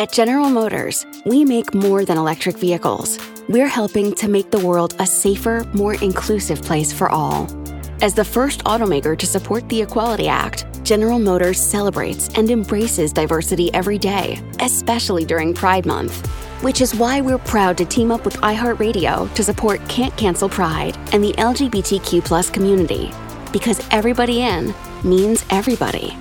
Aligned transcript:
At 0.00 0.12
General 0.12 0.48
Motors, 0.48 1.04
we 1.26 1.44
make 1.44 1.74
more 1.74 2.06
than 2.06 2.16
electric 2.16 2.56
vehicles. 2.56 3.18
We're 3.50 3.68
helping 3.68 4.14
to 4.14 4.28
make 4.28 4.50
the 4.50 4.66
world 4.66 4.94
a 4.98 5.04
safer, 5.04 5.66
more 5.74 5.92
inclusive 5.96 6.62
place 6.62 6.90
for 6.90 7.10
all. 7.10 7.46
As 8.00 8.14
the 8.14 8.24
first 8.24 8.64
automaker 8.64 9.14
to 9.18 9.26
support 9.26 9.68
the 9.68 9.82
Equality 9.82 10.26
Act, 10.26 10.64
General 10.84 11.18
Motors 11.18 11.60
celebrates 11.60 12.30
and 12.38 12.50
embraces 12.50 13.12
diversity 13.12 13.70
every 13.74 13.98
day, 13.98 14.40
especially 14.60 15.26
during 15.26 15.52
Pride 15.52 15.84
Month. 15.84 16.26
Which 16.62 16.80
is 16.80 16.94
why 16.94 17.20
we're 17.20 17.36
proud 17.36 17.76
to 17.76 17.84
team 17.84 18.10
up 18.10 18.24
with 18.24 18.38
iHeartRadio 18.38 19.34
to 19.34 19.44
support 19.44 19.86
Can't 19.90 20.16
Cancel 20.16 20.48
Pride 20.48 20.96
and 21.12 21.22
the 21.22 21.34
LGBTQ 21.34 22.54
community. 22.54 23.10
Because 23.52 23.86
everybody 23.90 24.40
in 24.40 24.72
means 25.04 25.44
everybody. 25.50 26.16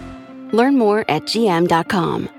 Learn 0.52 0.78
more 0.78 1.06
at 1.08 1.24
gm.com. 1.24 2.30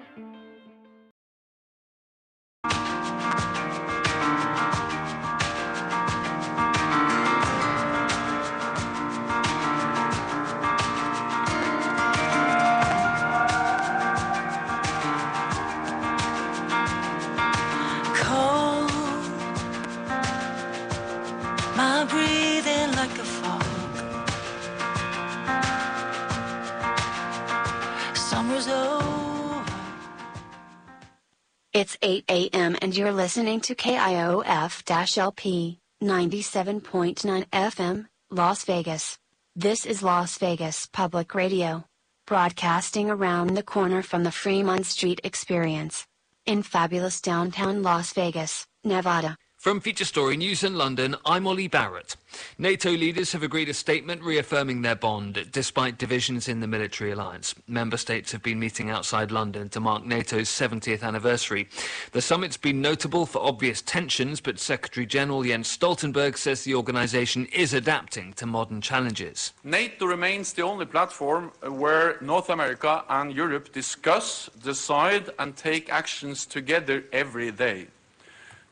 listening 33.20 33.60
to 33.60 33.74
KIOF 33.74 35.18
LP 35.18 35.78
97.9 36.02 37.44
FM, 37.50 38.06
Las 38.30 38.64
Vegas. 38.64 39.18
This 39.54 39.84
is 39.84 40.02
Las 40.02 40.38
Vegas 40.38 40.86
Public 40.86 41.34
Radio. 41.34 41.84
Broadcasting 42.26 43.10
around 43.10 43.58
the 43.58 43.62
corner 43.62 44.00
from 44.00 44.24
the 44.24 44.30
Fremont 44.30 44.86
Street 44.86 45.20
Experience. 45.22 46.06
In 46.46 46.62
fabulous 46.62 47.20
downtown 47.20 47.82
Las 47.82 48.14
Vegas, 48.14 48.66
Nevada. 48.84 49.36
From 49.60 49.78
Feature 49.78 50.06
Story 50.06 50.38
News 50.38 50.64
in 50.64 50.76
London, 50.76 51.16
I'm 51.26 51.46
Ollie 51.46 51.68
Barrett. 51.68 52.16
NATO 52.56 52.92
leaders 52.92 53.32
have 53.32 53.42
agreed 53.42 53.68
a 53.68 53.74
statement 53.74 54.22
reaffirming 54.22 54.80
their 54.80 54.94
bond 54.94 55.48
despite 55.52 55.98
divisions 55.98 56.48
in 56.48 56.60
the 56.60 56.66
military 56.66 57.10
alliance. 57.10 57.54
Member 57.68 57.98
states 57.98 58.32
have 58.32 58.42
been 58.42 58.58
meeting 58.58 58.88
outside 58.88 59.30
London 59.30 59.68
to 59.68 59.78
mark 59.78 60.06
NATO's 60.06 60.48
70th 60.48 61.02
anniversary. 61.02 61.68
The 62.12 62.22
summit's 62.22 62.56
been 62.56 62.80
notable 62.80 63.26
for 63.26 63.42
obvious 63.42 63.82
tensions, 63.82 64.40
but 64.40 64.58
Secretary 64.58 65.04
General 65.04 65.42
Jens 65.42 65.68
Stoltenberg 65.68 66.38
says 66.38 66.64
the 66.64 66.74
organisation 66.74 67.44
is 67.52 67.74
adapting 67.74 68.32
to 68.38 68.46
modern 68.46 68.80
challenges. 68.80 69.52
NATO 69.62 70.06
remains 70.06 70.54
the 70.54 70.62
only 70.62 70.86
platform 70.86 71.52
where 71.68 72.16
North 72.22 72.48
America 72.48 73.04
and 73.10 73.30
Europe 73.30 73.74
discuss, 73.74 74.48
decide, 74.64 75.28
and 75.38 75.54
take 75.54 75.92
actions 75.92 76.46
together 76.46 77.04
every 77.12 77.50
day 77.50 77.88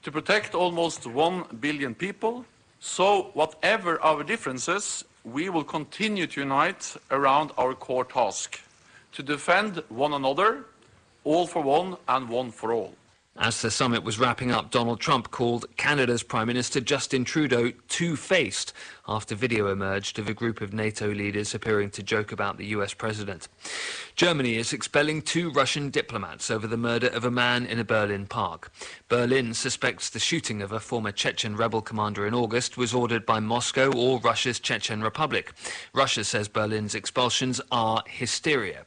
to 0.08 0.12
protect 0.12 0.54
almost 0.54 1.06
1 1.06 1.58
billion 1.60 1.94
people. 1.94 2.42
So, 2.80 3.30
whatever 3.34 4.00
our 4.00 4.24
differences, 4.24 5.04
we 5.22 5.50
will 5.50 5.64
continue 5.64 6.26
to 6.28 6.40
unite 6.40 6.96
around 7.10 7.50
our 7.58 7.74
core 7.74 8.06
task 8.06 8.58
to 9.12 9.22
defend 9.22 9.82
one 9.90 10.14
another, 10.14 10.64
all 11.24 11.46
for 11.46 11.62
one 11.62 11.98
and 12.08 12.26
one 12.26 12.50
for 12.50 12.72
all. 12.72 12.94
As 13.40 13.62
the 13.62 13.70
summit 13.70 14.02
was 14.02 14.18
wrapping 14.18 14.50
up, 14.50 14.72
Donald 14.72 14.98
Trump 14.98 15.30
called 15.30 15.64
Canada's 15.76 16.24
Prime 16.24 16.48
Minister 16.48 16.80
Justin 16.80 17.24
Trudeau 17.24 17.70
two 17.86 18.16
faced 18.16 18.72
after 19.06 19.36
video 19.36 19.68
emerged 19.68 20.18
of 20.18 20.28
a 20.28 20.34
group 20.34 20.60
of 20.60 20.72
NATO 20.72 21.12
leaders 21.12 21.54
appearing 21.54 21.90
to 21.90 22.02
joke 22.02 22.32
about 22.32 22.58
the 22.58 22.66
US 22.66 22.94
president. 22.94 23.46
Germany 24.16 24.56
is 24.56 24.72
expelling 24.72 25.22
two 25.22 25.52
Russian 25.52 25.88
diplomats 25.88 26.50
over 26.50 26.66
the 26.66 26.76
murder 26.76 27.06
of 27.06 27.24
a 27.24 27.30
man 27.30 27.64
in 27.64 27.78
a 27.78 27.84
Berlin 27.84 28.26
park. 28.26 28.72
Berlin 29.08 29.54
suspects 29.54 30.10
the 30.10 30.18
shooting 30.18 30.60
of 30.60 30.72
a 30.72 30.80
former 30.80 31.12
Chechen 31.12 31.54
rebel 31.54 31.80
commander 31.80 32.26
in 32.26 32.34
August 32.34 32.76
was 32.76 32.92
ordered 32.92 33.24
by 33.24 33.38
Moscow 33.38 33.92
or 33.92 34.18
Russia's 34.18 34.58
Chechen 34.58 35.00
Republic. 35.00 35.52
Russia 35.92 36.24
says 36.24 36.48
Berlin's 36.48 36.96
expulsions 36.96 37.60
are 37.70 38.02
hysteria. 38.08 38.84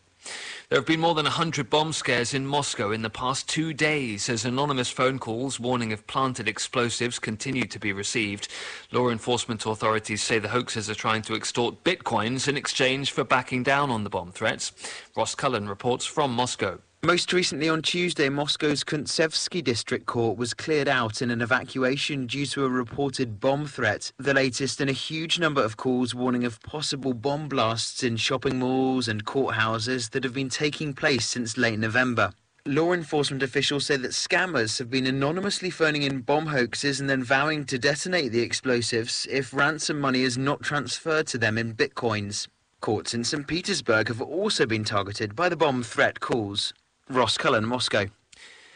There 0.71 0.79
have 0.79 0.87
been 0.87 1.01
more 1.01 1.15
than 1.15 1.25
100 1.25 1.69
bomb 1.69 1.91
scares 1.91 2.33
in 2.33 2.47
Moscow 2.47 2.91
in 2.91 3.01
the 3.01 3.09
past 3.09 3.49
two 3.49 3.73
days 3.73 4.29
as 4.29 4.45
anonymous 4.45 4.89
phone 4.89 5.19
calls 5.19 5.59
warning 5.59 5.91
of 5.91 6.07
planted 6.07 6.47
explosives 6.47 7.19
continue 7.19 7.65
to 7.65 7.77
be 7.77 7.91
received. 7.91 8.47
Law 8.93 9.09
enforcement 9.09 9.65
authorities 9.65 10.23
say 10.23 10.39
the 10.39 10.47
hoaxers 10.47 10.87
are 10.87 10.95
trying 10.95 11.23
to 11.23 11.35
extort 11.35 11.83
bitcoins 11.83 12.47
in 12.47 12.55
exchange 12.55 13.11
for 13.11 13.25
backing 13.25 13.63
down 13.63 13.89
on 13.89 14.05
the 14.05 14.09
bomb 14.09 14.31
threats. 14.31 14.71
Ross 15.13 15.35
Cullen 15.35 15.67
reports 15.67 16.05
from 16.05 16.31
Moscow. 16.33 16.79
Most 17.03 17.33
recently 17.33 17.67
on 17.67 17.81
Tuesday, 17.81 18.29
Moscow's 18.29 18.83
Kuntsevsky 18.83 19.63
district 19.63 20.05
court 20.05 20.37
was 20.37 20.53
cleared 20.53 20.87
out 20.87 21.23
in 21.23 21.31
an 21.31 21.41
evacuation 21.41 22.27
due 22.27 22.45
to 22.45 22.63
a 22.63 22.69
reported 22.69 23.39
bomb 23.39 23.65
threat, 23.65 24.11
the 24.19 24.35
latest 24.35 24.79
in 24.79 24.87
a 24.87 24.91
huge 24.91 25.39
number 25.39 25.63
of 25.63 25.77
calls 25.77 26.13
warning 26.13 26.43
of 26.43 26.61
possible 26.61 27.15
bomb 27.15 27.49
blasts 27.49 28.03
in 28.03 28.17
shopping 28.17 28.59
malls 28.59 29.07
and 29.07 29.25
courthouses 29.25 30.11
that 30.11 30.23
have 30.23 30.35
been 30.35 30.47
taking 30.47 30.93
place 30.93 31.25
since 31.25 31.57
late 31.57 31.79
November. 31.79 32.33
Law 32.67 32.93
enforcement 32.93 33.41
officials 33.41 33.87
say 33.87 33.97
that 33.97 34.11
scammers 34.11 34.77
have 34.77 34.91
been 34.91 35.07
anonymously 35.07 35.71
phoning 35.71 36.03
in 36.03 36.21
bomb 36.21 36.45
hoaxes 36.45 36.99
and 36.99 37.09
then 37.09 37.23
vowing 37.23 37.65
to 37.65 37.79
detonate 37.79 38.31
the 38.31 38.43
explosives 38.43 39.25
if 39.31 39.55
ransom 39.55 39.99
money 39.99 40.21
is 40.21 40.37
not 40.37 40.61
transferred 40.61 41.25
to 41.25 41.39
them 41.39 41.57
in 41.57 41.73
bitcoins. 41.73 42.47
Courts 42.79 43.15
in 43.15 43.23
St. 43.23 43.47
Petersburg 43.47 44.07
have 44.07 44.21
also 44.21 44.67
been 44.67 44.83
targeted 44.83 45.35
by 45.35 45.49
the 45.49 45.55
bomb 45.55 45.81
threat 45.81 46.19
calls. 46.19 46.73
Ross 47.13 47.37
Cullen, 47.37 47.65
Moscow. 47.65 48.05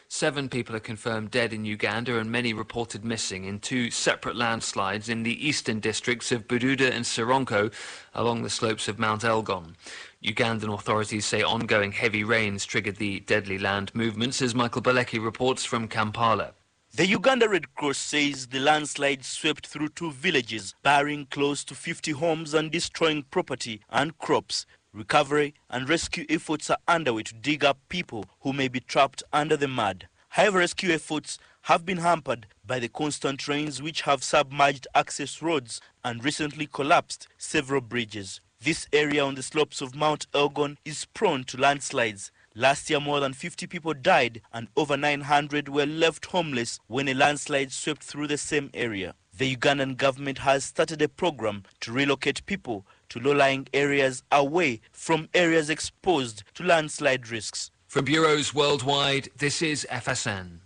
Seven 0.10 0.50
people 0.50 0.76
are 0.76 0.82
confirmed 0.82 1.32
dead 1.32 1.54
in 1.54 1.66
Uganda 1.66 2.20
and 2.20 2.32
many 2.32 2.54
reported 2.54 3.04
missing 3.04 3.46
in 3.46 3.60
two 3.60 3.90
separate 3.90 4.36
landslides 4.36 5.10
in 5.10 5.24
the 5.24 5.48
eastern 5.48 5.80
districts 5.80 6.32
of 6.32 6.48
Bududa 6.48 6.92
and 6.92 7.06
Sironko 7.06 7.74
along 8.14 8.44
the 8.44 8.50
slopes 8.50 8.88
of 8.88 9.00
Mount 9.00 9.24
Elgon. 9.24 9.76
Ugandan 10.24 10.74
authorities 10.74 11.26
say 11.26 11.42
ongoing 11.42 11.94
heavy 11.94 12.24
rains 12.24 12.66
triggered 12.66 12.98
the 12.98 13.22
deadly 13.22 13.58
land 13.58 13.94
movements, 13.96 14.42
as 14.42 14.54
Michael 14.54 14.82
Balecki 14.82 15.24
reports 15.24 15.64
from 15.64 15.88
Kampala. 15.88 16.54
The 16.94 17.08
Uganda 17.08 17.50
Red 17.50 17.76
Cross 17.76 17.98
says 17.98 18.48
the 18.48 18.60
landslide 18.60 19.26
swept 19.26 19.68
through 19.68 19.90
two 19.90 20.12
villages, 20.12 20.76
burying 20.84 21.26
close 21.26 21.64
to 21.66 21.76
50 21.76 22.12
homes 22.12 22.54
and 22.54 22.72
destroying 22.72 23.24
property 23.24 23.82
and 23.90 24.18
crops. 24.18 24.66
Recovery 24.96 25.54
and 25.70 25.90
rescue 25.90 26.26
efforts 26.30 26.70
are 26.70 26.78
underway 26.88 27.24
to 27.24 27.34
dig 27.34 27.66
up 27.66 27.78
people 27.90 28.24
who 28.40 28.54
may 28.54 28.70
be 28.70 28.80
trapped 28.80 29.24
under 29.34 29.58
the 29.58 29.68
mud. 29.68 30.08
However, 30.30 30.60
rescue 30.60 30.94
efforts 30.94 31.38
have 31.64 31.86
been 31.86 31.98
hampered 31.98 32.48
by 32.66 32.80
the 32.80 32.88
constant 32.88 33.46
rains 33.50 33.82
which 33.82 34.04
have 34.04 34.24
submerged 34.24 34.88
access 34.96 35.42
roads 35.42 35.82
and 36.06 36.24
recently 36.24 36.66
collapsed 36.66 37.28
several 37.38 37.82
bridges. 37.82 38.40
This 38.62 38.88
area 38.94 39.26
on 39.26 39.36
the 39.36 39.44
slopes 39.44 39.82
of 39.82 39.96
Mount 39.96 40.28
Elgon 40.32 40.78
is 40.86 41.04
prone 41.14 41.44
to 41.44 41.58
landslides. 41.58 42.32
Last 42.56 42.90
year, 42.90 43.02
more 43.02 43.20
than 43.20 43.34
50 43.34 43.68
people 43.68 43.94
died 43.94 44.42
and 44.54 44.70
over 44.78 44.96
900 44.96 45.68
were 45.68 45.86
left 45.86 46.28
homeless 46.28 46.80
when 46.88 47.10
a 47.10 47.14
landslide 47.14 47.74
swept 47.74 48.02
through 48.02 48.28
the 48.28 48.38
same 48.38 48.70
area. 48.74 49.14
The 49.38 49.58
Ugandan 49.58 49.98
government 49.98 50.38
has 50.38 50.64
started 50.64 51.02
a 51.02 51.10
program 51.10 51.64
to 51.82 51.92
relocate 51.92 52.46
people 52.46 52.86
to 53.16 53.22
low-lying 53.22 53.66
areas 53.74 54.24
away 54.30 54.82
from 54.92 55.30
areas 55.34 55.70
exposed 55.70 56.44
to 56.54 56.64
landslide 56.64 57.30
risks. 57.30 57.72
From 57.88 58.04
bureaus 58.04 58.54
worldwide, 58.54 59.30
this 59.38 59.62
is 59.62 59.88
FSN. 59.90 60.60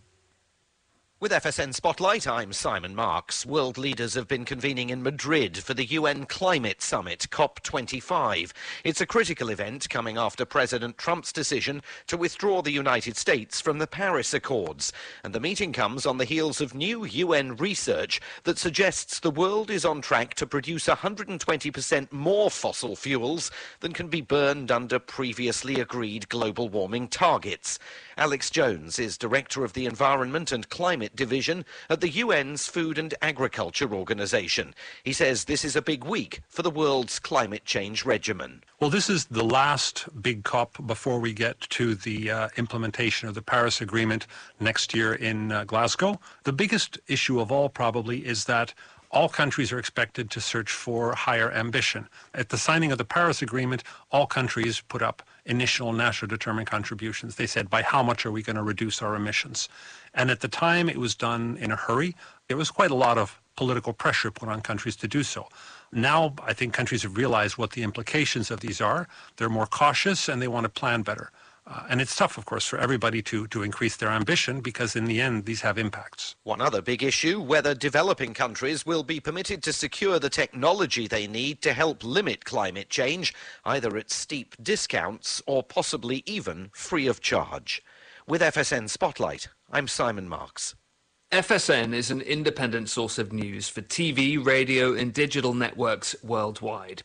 With 1.21 1.33
FSN 1.33 1.73
Spotlight, 1.73 2.29
I'm 2.29 2.53
Simon 2.53 2.95
Marks. 2.95 3.45
World 3.45 3.77
leaders 3.77 4.13
have 4.13 4.29
been 4.29 4.45
convening 4.45 4.89
in 4.89 5.03
Madrid 5.03 5.57
for 5.57 5.73
the 5.73 5.83
UN 5.83 6.25
Climate 6.25 6.81
Summit, 6.81 7.27
COP25. 7.29 8.53
It's 8.85 9.01
a 9.01 9.05
critical 9.05 9.49
event 9.49 9.89
coming 9.89 10.17
after 10.17 10.45
President 10.45 10.97
Trump's 10.97 11.33
decision 11.33 11.81
to 12.07 12.15
withdraw 12.15 12.61
the 12.61 12.71
United 12.71 13.17
States 13.17 13.59
from 13.59 13.79
the 13.79 13.85
Paris 13.85 14.33
Accords. 14.33 14.93
And 15.25 15.35
the 15.35 15.41
meeting 15.41 15.73
comes 15.73 16.05
on 16.05 16.19
the 16.19 16.23
heels 16.23 16.61
of 16.61 16.73
new 16.73 17.03
UN 17.03 17.57
research 17.57 18.21
that 18.45 18.57
suggests 18.57 19.19
the 19.19 19.29
world 19.29 19.69
is 19.69 19.83
on 19.83 19.99
track 19.99 20.35
to 20.35 20.47
produce 20.47 20.85
120% 20.85 22.13
more 22.13 22.49
fossil 22.49 22.95
fuels 22.95 23.51
than 23.81 23.91
can 23.91 24.07
be 24.07 24.21
burned 24.21 24.71
under 24.71 24.99
previously 24.99 25.81
agreed 25.81 26.29
global 26.29 26.69
warming 26.69 27.09
targets. 27.09 27.77
Alex 28.19 28.49
Jones 28.49 28.99
is 28.99 29.17
director 29.17 29.63
of 29.63 29.71
the 29.71 29.85
Environment 29.85 30.51
and 30.51 30.67
Climate 30.67 31.15
Division 31.15 31.63
at 31.89 32.01
the 32.01 32.21
UN's 32.21 32.67
Food 32.67 32.97
and 32.97 33.13
Agriculture 33.21 33.93
Organization. 33.93 34.75
He 35.05 35.13
says 35.13 35.45
this 35.45 35.63
is 35.63 35.77
a 35.77 35.81
big 35.81 36.03
week 36.03 36.41
for 36.49 36.61
the 36.61 36.69
world's 36.69 37.17
climate 37.17 37.63
change 37.63 38.03
regimen. 38.03 38.61
Well, 38.81 38.89
this 38.89 39.09
is 39.09 39.27
the 39.27 39.45
last 39.45 40.05
big 40.21 40.43
COP 40.43 40.85
before 40.85 41.21
we 41.21 41.31
get 41.31 41.61
to 41.61 41.95
the 41.95 42.29
uh, 42.29 42.49
implementation 42.57 43.29
of 43.29 43.35
the 43.35 43.41
Paris 43.41 43.79
Agreement 43.79 44.27
next 44.59 44.93
year 44.93 45.13
in 45.13 45.53
uh, 45.53 45.63
Glasgow. 45.63 46.19
The 46.43 46.51
biggest 46.51 46.99
issue 47.07 47.39
of 47.39 47.53
all 47.53 47.69
probably 47.69 48.25
is 48.25 48.43
that 48.45 48.73
all 49.11 49.29
countries 49.29 49.71
are 49.71 49.79
expected 49.79 50.29
to 50.31 50.41
search 50.41 50.71
for 50.71 51.15
higher 51.15 51.51
ambition. 51.51 52.07
At 52.33 52.49
the 52.49 52.57
signing 52.57 52.91
of 52.91 52.97
the 52.97 53.05
Paris 53.05 53.41
Agreement, 53.41 53.83
all 54.11 54.27
countries 54.27 54.81
put 54.81 55.01
up 55.01 55.23
initial 55.49 55.91
national 55.91 56.29
determined 56.29 56.67
contributions. 56.67 57.35
They 57.35 57.47
said, 57.47 57.69
by 57.69 57.81
how 57.81 58.03
much 58.03 58.25
are 58.25 58.31
we 58.31 58.43
going 58.43 58.55
to 58.55 58.63
reduce 58.63 59.01
our 59.01 59.15
emissions? 59.15 59.67
And 60.13 60.29
at 60.31 60.39
the 60.39 60.47
time, 60.47 60.87
it 60.87 60.97
was 60.97 61.15
done 61.15 61.57
in 61.59 61.71
a 61.71 61.75
hurry. 61.75 62.15
There 62.47 62.55
was 62.55 62.71
quite 62.71 62.91
a 62.91 62.95
lot 62.95 63.17
of 63.17 63.41
political 63.57 63.91
pressure 63.91 64.31
put 64.31 64.47
on 64.47 64.61
countries 64.61 64.95
to 64.97 65.07
do 65.07 65.23
so. 65.23 65.49
Now, 65.91 66.35
I 66.43 66.53
think 66.53 66.73
countries 66.73 67.03
have 67.03 67.17
realized 67.17 67.57
what 67.57 67.71
the 67.71 67.83
implications 67.83 68.51
of 68.51 68.61
these 68.61 68.79
are. 68.79 69.07
They're 69.35 69.49
more 69.49 69.65
cautious 69.65 70.29
and 70.29 70.41
they 70.41 70.47
want 70.47 70.63
to 70.65 70.69
plan 70.69 71.01
better. 71.01 71.31
Uh, 71.69 71.83
and 71.89 72.01
it's 72.01 72.15
tough, 72.15 72.37
of 72.37 72.45
course, 72.45 72.65
for 72.65 72.79
everybody 72.79 73.21
to, 73.21 73.45
to 73.47 73.61
increase 73.61 73.95
their 73.95 74.09
ambition 74.09 74.59
because 74.59 74.95
in 74.95 75.05
the 75.05 75.21
end, 75.21 75.45
these 75.45 75.61
have 75.61 75.77
impacts. 75.77 76.35
One 76.43 76.61
other 76.61 76.81
big 76.81 77.03
issue 77.03 77.39
whether 77.39 77.75
developing 77.75 78.33
countries 78.33 78.87
will 78.87 79.03
be 79.03 79.19
permitted 79.19 79.61
to 79.63 79.73
secure 79.73 80.17
the 80.17 80.31
technology 80.31 81.07
they 81.07 81.27
need 81.27 81.61
to 81.61 81.73
help 81.73 82.03
limit 82.03 82.43
climate 82.43 82.89
change, 82.89 83.35
either 83.65 83.95
at 83.97 84.09
steep 84.09 84.55
discounts 84.61 85.43
or 85.45 85.61
possibly 85.61 86.23
even 86.25 86.71
free 86.73 87.05
of 87.05 87.21
charge. 87.21 87.83
With 88.27 88.41
FSN 88.41 88.89
Spotlight, 88.89 89.49
I'm 89.71 89.87
Simon 89.87 90.27
Marks. 90.27 90.75
FSN 91.31 91.93
is 91.93 92.09
an 92.09 92.21
independent 92.21 92.89
source 92.89 93.19
of 93.19 93.31
news 93.31 93.69
for 93.69 93.83
TV, 93.83 94.43
radio, 94.43 94.95
and 94.95 95.13
digital 95.13 95.53
networks 95.53 96.15
worldwide. 96.23 97.03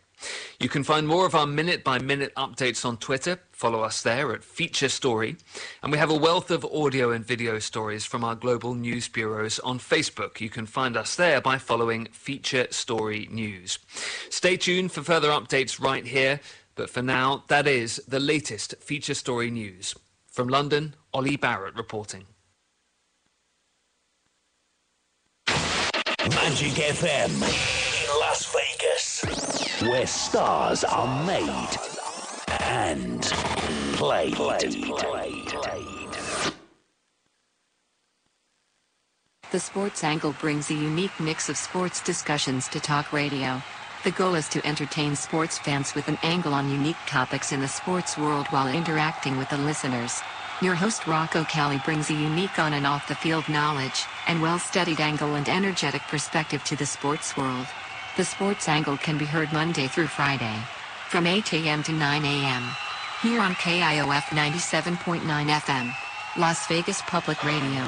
You 0.60 0.68
can 0.68 0.84
find 0.84 1.06
more 1.06 1.26
of 1.26 1.34
our 1.34 1.46
minute 1.46 1.84
by 1.84 1.98
minute 1.98 2.34
updates 2.36 2.84
on 2.84 2.96
Twitter. 2.96 3.40
Follow 3.52 3.82
us 3.82 4.02
there 4.02 4.32
at 4.32 4.44
Feature 4.44 4.88
Story. 4.88 5.36
And 5.82 5.92
we 5.92 5.98
have 5.98 6.10
a 6.10 6.16
wealth 6.16 6.50
of 6.50 6.64
audio 6.64 7.10
and 7.10 7.24
video 7.24 7.58
stories 7.58 8.04
from 8.04 8.24
our 8.24 8.34
global 8.34 8.74
news 8.74 9.08
bureaus 9.08 9.58
on 9.60 9.78
Facebook. 9.78 10.40
You 10.40 10.50
can 10.50 10.66
find 10.66 10.96
us 10.96 11.16
there 11.16 11.40
by 11.40 11.58
following 11.58 12.06
Feature 12.12 12.68
Story 12.70 13.28
News. 13.30 13.78
Stay 14.30 14.56
tuned 14.56 14.92
for 14.92 15.02
further 15.02 15.30
updates 15.30 15.80
right 15.80 16.06
here. 16.06 16.40
But 16.76 16.90
for 16.90 17.02
now, 17.02 17.44
that 17.48 17.66
is 17.66 18.02
the 18.08 18.20
latest 18.20 18.74
Feature 18.80 19.14
Story 19.14 19.50
News. 19.50 19.94
From 20.30 20.48
London, 20.48 20.94
Ollie 21.12 21.36
Barrett 21.36 21.76
reporting. 21.76 22.24
Magic 26.30 26.72
FM 26.72 27.83
where 29.88 30.06
stars 30.06 30.84
are 30.84 31.26
made 31.26 31.68
and 32.62 33.22
played. 33.94 34.34
The 39.50 39.60
Sports 39.60 40.02
Angle 40.02 40.34
brings 40.40 40.70
a 40.70 40.74
unique 40.74 41.18
mix 41.20 41.48
of 41.48 41.56
sports 41.56 42.02
discussions 42.02 42.66
to 42.68 42.80
talk 42.80 43.12
radio. 43.12 43.62
The 44.04 44.10
goal 44.10 44.34
is 44.34 44.48
to 44.50 44.66
entertain 44.66 45.16
sports 45.16 45.58
fans 45.58 45.94
with 45.94 46.08
an 46.08 46.18
angle 46.22 46.54
on 46.54 46.70
unique 46.70 46.96
topics 47.06 47.52
in 47.52 47.60
the 47.60 47.68
sports 47.68 48.18
world 48.18 48.46
while 48.48 48.68
interacting 48.68 49.36
with 49.36 49.48
the 49.50 49.58
listeners. 49.58 50.20
Your 50.60 50.74
host 50.74 51.06
Rocco 51.06 51.44
Kelly 51.44 51.80
brings 51.84 52.10
a 52.10 52.14
unique 52.14 52.58
on 52.58 52.72
and 52.74 52.86
off 52.86 53.08
the 53.08 53.14
field 53.14 53.48
knowledge 53.48 54.04
and 54.28 54.40
well 54.40 54.58
studied 54.58 55.00
angle 55.00 55.34
and 55.34 55.48
energetic 55.48 56.02
perspective 56.02 56.64
to 56.64 56.76
the 56.76 56.86
sports 56.86 57.36
world. 57.36 57.66
The 58.16 58.24
Sports 58.24 58.68
Angle 58.68 58.96
can 58.98 59.18
be 59.18 59.24
heard 59.24 59.52
Monday 59.52 59.88
through 59.88 60.06
Friday 60.06 60.56
from 61.08 61.26
8 61.26 61.52
a.m. 61.52 61.82
to 61.82 61.90
9 61.90 62.24
a.m. 62.24 62.62
here 63.22 63.40
on 63.40 63.54
KIOF 63.54 64.30
97.9 64.30 65.20
FM, 65.20 65.92
Las 66.36 66.64
Vegas 66.68 67.02
Public 67.02 67.42
Radio. 67.42 67.84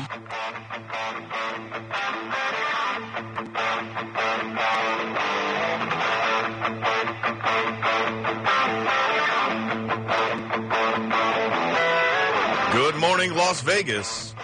Good 12.73 12.97
morning, 12.97 13.33
Las 13.37 13.61
Vegas, 13.61 14.35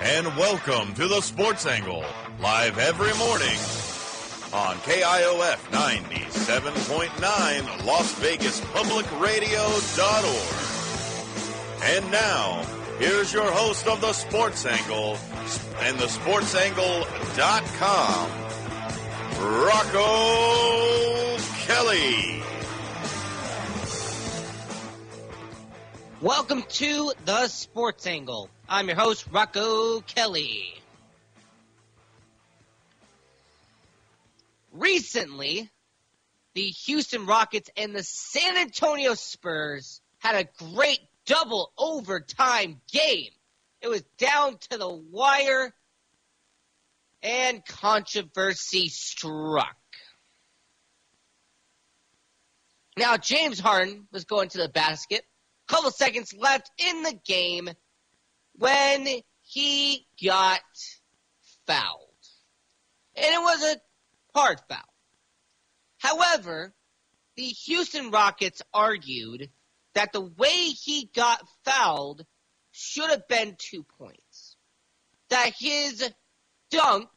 and 0.00 0.28
welcome 0.36 0.94
to 0.94 1.08
the 1.08 1.20
Sports 1.20 1.66
Angle, 1.66 2.04
live 2.38 2.78
every 2.78 3.12
morning 3.18 3.58
on 4.52 4.76
KIOF 4.78 5.58
97.9 5.70 7.86
Las 7.86 8.12
Vegas 8.16 8.60
Public 8.72 9.06
Radio.org. 9.18 10.36
And 11.82 12.10
now, 12.10 12.62
here's 12.98 13.32
your 13.32 13.50
host 13.50 13.86
of 13.86 14.02
the 14.02 14.12
Sports 14.12 14.66
Angle 14.66 15.16
and 15.80 15.98
the 15.98 16.04
SportsAngle.com, 16.04 18.30
Rocco 19.64 21.38
Kelly. 21.66 22.42
Welcome 26.20 26.62
to 26.68 27.12
the 27.24 27.48
Sports 27.48 28.06
Angle. 28.06 28.50
I'm 28.68 28.86
your 28.86 28.96
host, 28.96 29.26
Rocco 29.32 30.00
Kelly. 30.00 30.81
Recently, 34.82 35.70
the 36.54 36.62
Houston 36.86 37.24
Rockets 37.24 37.70
and 37.76 37.94
the 37.94 38.02
San 38.02 38.56
Antonio 38.56 39.14
Spurs 39.14 40.00
had 40.18 40.34
a 40.34 40.48
great 40.74 40.98
double 41.24 41.72
overtime 41.78 42.80
game. 42.92 43.30
It 43.80 43.86
was 43.86 44.02
down 44.18 44.58
to 44.70 44.78
the 44.78 44.88
wire, 44.88 45.72
and 47.22 47.64
controversy 47.64 48.88
struck. 48.88 49.76
Now, 52.96 53.16
James 53.16 53.60
Harden 53.60 54.08
was 54.10 54.24
going 54.24 54.48
to 54.48 54.58
the 54.58 54.68
basket 54.68 55.24
A 55.68 55.72
couple 55.72 55.92
seconds 55.92 56.34
left 56.36 56.72
in 56.78 57.04
the 57.04 57.18
game 57.24 57.70
when 58.54 59.06
he 59.42 60.06
got 60.20 60.60
fouled. 61.68 62.08
And 63.14 63.26
it 63.26 63.40
was 63.40 63.62
a 63.62 63.76
hard 64.34 64.60
foul. 64.68 64.78
However, 65.98 66.74
the 67.36 67.44
Houston 67.44 68.10
Rockets 68.10 68.62
argued 68.74 69.50
that 69.94 70.12
the 70.12 70.20
way 70.20 70.68
he 70.68 71.10
got 71.14 71.46
fouled 71.64 72.24
should 72.72 73.10
have 73.10 73.28
been 73.28 73.56
two 73.58 73.84
points. 73.98 74.56
That 75.30 75.52
his 75.58 76.10
dunk, 76.70 77.08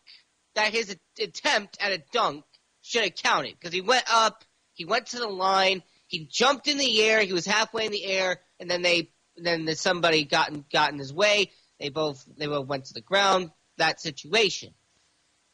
that 0.54 0.72
his 0.72 0.96
attempt 1.20 1.78
at 1.82 1.92
a 1.92 2.04
dunk 2.12 2.46
should 2.82 3.04
have 3.04 3.16
counted 3.16 3.56
because 3.60 3.74
he 3.74 3.82
went 3.82 4.06
up, 4.12 4.44
he 4.74 4.86
went 4.86 5.08
to 5.08 5.18
the 5.18 5.28
line, 5.28 5.82
he 6.08 6.28
jumped 6.32 6.68
in 6.68 6.78
the 6.78 7.02
air, 7.02 7.22
he 7.22 7.34
was 7.34 7.46
halfway 7.46 7.86
in 7.86 7.92
the 7.92 8.06
air, 8.06 8.42
and 8.60 8.70
then 8.70 8.82
they 8.82 9.12
then 9.38 9.68
somebody 9.76 10.24
got 10.24 10.50
in, 10.50 10.64
got 10.72 10.92
in 10.94 11.00
his 11.00 11.14
way. 11.14 11.52
They 11.80 11.90
both 11.90 12.26
they 12.38 12.48
both 12.48 12.68
went 12.68 12.86
to 12.86 12.94
the 12.94 13.02
ground. 13.02 13.52
That 13.78 14.00
situation. 14.00 14.74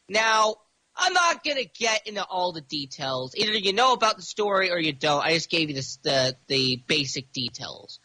Now 0.07 0.57
I'm 1.01 1.13
not 1.13 1.43
gonna 1.43 1.65
get 1.65 2.05
into 2.05 2.23
all 2.23 2.51
the 2.51 2.61
details. 2.61 3.35
Either 3.35 3.53
you 3.53 3.73
know 3.73 3.93
about 3.93 4.17
the 4.17 4.21
story 4.21 4.71
or 4.71 4.79
you 4.79 4.93
don't. 4.93 5.25
I 5.25 5.33
just 5.33 5.49
gave 5.49 5.69
you 5.69 5.75
the 5.75 5.97
the, 6.03 6.37
the 6.47 6.83
basic 6.87 7.31
details. 7.31 7.99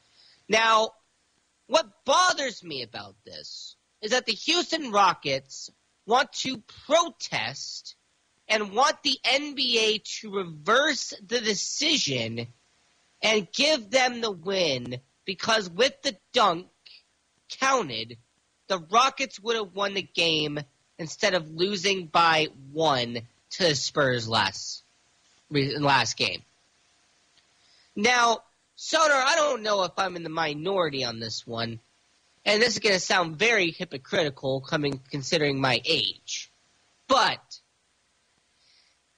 Now, 0.48 0.90
what 1.66 1.86
bothers 2.06 2.64
me 2.64 2.82
about 2.82 3.16
this 3.24 3.76
is 4.00 4.12
that 4.12 4.24
the 4.24 4.32
Houston 4.32 4.92
Rockets 4.92 5.70
want 6.06 6.32
to 6.32 6.62
protest 6.86 7.96
and 8.48 8.72
want 8.72 9.02
the 9.02 9.18
NBA 9.24 10.04
to 10.20 10.30
reverse 10.30 11.12
the 11.26 11.40
decision 11.40 12.46
and 13.22 13.52
give 13.52 13.90
them 13.90 14.20
the 14.20 14.30
win 14.30 15.00
because 15.24 15.68
with 15.68 16.00
the 16.02 16.16
dunk 16.32 16.68
counted, 17.60 18.16
the 18.68 18.78
Rockets 18.78 19.40
would 19.40 19.56
have 19.56 19.74
won 19.74 19.94
the 19.94 20.02
game 20.02 20.60
instead 20.98 21.34
of 21.34 21.50
losing 21.50 22.06
by 22.06 22.48
one 22.72 23.20
to 23.50 23.62
the 23.62 23.74
Spurs 23.74 24.28
last 24.28 24.82
last 25.50 26.16
game. 26.16 26.42
Now, 27.94 28.40
Soder, 28.76 29.10
I 29.10 29.36
don't 29.36 29.62
know 29.62 29.84
if 29.84 29.92
I'm 29.96 30.16
in 30.16 30.22
the 30.22 30.28
minority 30.28 31.04
on 31.04 31.20
this 31.20 31.46
one, 31.46 31.80
and 32.44 32.60
this 32.60 32.74
is 32.74 32.78
going 32.80 32.94
to 32.94 33.00
sound 33.00 33.36
very 33.36 33.70
hypocritical 33.70 34.60
coming 34.60 35.00
considering 35.10 35.60
my 35.60 35.80
age, 35.84 36.50
but 37.08 37.60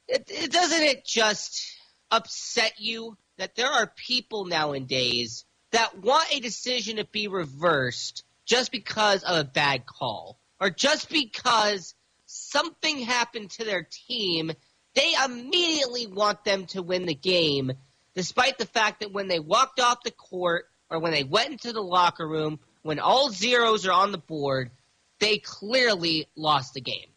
it, 0.06 0.30
it 0.30 0.52
doesn't 0.52 0.82
it 0.82 1.04
just 1.04 1.76
upset 2.10 2.74
you 2.78 3.16
that 3.36 3.54
there 3.56 3.70
are 3.70 3.92
people 3.96 4.44
nowadays 4.44 5.44
that 5.70 5.98
want 5.98 6.28
a 6.32 6.40
decision 6.40 6.96
to 6.96 7.04
be 7.04 7.28
reversed 7.28 8.24
just 8.46 8.72
because 8.72 9.22
of 9.22 9.36
a 9.36 9.44
bad 9.44 9.86
call 9.86 10.38
or 10.60 10.70
just 10.70 11.10
because 11.10 11.94
something 12.26 12.98
happened 12.98 13.50
to 13.50 13.64
their 13.64 13.86
team, 14.08 14.52
they 14.94 15.12
immediately 15.24 16.06
want 16.06 16.44
them 16.44 16.66
to 16.66 16.82
win 16.82 17.06
the 17.06 17.14
game, 17.14 17.72
despite 18.14 18.58
the 18.58 18.66
fact 18.66 19.00
that 19.00 19.12
when 19.12 19.28
they 19.28 19.38
walked 19.38 19.80
off 19.80 20.02
the 20.02 20.10
court 20.10 20.66
or 20.90 20.98
when 20.98 21.12
they 21.12 21.24
went 21.24 21.50
into 21.50 21.72
the 21.72 21.80
locker 21.80 22.26
room, 22.26 22.58
when 22.82 22.98
all 22.98 23.30
zeros 23.30 23.86
are 23.86 23.92
on 23.92 24.12
the 24.12 24.18
board, 24.18 24.70
they 25.20 25.38
clearly 25.38 26.26
lost 26.36 26.74
the 26.74 26.80
game. 26.80 27.10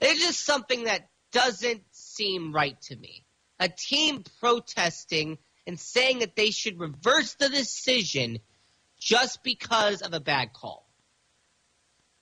It's 0.00 0.20
just 0.20 0.44
something 0.44 0.84
that 0.84 1.08
doesn't 1.32 1.82
seem 1.90 2.52
right 2.52 2.80
to 2.82 2.96
me. 2.96 3.24
A 3.60 3.68
team 3.68 4.24
protesting 4.40 5.38
and 5.66 5.78
saying 5.78 6.20
that 6.20 6.36
they 6.36 6.50
should 6.50 6.78
reverse 6.78 7.34
the 7.34 7.48
decision 7.48 8.38
just 8.98 9.42
because 9.42 10.02
of 10.02 10.12
a 10.14 10.20
bad 10.20 10.52
call. 10.52 10.87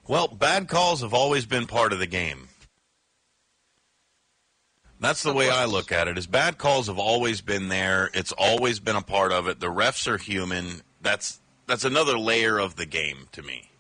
Well, 0.09 0.29
bad 0.29 0.69
calls 0.69 1.01
have 1.01 1.15
always 1.15 1.47
been 1.47 1.67
part 1.67 1.93
of 1.93 1.99
the 1.99 2.07
game. 2.07 2.49
That's 5.01 5.23
the 5.23 5.33
way 5.33 5.51
I 5.51 5.67
look 5.67 5.93
at 5.93 6.09
it. 6.09 6.17
Is 6.17 6.27
bad 6.27 6.59
calls 6.59 6.87
have 6.87 6.99
always 6.99 7.41
been 7.41 7.69
there. 7.69 8.11
It's 8.15 8.33
always 8.33 8.81
been 8.81 8.97
a 8.97 9.03
part 9.03 9.33
of 9.33 9.47
it. 9.49 9.61
The 9.61 9.67
refs 9.67 10.07
are 10.07 10.17
human. 10.17 10.83
That's 11.03 11.41
that's 11.67 11.85
another 11.85 12.19
layer 12.19 12.59
of 12.59 12.77
the 12.77 12.87
game 12.87 13.29
to 13.33 13.43
me. 13.43 13.71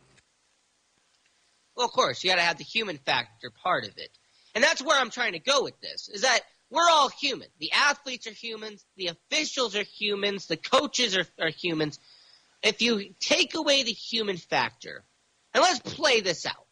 Well, 1.77 1.87
of 1.87 1.93
course, 1.93 2.23
you 2.23 2.31
got 2.31 2.37
to 2.37 2.43
have 2.43 2.59
the 2.59 2.65
human 2.65 2.99
factor 2.99 3.51
part 3.51 3.85
of 3.85 3.97
it. 3.97 4.11
And 4.55 4.65
that's 4.65 4.83
where 4.83 4.99
I'm 4.99 5.11
trying 5.11 5.33
to 5.33 5.39
go 5.39 5.63
with 5.63 5.79
this, 5.81 6.09
is 6.09 6.23
that 6.23 6.41
we're 6.71 6.89
all 6.89 7.09
human. 7.09 7.49
The 7.61 7.73
athletes 7.73 8.27
are 8.27 8.33
humans, 8.33 8.85
the 8.97 9.09
officials 9.09 9.77
are 9.77 9.85
humans, 9.85 10.47
the 10.47 10.57
coaches 10.57 11.17
are, 11.17 11.27
are 11.39 11.51
humans. 11.51 12.01
If 12.63 12.83
you 12.83 13.15
take 13.21 13.55
away 13.55 13.83
the 13.83 13.93
human 13.93 14.39
factor, 14.39 15.05
and 15.57 15.63
let's 15.63 15.79
play 15.79 16.21
this 16.21 16.45
out. 16.45 16.67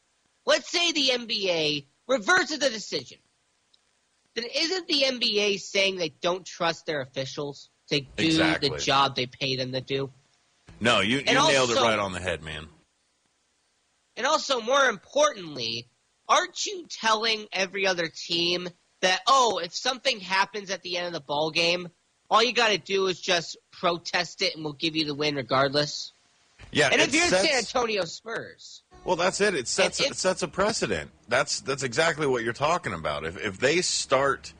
Let's 0.44 0.70
say 0.70 0.92
the 0.92 1.12
NBA 1.14 1.86
reverses 2.06 2.58
the 2.58 2.68
decision. 2.68 3.16
Then 4.34 4.44
isn't 4.54 4.86
the 4.86 5.04
NBA 5.04 5.58
saying 5.58 5.96
they 5.96 6.14
don't 6.20 6.44
trust 6.44 6.84
their 6.84 7.00
officials 7.00 7.70
to 7.88 8.00
do 8.00 8.06
Exactly. 8.18 8.68
the 8.68 8.76
job 8.76 9.16
they 9.16 9.24
pay 9.24 9.56
them 9.56 9.72
to 9.72 9.80
do? 9.80 10.12
No, 10.80 11.00
you, 11.00 11.16
you 11.16 11.24
And 11.26 11.38
nailed 11.48 11.70
it 11.70 11.76
right 11.76 11.98
on 11.98 12.12
the 12.12 12.20
head, 12.20 12.42
man. 12.42 12.66
And 14.18 14.26
also, 14.26 14.60
more 14.60 14.84
importantly, 14.84 15.88
aren't 16.28 16.66
you 16.66 16.86
telling 16.90 17.46
every 17.52 17.86
other 17.86 18.08
team 18.08 18.68
that, 19.00 19.22
oh, 19.26 19.60
if 19.64 19.74
something 19.74 20.20
happens 20.20 20.70
at 20.70 20.82
the 20.82 20.98
end 20.98 21.06
of 21.06 21.14
the 21.14 21.20
ball 21.20 21.50
game, 21.50 21.88
all 22.28 22.42
you 22.42 22.52
got 22.52 22.68
to 22.68 22.78
do 22.78 23.06
is 23.06 23.18
just 23.18 23.56
protest 23.72 24.42
it 24.42 24.54
and 24.54 24.62
we'll 24.62 24.74
give 24.74 24.94
you 24.94 25.06
the 25.06 25.14
win 25.14 25.36
regardless? 25.36 26.12
Yeah, 26.74 26.88
and 26.90 27.00
if 27.00 27.14
you're 27.14 27.28
sets- 27.28 27.48
San 27.48 27.58
Antonio 27.58 28.04
Spurs, 28.04 28.82
Well, 29.04 29.16
that's 29.16 29.40
it. 29.40 29.54
It 29.54 29.68
sets 29.68 30.00
And 30.00 30.10
it 30.10 30.16
sets 30.16 30.42
a 30.42 30.48
precedent. 30.48 31.10
That's 31.28 31.60
that's 31.60 31.84
exactly 31.84 32.26
what 32.26 32.42
you're 32.42 32.52
talking 32.52 32.92
about. 32.92 33.24
If 33.24 33.38
if 33.38 33.58
they 33.58 33.80
start 33.80 34.52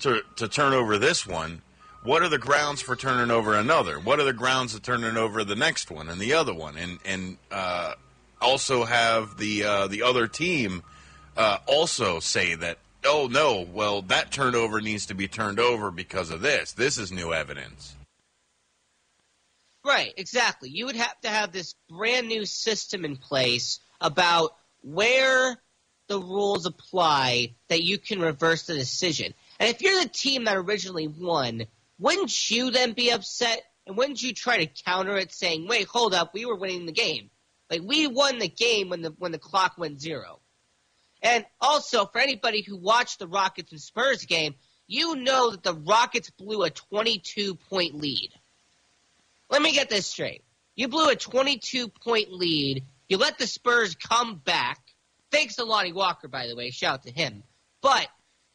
to 0.00 0.22
to 0.36 0.48
turn 0.48 0.72
over 0.72 0.96
this 0.96 1.26
one, 1.26 1.60
what 2.04 2.22
are 2.22 2.28
the 2.28 2.38
grounds 2.38 2.80
for 2.80 2.96
turning 2.96 3.30
over 3.30 3.54
another? 3.54 4.00
What 4.00 4.18
are 4.18 4.24
the 4.24 4.32
grounds 4.32 4.74
of 4.74 4.82
turning 4.82 5.18
over 5.18 5.44
the 5.44 5.56
next 5.56 5.90
one 5.90 6.08
and 6.08 6.18
the 6.18 6.32
other 6.32 6.54
one? 6.54 6.76
And 6.78 6.98
and 7.04 7.36
uh, 7.50 7.94
also 8.40 8.84
have 8.84 9.36
the 9.36 9.64
uh, 9.64 9.86
the 9.88 10.02
other 10.02 10.26
team 10.26 10.82
uh, 11.36 11.58
also 11.66 12.18
say 12.18 12.54
that 12.54 12.78
oh 13.04 13.28
no, 13.30 13.66
well 13.70 14.00
that 14.02 14.30
turnover 14.30 14.80
needs 14.80 15.04
to 15.06 15.14
be 15.14 15.28
turned 15.28 15.60
over 15.60 15.90
because 15.90 16.30
of 16.30 16.40
this. 16.40 16.72
This 16.72 16.96
is 16.96 17.12
new 17.12 17.34
evidence. 17.34 17.94
Right, 19.88 20.12
exactly. 20.18 20.68
You 20.68 20.84
would 20.84 20.96
have 20.96 21.18
to 21.22 21.30
have 21.30 21.50
this 21.50 21.74
brand 21.88 22.28
new 22.28 22.44
system 22.44 23.06
in 23.06 23.16
place 23.16 23.80
about 24.02 24.54
where 24.82 25.56
the 26.08 26.20
rules 26.20 26.66
apply 26.66 27.54
that 27.68 27.82
you 27.82 27.96
can 27.96 28.20
reverse 28.20 28.64
the 28.64 28.74
decision. 28.74 29.32
And 29.58 29.70
if 29.70 29.80
you're 29.80 30.02
the 30.02 30.10
team 30.10 30.44
that 30.44 30.58
originally 30.58 31.08
won, 31.08 31.62
wouldn't 31.98 32.50
you 32.50 32.70
then 32.70 32.92
be 32.92 33.10
upset? 33.12 33.62
And 33.86 33.96
wouldn't 33.96 34.22
you 34.22 34.34
try 34.34 34.58
to 34.62 34.82
counter 34.84 35.16
it 35.16 35.32
saying, 35.32 35.66
wait, 35.66 35.86
hold 35.86 36.12
up, 36.12 36.34
we 36.34 36.44
were 36.44 36.56
winning 36.56 36.84
the 36.84 36.92
game. 36.92 37.30
Like 37.70 37.80
we 37.82 38.06
won 38.06 38.38
the 38.38 38.48
game 38.48 38.90
when 38.90 39.00
the 39.00 39.14
when 39.16 39.32
the 39.32 39.38
clock 39.38 39.78
went 39.78 40.02
zero. 40.02 40.40
And 41.22 41.46
also 41.62 42.04
for 42.04 42.18
anybody 42.18 42.60
who 42.60 42.76
watched 42.76 43.20
the 43.20 43.26
Rockets 43.26 43.72
and 43.72 43.80
Spurs 43.80 44.26
game, 44.26 44.54
you 44.86 45.16
know 45.16 45.52
that 45.52 45.62
the 45.62 45.72
Rockets 45.72 46.28
blew 46.28 46.62
a 46.64 46.70
22 46.70 47.54
point 47.54 47.94
lead. 47.94 48.34
Let 49.50 49.62
me 49.62 49.72
get 49.72 49.88
this 49.88 50.06
straight. 50.06 50.42
You 50.74 50.88
blew 50.88 51.08
a 51.08 51.16
22 51.16 51.88
point 51.88 52.32
lead. 52.32 52.84
You 53.08 53.16
let 53.16 53.38
the 53.38 53.46
Spurs 53.46 53.94
come 53.94 54.36
back. 54.36 54.78
Thanks 55.30 55.56
to 55.56 55.64
Lonnie 55.64 55.92
Walker, 55.92 56.28
by 56.28 56.46
the 56.46 56.56
way. 56.56 56.70
Shout 56.70 56.94
out 56.94 57.02
to 57.04 57.10
him. 57.10 57.42
But 57.80 58.08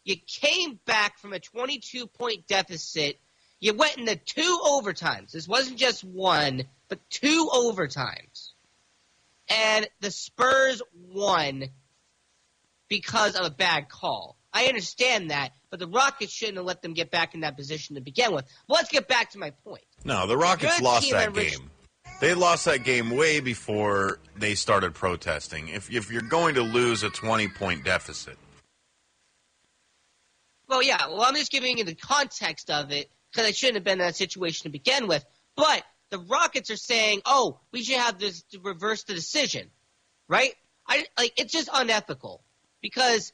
you 0.04 0.16
came 0.16 0.80
back 0.86 1.20
from 1.20 1.34
a 1.34 1.40
22 1.40 2.08
point 2.08 2.48
deficit. 2.48 3.20
You 3.60 3.74
went 3.74 3.98
into 3.98 4.16
two 4.16 4.60
overtimes. 4.66 5.32
This 5.32 5.48
wasn't 5.48 5.78
just 5.78 6.04
one, 6.04 6.64
but 6.90 7.00
two 7.10 7.50
overtimes. 7.54 8.52
And 9.50 9.88
the 10.02 10.12
Spurs 10.12 10.82
won 10.94 11.66
because 12.90 13.36
of 13.36 13.46
a 13.46 13.52
bad 13.52 13.90
call. 13.90 14.38
I 14.54 14.66
understand 14.66 15.32
that, 15.32 15.54
but 15.72 15.80
the 15.80 15.88
Rockets 15.88 16.32
shouldn't 16.32 16.58
have 16.58 16.66
let 16.66 16.82
them 16.84 16.94
get 16.94 17.10
back 17.10 17.34
in 17.34 17.40
that 17.42 17.58
position 17.58 17.96
to 17.96 18.02
begin 18.02 18.34
with. 18.34 18.46
But 18.68 18.76
let's 18.76 18.90
get 18.90 19.08
back 19.08 19.32
to 19.32 19.40
my 19.40 19.50
point. 19.50 19.84
No, 20.06 20.28
the 20.28 20.38
Rockets 20.38 20.76
Good 20.78 20.84
lost 20.84 21.10
that 21.12 21.28
and 21.28 21.36
rich- 21.36 21.58
game. 21.58 21.72
They 22.22 22.36
lost 22.36 22.66
that 22.66 22.84
game 22.84 23.10
way 23.10 23.40
before 23.40 24.20
they 24.38 24.56
started 24.56 24.94
protesting. 24.94 25.70
If 25.70 25.92
if 25.92 26.12
you're 26.12 26.22
going 26.22 26.56
to 26.56 26.62
lose 26.62 27.04
a 27.04 27.10
20 27.10 27.48
point 27.50 27.84
deficit, 27.84 28.38
Well, 30.70 30.84
yeah. 30.84 31.08
Well, 31.08 31.24
I'm 31.24 31.36
just 31.36 31.52
giving 31.52 31.78
you 31.78 31.84
the 31.84 31.96
context 31.96 32.70
of 32.70 32.92
it 32.92 33.10
because 33.32 33.48
I 33.48 33.52
shouldn't 33.52 33.76
have 33.78 33.84
been 33.84 33.94
in 33.94 34.06
that 34.06 34.16
situation 34.16 34.64
to 34.64 34.70
begin 34.70 35.08
with. 35.08 35.26
But 35.56 35.84
the 36.12 36.20
Rockets 36.20 36.70
are 36.70 36.78
saying, 36.78 37.22
"Oh, 37.26 37.60
we 37.72 37.84
should 37.84 37.98
have 37.98 38.20
this 38.20 38.44
to 38.52 38.60
reverse 38.60 39.04
the 39.04 39.16
decision," 39.16 39.72
right? 40.28 40.54
I 40.88 41.06
like 41.18 41.34
it's 41.38 41.52
just 41.52 41.70
unethical 41.74 42.44
because 42.82 43.34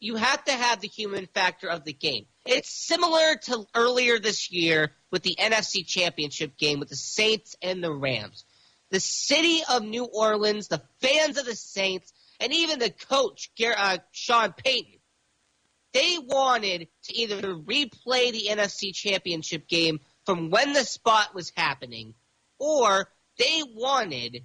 you 0.00 0.16
have 0.16 0.44
to 0.44 0.52
have 0.52 0.80
the 0.80 0.88
human 0.88 1.26
factor 1.34 1.68
of 1.68 1.84
the 1.84 1.92
game. 1.92 2.26
It's 2.44 2.86
similar 2.86 3.36
to 3.44 3.64
earlier 3.74 4.18
this 4.18 4.50
year 4.50 4.92
with 5.10 5.22
the 5.22 5.36
NFC 5.38 5.86
Championship 5.86 6.56
game 6.58 6.80
with 6.80 6.90
the 6.90 6.96
Saints 6.96 7.56
and 7.62 7.82
the 7.82 7.92
Rams. 7.92 8.44
The 8.90 9.00
city 9.00 9.62
of 9.68 9.82
New 9.82 10.04
Orleans, 10.04 10.68
the 10.68 10.82
fans 11.00 11.38
of 11.38 11.46
the 11.46 11.56
Saints, 11.56 12.12
and 12.40 12.52
even 12.52 12.78
the 12.78 12.90
coach, 12.90 13.50
uh, 13.64 13.98
Sean 14.12 14.52
Payton, 14.52 15.00
they 15.94 16.18
wanted 16.18 16.88
to 17.04 17.16
either 17.16 17.54
replay 17.54 18.32
the 18.32 18.48
NFC 18.50 18.92
Championship 18.92 19.68
game 19.68 20.00
from 20.26 20.50
when 20.50 20.72
the 20.72 20.84
spot 20.84 21.34
was 21.34 21.52
happening, 21.56 22.14
or 22.58 23.08
they 23.38 23.62
wanted 23.74 24.44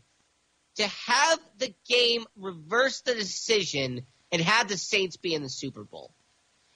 to 0.75 0.87
have 0.87 1.39
the 1.57 1.73
game 1.87 2.25
reverse 2.37 3.01
the 3.01 3.15
decision 3.15 4.05
and 4.31 4.41
had 4.41 4.67
the 4.69 4.77
Saints 4.77 5.17
be 5.17 5.33
in 5.33 5.43
the 5.43 5.49
Super 5.49 5.83
Bowl. 5.83 6.11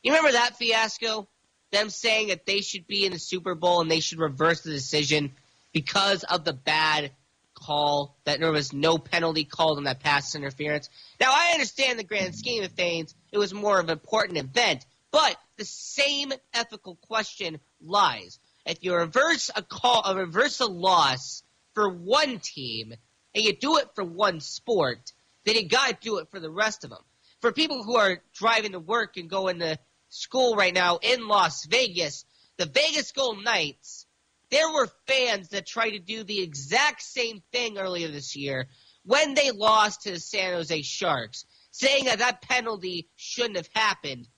You 0.01 0.12
remember 0.12 0.33
that 0.33 0.57
fiasco? 0.57 1.27
Them 1.72 1.89
saying 1.89 2.27
that 2.27 2.45
they 2.45 2.62
should 2.62 2.88
be 2.88 3.05
in 3.05 3.13
the 3.13 3.19
Super 3.19 3.55
Bowl 3.55 3.81
and 3.81 3.89
they 3.89 4.00
should 4.00 4.19
reverse 4.19 4.62
the 4.62 4.72
decision 4.72 5.31
because 5.72 6.24
of 6.24 6.43
the 6.43 6.53
bad 6.53 7.12
call, 7.53 8.15
that 8.25 8.39
there 8.39 8.51
was 8.51 8.74
no 8.74 8.98
penalty 8.98 9.43
called 9.43 9.77
on 9.77 9.86
that 9.86 10.00
pass 10.00 10.36
interference. 10.36 10.89
Now, 11.19 11.31
I 11.31 11.51
understand 11.53 11.98
the 11.98 12.03
grand 12.03 12.36
scheme 12.36 12.63
of 12.63 12.72
things. 12.72 13.15
It 13.31 13.38
was 13.38 13.53
more 13.53 13.79
of 13.79 13.86
an 13.86 13.91
important 13.91 14.38
event, 14.38 14.86
but 15.12 15.36
the 15.57 15.65
same 15.65 16.33
ethical 16.53 16.95
question 16.95 17.60
lies. 17.81 18.39
If 18.65 18.79
you 18.81 18.95
reverse 18.95 19.50
a 19.55 19.62
call, 19.62 20.03
a 20.05 20.15
reverse 20.15 20.60
a 20.60 20.65
loss 20.65 21.43
for 21.74 21.89
one 21.89 22.39
team, 22.39 22.93
and 23.33 23.43
you 23.43 23.55
do 23.55 23.77
it 23.77 23.89
for 23.95 24.03
one 24.03 24.39
sport, 24.39 25.12
then 25.45 25.55
you 25.55 25.67
got 25.67 25.89
to 25.89 25.98
do 26.01 26.17
it 26.17 26.29
for 26.29 26.39
the 26.39 26.51
rest 26.51 26.83
of 26.83 26.89
them. 26.89 27.03
For 27.44 27.52
people 27.52 27.84
who 27.84 27.98
are 27.98 28.22
driving 28.34 28.72
to 28.72 28.80
work 28.80 29.18
and 29.18 29.30
going 29.30 29.60
to 29.60 29.78
school 30.08 30.56
right 30.56 30.74
now 30.74 31.00
in 31.02 31.28
Las 31.28 31.66
Vegas, 31.66 32.24
the 32.56 32.66
Vegas 32.66 33.12
Golden 33.12 33.44
Knights, 33.44 34.06
there 34.50 34.72
were 34.72 34.88
fans 35.08 35.50
that 35.50 35.68
tried 35.68 35.90
to 35.90 36.00
do 36.00 36.24
the 36.24 36.40
exact 36.40 37.02
same 37.02 37.44
thing 37.52 37.78
earlier 37.78 38.08
this 38.08 38.38
year 38.38 38.68
when 39.04 39.34
they 39.34 39.52
lost 39.52 40.04
to 40.04 40.12
the 40.12 40.22
San 40.22 40.54
Jose 40.54 40.84
Sharks, 40.84 41.44
saying 41.72 42.06
that 42.06 42.20
that 42.20 42.44
penalty 42.44 43.10
shouldn't 43.18 43.58
have 43.58 43.70
happened 43.74 44.30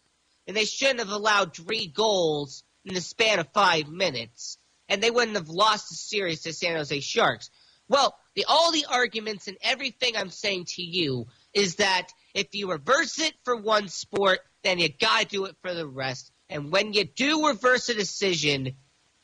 and 0.48 0.58
they 0.58 0.66
shouldn't 0.66 0.98
have 0.98 1.10
allowed 1.10 1.56
three 1.56 1.86
goals 1.86 2.64
in 2.86 2.96
the 2.96 3.02
span 3.02 3.38
of 3.38 3.54
five 3.54 3.88
minutes, 3.88 4.58
and 4.90 5.00
they 5.04 5.12
wouldn't 5.12 5.38
have 5.38 5.50
lost 5.50 5.90
the 5.90 5.96
series 5.96 6.42
to 6.42 6.54
San 6.54 6.76
Jose 6.76 7.00
Sharks. 7.02 7.52
Well, 7.88 8.18
the, 8.34 8.46
all 8.46 8.72
the 8.72 8.88
arguments 8.90 9.48
and 9.48 9.58
everything 9.62 10.18
I'm 10.18 10.32
saying 10.32 10.66
to 10.70 10.82
you 10.82 11.28
is 11.54 11.76
that 11.76 12.08
if 12.36 12.50
you 12.54 12.70
reverse 12.70 13.18
it 13.20 13.34
for 13.44 13.56
one 13.56 13.88
sport, 13.88 14.40
then 14.64 14.78
you 14.78 14.90
gotta 14.90 15.26
do 15.26 15.46
it 15.46 15.56
for 15.64 15.74
the 15.74 15.88
rest. 15.88 16.32
And 16.50 16.72
when 16.72 16.94
you 16.94 17.06
do 17.06 17.48
reverse 17.48 17.90
a 17.90 17.96
decision, 17.96 18.76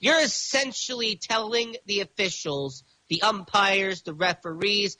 You're 0.01 0.19
essentially 0.19 1.15
telling 1.15 1.75
the 1.85 2.01
officials, 2.01 2.83
the 3.07 3.21
umpires, 3.21 4.01
the 4.01 4.15
referees, 4.15 4.97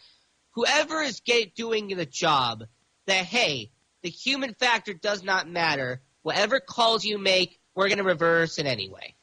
whoever 0.52 1.02
is 1.02 1.22
get, 1.22 1.56
doing 1.56 1.88
the 1.88 2.06
job, 2.06 2.66
that 3.08 3.26
hey, 3.26 3.72
the 4.04 4.10
human 4.10 4.54
factor 4.54 4.94
does 4.94 5.24
not 5.24 5.50
matter. 5.50 6.02
Whatever 6.22 6.60
calls 6.60 7.04
you 7.04 7.18
make, 7.18 7.60
we're 7.76 7.88
going 7.88 7.98
to 7.98 8.04
reverse 8.04 8.60
it 8.60 8.68
anyway. 8.68 9.16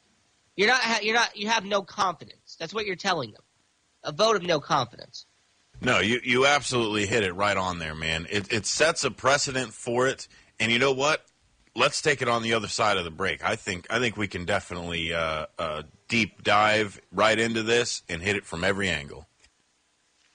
You're 0.57 0.67
not. 0.67 1.05
You're 1.05 1.15
not. 1.15 1.37
You 1.37 1.47
have 1.47 1.63
no 1.63 1.81
confidence. 1.81 2.57
That's 2.59 2.73
what 2.73 2.85
you're 2.85 2.97
telling 2.97 3.31
them. 3.31 3.43
A 4.03 4.11
vote 4.11 4.35
of 4.35 4.43
no 4.43 4.59
confidence. 4.59 5.25
No, 5.81 5.99
you, 5.99 6.19
you 6.23 6.45
absolutely 6.45 7.05
hit 7.05 7.23
it 7.23 7.33
right 7.33 7.55
on 7.55 7.79
there, 7.79 7.95
man. 7.95 8.27
It, 8.29 8.51
it 8.51 8.65
sets 8.65 9.03
a 9.03 9.11
precedent 9.11 9.73
for 9.73 10.07
it, 10.07 10.27
and 10.59 10.71
you 10.71 10.79
know 10.79 10.91
what? 10.91 11.25
Let's 11.75 12.01
take 12.01 12.21
it 12.21 12.27
on 12.27 12.43
the 12.43 12.53
other 12.53 12.67
side 12.67 12.97
of 12.97 13.05
the 13.05 13.11
break. 13.11 13.47
I 13.47 13.55
think 13.55 13.87
I 13.89 13.99
think 13.99 14.17
we 14.17 14.27
can 14.27 14.43
definitely 14.43 15.13
uh, 15.13 15.45
uh, 15.57 15.83
deep 16.09 16.43
dive 16.43 16.99
right 17.11 17.39
into 17.39 17.63
this 17.63 18.03
and 18.09 18.21
hit 18.21 18.35
it 18.35 18.45
from 18.45 18.63
every 18.63 18.89
angle. 18.89 19.27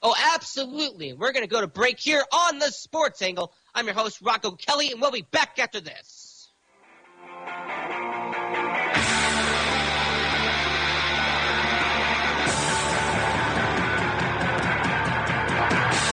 Oh, 0.00 0.14
absolutely. 0.34 1.12
We're 1.12 1.32
going 1.32 1.44
to 1.44 1.50
go 1.50 1.60
to 1.60 1.66
break 1.66 1.98
here 1.98 2.22
on 2.30 2.58
the 2.58 2.66
Sports 2.66 3.22
Angle. 3.22 3.52
I'm 3.74 3.86
your 3.86 3.94
host, 3.94 4.20
Rocco 4.22 4.52
Kelly, 4.52 4.92
and 4.92 5.00
we'll 5.00 5.10
be 5.10 5.26
back 5.30 5.58
after 5.58 5.80
this. 5.80 6.50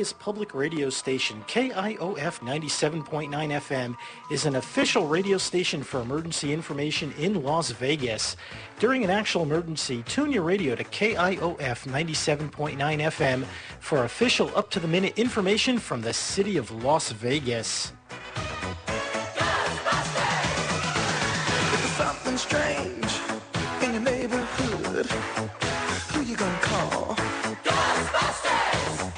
Vegas 0.00 0.12
public 0.14 0.54
radio 0.54 0.88
station 0.88 1.44
KIOF 1.46 2.38
97.9 2.40 3.28
FM 3.28 3.94
is 4.30 4.46
an 4.46 4.56
official 4.56 5.06
radio 5.06 5.36
station 5.36 5.82
for 5.82 6.00
emergency 6.00 6.54
information 6.54 7.12
in 7.18 7.42
Las 7.42 7.70
Vegas. 7.72 8.34
During 8.78 9.04
an 9.04 9.10
actual 9.10 9.42
emergency, 9.42 10.02
tune 10.06 10.32
your 10.32 10.42
radio 10.42 10.74
to 10.74 10.84
KIOF 10.84 11.86
97.9 11.86 12.78
FM 12.78 13.44
for 13.80 14.04
official 14.04 14.50
up-to-the-minute 14.56 15.18
information 15.18 15.78
from 15.78 16.00
the 16.00 16.14
city 16.14 16.56
of 16.56 16.70
Las 16.82 17.12
Vegas. 17.12 17.92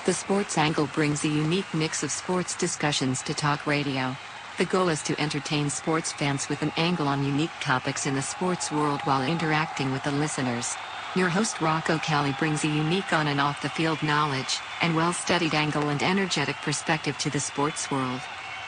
The 0.04 0.12
Sports 0.12 0.58
Angle 0.58 0.88
brings 0.94 1.24
a 1.24 1.28
unique 1.28 1.72
mix 1.72 2.02
of 2.02 2.10
sports 2.10 2.56
discussions 2.56 3.22
to 3.22 3.34
talk 3.34 3.68
radio. 3.68 4.16
The 4.58 4.64
goal 4.64 4.88
is 4.88 5.00
to 5.04 5.20
entertain 5.20 5.70
sports 5.70 6.10
fans 6.10 6.48
with 6.48 6.60
an 6.62 6.72
angle 6.76 7.06
on 7.06 7.24
unique 7.24 7.52
topics 7.60 8.04
in 8.04 8.16
the 8.16 8.20
sports 8.20 8.72
world 8.72 9.00
while 9.02 9.22
interacting 9.22 9.92
with 9.92 10.02
the 10.02 10.10
listeners. 10.10 10.74
Your 11.14 11.28
host 11.28 11.60
Rocco 11.60 11.98
Kelly 11.98 12.34
brings 12.36 12.64
a 12.64 12.68
unique 12.68 13.12
on 13.12 13.28
and 13.28 13.40
off 13.40 13.62
the 13.62 13.68
field 13.68 14.02
knowledge, 14.02 14.58
and 14.80 14.96
well 14.96 15.12
studied 15.12 15.54
angle 15.54 15.88
and 15.88 16.02
energetic 16.02 16.56
perspective 16.56 17.16
to 17.18 17.30
the 17.30 17.38
sports 17.38 17.88
world. 17.88 18.20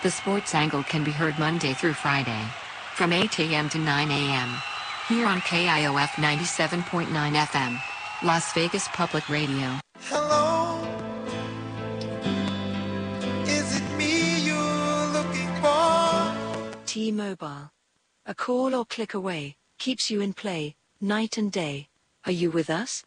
The 0.04 0.12
Sports 0.12 0.54
Angle 0.54 0.84
can 0.84 1.02
be 1.02 1.10
heard 1.10 1.36
Monday 1.40 1.72
through 1.72 1.94
Friday, 1.94 2.44
from 2.94 3.12
8 3.12 3.40
a.m. 3.40 3.68
to 3.70 3.78
9 3.78 4.10
a.m. 4.12 4.54
Here 5.08 5.26
on 5.26 5.40
KIOF 5.40 6.10
97.9 6.10 7.08
FM, 7.08 7.80
Las 8.22 8.52
Vegas 8.52 8.86
Public 8.88 9.28
Radio. 9.28 9.80
Hello, 10.08 10.86
T-Mobile. 16.94 17.72
A 18.24 18.34
call 18.36 18.72
or 18.72 18.84
click 18.84 19.14
away 19.14 19.56
keeps 19.80 20.12
you 20.12 20.20
in 20.20 20.32
play 20.32 20.76
night 21.00 21.36
and 21.36 21.50
day. 21.50 21.88
Are 22.24 22.30
you 22.30 22.52
with 22.52 22.70
us? 22.70 23.02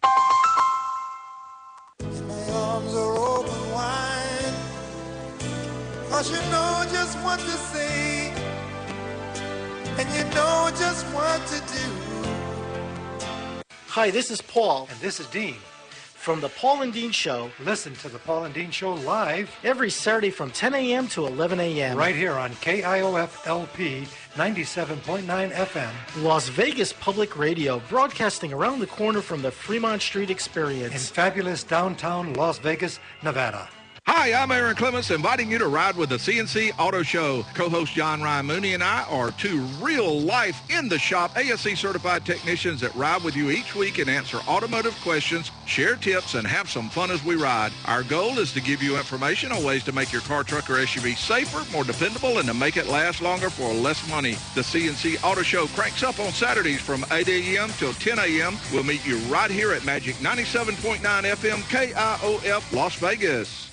My 2.02 2.50
arms 2.52 2.93
are 2.93 3.17
open 3.17 3.71
wide, 3.71 4.54
cause 6.10 6.30
you 6.30 6.41
know 6.52 6.84
just 6.91 7.17
what 7.19 7.39
to 7.39 7.56
say, 7.71 8.34
and 9.97 10.10
you 10.17 10.23
know 10.36 10.69
just 10.78 11.06
what 11.15 11.47
to 11.47 11.58
do. 11.73 13.63
Hi, 13.88 14.12
this 14.12 14.32
is 14.32 14.41
Paul. 14.41 14.89
And 14.91 15.00
this 15.00 15.21
is 15.21 15.28
Dean. 15.28 15.56
From 16.27 16.41
the 16.41 16.49
Paul 16.49 16.81
and 16.81 16.91
Dean 16.91 17.11
Show. 17.11 17.49
Listen 17.63 17.93
to 17.95 18.09
the 18.09 18.19
Paul 18.19 18.43
and 18.43 18.53
Dean 18.53 18.69
Show 18.69 18.95
live 18.95 19.49
every 19.63 19.89
Saturday 19.89 20.29
from 20.29 20.51
10 20.51 20.75
a.m. 20.75 21.07
to 21.07 21.25
11 21.25 21.57
a.m. 21.61 21.97
right 21.97 22.17
here 22.17 22.33
on 22.33 22.51
KIOF 22.55 23.47
LP 23.47 24.05
97.9 24.33 25.23
FM. 25.53 25.89
Las 26.21 26.49
Vegas 26.49 26.91
Public 26.91 27.37
Radio, 27.37 27.81
broadcasting 27.87 28.51
around 28.51 28.79
the 28.79 28.87
corner 28.87 29.21
from 29.21 29.41
the 29.41 29.49
Fremont 29.49 30.01
Street 30.01 30.29
Experience. 30.29 30.91
In 30.93 30.99
fabulous 30.99 31.63
downtown 31.63 32.33
Las 32.33 32.59
Vegas, 32.59 32.99
Nevada. 33.23 33.69
Hi, 34.10 34.32
I'm 34.32 34.52
Aaron 34.52 34.74
Clements, 34.78 35.12
inviting 35.12 35.52
you 35.52 35.58
to 35.58 35.67
ride 35.67 35.98
with 35.98 36.08
the 36.08 36.15
CNC 36.15 36.72
Auto 36.80 37.04
Show. 37.04 37.46
Co-host 37.54 37.91
John 37.93 38.22
Ryan 38.22 38.46
Mooney 38.46 38.74
and 38.74 38.82
I 38.82 39.04
are 39.10 39.32
two 39.32 39.60
real-life, 39.82 40.62
in-the-shop 40.70 41.38
ASE 41.38 41.78
certified 41.78 42.26
technicians 42.26 42.80
that 42.80 42.96
ride 42.96 43.22
with 43.22 43.36
you 43.36 43.52
each 43.52 43.76
week 43.76 43.98
and 43.98 44.10
answer 44.10 44.38
automotive 44.48 44.96
questions, 45.02 45.52
share 45.65 45.98
tips, 45.98 46.36
and 46.36 46.48
have 46.48 46.70
some 46.70 46.88
fun 46.88 47.12
as 47.12 47.22
we 47.26 47.36
ride. 47.36 47.74
Our 47.84 48.04
goal 48.04 48.39
is 48.39 48.54
to 48.54 48.62
give 48.62 48.82
you 48.82 48.96
information 48.96 49.52
on 49.52 49.62
ways 49.62 49.84
to 49.84 49.91
make 49.91 50.13
your 50.13 50.22
car, 50.22 50.46
truck, 50.46 50.70
or 50.70 50.76
SUV 50.76 51.17
safer, 51.17 51.70
more 51.74 51.84
dependable, 51.84 52.38
and 52.38 52.48
to 52.48 52.54
make 52.54 52.78
it 52.78 52.88
last 52.88 53.22
longer 53.22 53.50
for 53.50 53.74
less 53.74 54.10
money. 54.10 54.38
The 54.56 54.62
CNC 54.62 55.22
Auto 55.22 55.41
Show 55.41 55.67
cranks 55.67 56.02
up 56.02 56.17
on 56.22 56.32
Saturdays 56.32 56.80
from 56.80 57.06
8 57.12 57.28
a.m. 57.28 57.72
till 57.72 57.91
10 57.91 58.20
a.m. 58.20 58.58
We'll 58.72 58.84
meet 58.84 59.06
you 59.06 59.17
right 59.28 59.52
here 59.52 59.74
at 59.74 59.84
Magic 59.84 60.15
97.9 60.15 61.00
FM 61.02 61.60
KIOF 61.63 62.72
Las 62.72 62.96
Vegas. 62.96 63.66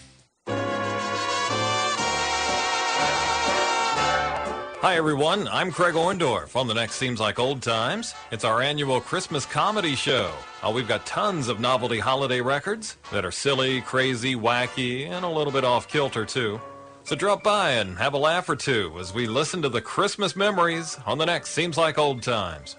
Hi, 4.85 4.97
everyone. 4.97 5.49
I'm 5.49 5.73
Craig 5.73 5.95
Orndorff 5.95 6.57
on 6.57 6.67
the 6.67 6.75
next 6.75 6.97
Seems 6.97 7.19
Like 7.19 7.39
Old 7.39 7.63
Times. 7.63 8.13
It's 8.31 8.45
our 8.45 8.61
annual 8.61 9.01
Christmas 9.01 9.47
comedy 9.47 9.95
show. 9.95 10.31
Uh, 10.63 10.73
we've 10.73 10.87
got 10.87 11.07
tons 11.07 11.49
of 11.49 11.59
novelty 11.59 11.99
holiday 11.99 12.43
records 12.43 12.99
that 13.11 13.25
are 13.25 13.31
silly, 13.31 13.81
crazy, 13.81 14.37
wacky, 14.37 15.09
and 15.09 15.25
a 15.25 15.29
little 15.31 15.55
bit 15.55 15.65
off 15.65 15.89
kilter, 15.89 16.27
too. 16.27 16.61
So 17.05 17.17
drop 17.17 17.43
by 17.43 17.71
and 17.71 17.97
have 17.97 18.13
a 18.13 18.19
laugh 18.19 18.47
or 18.47 18.57
two 18.57 18.95
as 19.01 19.15
we 19.15 19.27
listen 19.27 19.63
to 19.63 19.71
the 19.71 19.81
Christmas 19.81 20.37
memories 20.37 20.99
on 21.07 21.17
the 21.17 21.25
next 21.25 21.53
Seems 21.53 21.79
Like 21.79 21.97
Old 21.97 22.23
Times. 22.23 22.77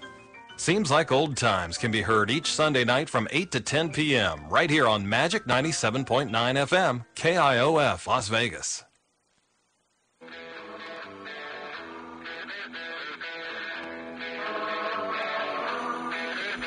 Seems 0.58 0.90
Like 0.90 1.12
Old 1.12 1.36
Times 1.36 1.76
can 1.76 1.90
be 1.90 2.00
heard 2.00 2.30
each 2.30 2.50
Sunday 2.50 2.82
night 2.82 3.10
from 3.10 3.28
8 3.30 3.52
to 3.52 3.60
10 3.60 3.90
p.m. 3.90 4.48
right 4.48 4.70
here 4.70 4.88
on 4.88 5.06
Magic 5.06 5.44
97.9 5.44 6.30
FM, 6.30 7.04
KIOF, 7.14 8.06
Las 8.06 8.28
Vegas. 8.28 8.82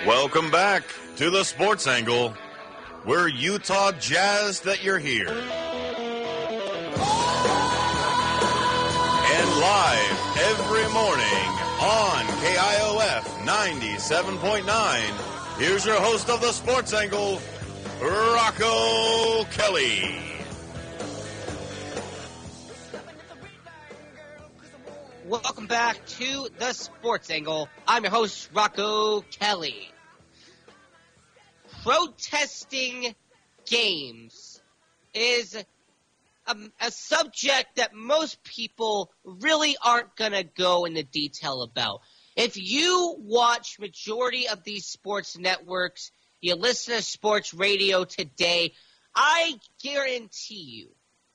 Welcome 0.05 0.51
back 0.51 0.83
to 1.17 1.31
the 1.31 1.43
Sports 1.43 1.87
Angle. 1.87 2.35
We're 3.05 3.27
Utah 3.27 3.91
jazzed 3.93 4.65
that 4.65 4.83
you're 4.83 4.99
here. 4.99 5.29
And 9.31 9.49
live 9.59 10.37
every 10.37 10.87
morning 10.93 11.58
on 11.79 12.25
KIOF 12.25 13.23
97.9. 13.45 15.57
Here's 15.57 15.85
your 15.85 15.95
host 15.95 16.29
of 16.29 16.41
the 16.41 16.51
Sports 16.51 16.93
Angle, 16.93 17.41
Rocco 18.01 19.45
Kelly. 19.45 20.17
Welcome 25.25 25.67
back 25.67 26.05
to 26.05 26.49
the 26.57 26.73
Sports 26.73 27.29
Angle. 27.29 27.69
I'm 27.87 28.03
your 28.03 28.11
host, 28.11 28.49
Rocco 28.53 29.21
Kelly. 29.21 29.89
Protesting 31.83 33.15
games 33.65 34.61
is 35.13 35.63
a, 36.49 36.87
a 36.87 36.91
subject 36.91 37.75
that 37.75 37.93
most 37.93 38.43
people 38.43 39.11
really 39.23 39.77
aren't 39.83 40.15
going 40.15 40.31
to 40.31 40.43
go 40.43 40.85
into 40.85 41.03
detail 41.03 41.61
about. 41.61 42.01
If 42.35 42.57
you 42.57 43.15
watch 43.19 43.79
majority 43.79 44.47
of 44.47 44.63
these 44.63 44.85
sports 44.85 45.37
networks, 45.37 46.11
you 46.41 46.55
listen 46.55 46.95
to 46.95 47.01
sports 47.01 47.53
radio 47.53 48.05
today, 48.05 48.73
I 49.15 49.59
guarantee 49.83 50.63
you 50.63 50.89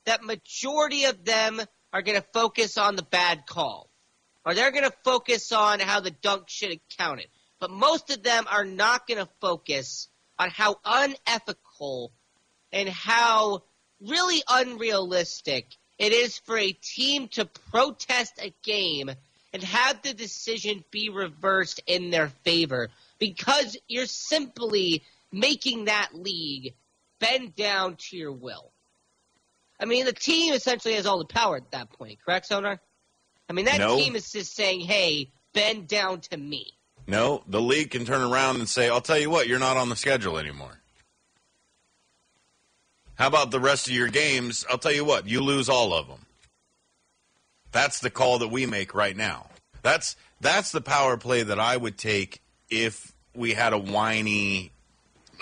that 0.05 0.23
majority 0.23 1.05
of 1.05 1.23
them 1.23 1.61
are 1.93 2.01
going 2.01 2.19
to 2.19 2.27
focus 2.33 2.77
on 2.77 2.95
the 2.95 3.03
bad 3.03 3.45
call. 3.45 3.89
Or 4.45 4.53
they're 4.53 4.71
going 4.71 4.83
to 4.83 4.93
focus 5.03 5.51
on 5.51 5.79
how 5.79 6.01
the 6.01 6.11
dunk 6.11 6.49
should 6.49 6.69
have 6.69 6.79
counted. 6.97 7.27
But 7.59 7.71
most 7.71 8.11
of 8.11 8.21
them 8.21 8.45
are 8.51 8.65
not 8.65 9.07
going 9.07 9.17
to 9.23 9.31
focus 9.41 10.07
on 10.37 10.49
how 10.49 10.75
unethical 10.85 12.11
and 12.71 12.89
how 12.89 13.63
really 14.01 14.41
unrealistic 14.49 15.67
it 15.97 16.11
is 16.11 16.37
for 16.39 16.57
a 16.57 16.71
team 16.73 17.27
to 17.29 17.45
protest 17.45 18.33
a 18.39 18.53
game 18.63 19.09
and 19.53 19.63
have 19.63 20.01
the 20.01 20.13
decision 20.13 20.83
be 20.91 21.09
reversed 21.09 21.81
in 21.87 22.09
their 22.09 22.27
favor 22.43 22.89
because 23.19 23.77
you're 23.87 24.05
simply 24.05 25.03
making 25.31 25.85
that 25.85 26.09
league 26.13 26.73
bend 27.19 27.55
down 27.55 27.95
to 27.95 28.17
your 28.17 28.33
will. 28.33 28.71
I 29.79 29.85
mean, 29.85 30.05
the 30.05 30.13
team 30.13 30.53
essentially 30.53 30.95
has 30.95 31.05
all 31.05 31.17
the 31.19 31.25
power 31.25 31.57
at 31.57 31.71
that 31.71 31.91
point, 31.91 32.19
correct, 32.25 32.47
Sonar? 32.47 32.79
I 33.49 33.53
mean, 33.53 33.65
that 33.65 33.79
No. 33.79 33.97
team 33.97 34.15
is 34.15 34.31
just 34.31 34.53
saying, 34.53 34.81
hey, 34.81 35.29
bend 35.53 35.87
down 35.87 36.21
to 36.21 36.37
me. 36.37 36.73
No, 37.07 37.43
the 37.47 37.61
league 37.61 37.91
can 37.91 38.05
turn 38.05 38.21
around 38.21 38.57
and 38.57 38.67
say, 38.67 38.89
I'll 38.89 39.01
tell 39.01 39.19
you 39.19 39.29
what, 39.29 39.47
you're 39.47 39.59
not 39.59 39.77
on 39.77 39.89
the 39.89 39.95
schedule 39.95 40.37
anymore. 40.37 40.81
How 43.15 43.27
about 43.27 43.51
the 43.51 43.59
rest 43.59 43.87
of 43.87 43.93
your 43.93 44.09
games? 44.09 44.65
I'll 44.69 44.77
tell 44.77 44.91
you 44.91 45.05
what, 45.05 45.27
you 45.27 45.41
lose 45.41 45.69
all 45.69 45.93
of 45.93 46.07
them. 46.07 46.25
That's 47.71 47.99
the 47.99 48.09
call 48.09 48.39
that 48.39 48.49
we 48.49 48.65
make 48.65 48.93
right 48.93 49.15
now. 49.15 49.47
That's 49.81 50.15
that's 50.41 50.71
the 50.71 50.81
power 50.81 51.17
play 51.17 51.43
that 51.43 51.59
I 51.59 51.77
would 51.77 51.97
take 51.97 52.41
if 52.69 53.13
we 53.33 53.53
had 53.53 53.73
a 53.73 53.77
whiny 53.77 54.71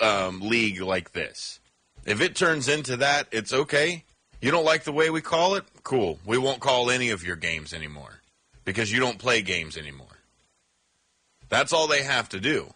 um, 0.00 0.40
league 0.40 0.80
like 0.80 1.12
this. 1.12 1.60
If 2.04 2.20
it 2.20 2.36
turns 2.36 2.68
into 2.68 2.98
that, 2.98 3.28
it's 3.32 3.52
okay. 3.52 4.04
You 4.40 4.50
don't 4.50 4.64
like 4.64 4.84
the 4.84 4.92
way 4.92 5.10
we 5.10 5.20
call 5.20 5.54
it? 5.54 5.64
Cool. 5.82 6.18
We 6.26 6.38
won't 6.38 6.60
call 6.60 6.90
any 6.90 7.10
of 7.10 7.24
your 7.24 7.36
games 7.36 7.72
anymore 7.72 8.20
because 8.64 8.92
you 8.92 9.00
don't 9.00 9.18
play 9.18 9.40
games 9.42 9.76
anymore. 9.76 10.18
That's 11.48 11.72
all 11.72 11.86
they 11.86 12.02
have 12.02 12.28
to 12.30 12.40
do 12.40 12.74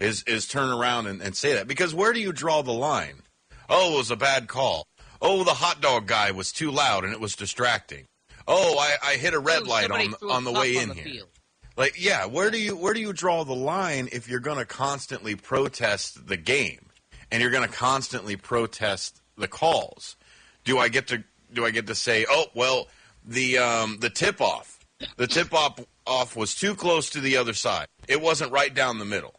is 0.00 0.22
is 0.24 0.48
turn 0.48 0.70
around 0.70 1.06
and, 1.06 1.22
and 1.22 1.36
say 1.36 1.54
that. 1.54 1.68
Because 1.68 1.94
where 1.94 2.12
do 2.12 2.20
you 2.20 2.32
draw 2.32 2.62
the 2.62 2.72
line? 2.72 3.22
Oh, 3.68 3.94
it 3.94 3.98
was 3.98 4.10
a 4.10 4.16
bad 4.16 4.48
call. 4.48 4.86
Oh, 5.20 5.44
the 5.44 5.54
hot 5.54 5.80
dog 5.80 6.06
guy 6.06 6.30
was 6.32 6.52
too 6.52 6.70
loud 6.70 7.04
and 7.04 7.12
it 7.12 7.20
was 7.20 7.34
distracting. 7.36 8.04
Oh, 8.46 8.78
I, 8.78 9.12
I 9.12 9.14
hit 9.16 9.32
a 9.34 9.38
red 9.38 9.62
Oh, 9.64 9.70
light 9.70 9.90
on 9.90 10.14
on 10.30 10.44
the 10.44 10.52
way 10.52 10.76
in 10.76 10.90
the 10.90 10.94
here. 10.94 11.04
field. 11.04 11.28
Like, 11.76 11.94
yeah, 11.98 12.26
where 12.26 12.50
do 12.50 12.60
you 12.60 12.76
where 12.76 12.92
do 12.94 13.00
you 13.00 13.12
draw 13.12 13.42
the 13.44 13.54
line 13.54 14.08
if 14.12 14.28
you're 14.28 14.40
going 14.40 14.58
to 14.58 14.64
constantly 14.66 15.34
protest 15.34 16.26
the 16.28 16.36
game 16.36 16.86
and 17.32 17.40
you're 17.40 17.50
going 17.50 17.66
to 17.68 17.74
constantly 17.74 18.36
protest 18.36 19.20
the 19.36 19.48
calls? 19.48 20.16
Do 20.64 20.78
I 20.78 20.88
get 20.88 21.08
to 21.08 21.24
do 21.52 21.64
I 21.64 21.70
get 21.70 21.86
to 21.86 21.94
say, 21.94 22.26
oh 22.28 22.46
well, 22.54 22.88
the 23.24 23.58
um, 23.58 23.98
the 24.00 24.10
tip 24.10 24.40
off, 24.40 24.78
the 25.16 25.26
tip 25.26 25.54
off 25.54 25.80
off 26.06 26.36
was 26.36 26.54
too 26.54 26.74
close 26.74 27.08
to 27.10 27.20
the 27.20 27.38
other 27.38 27.54
side. 27.54 27.86
It 28.08 28.20
wasn't 28.20 28.52
right 28.52 28.72
down 28.74 28.98
the 28.98 29.04
middle. 29.06 29.34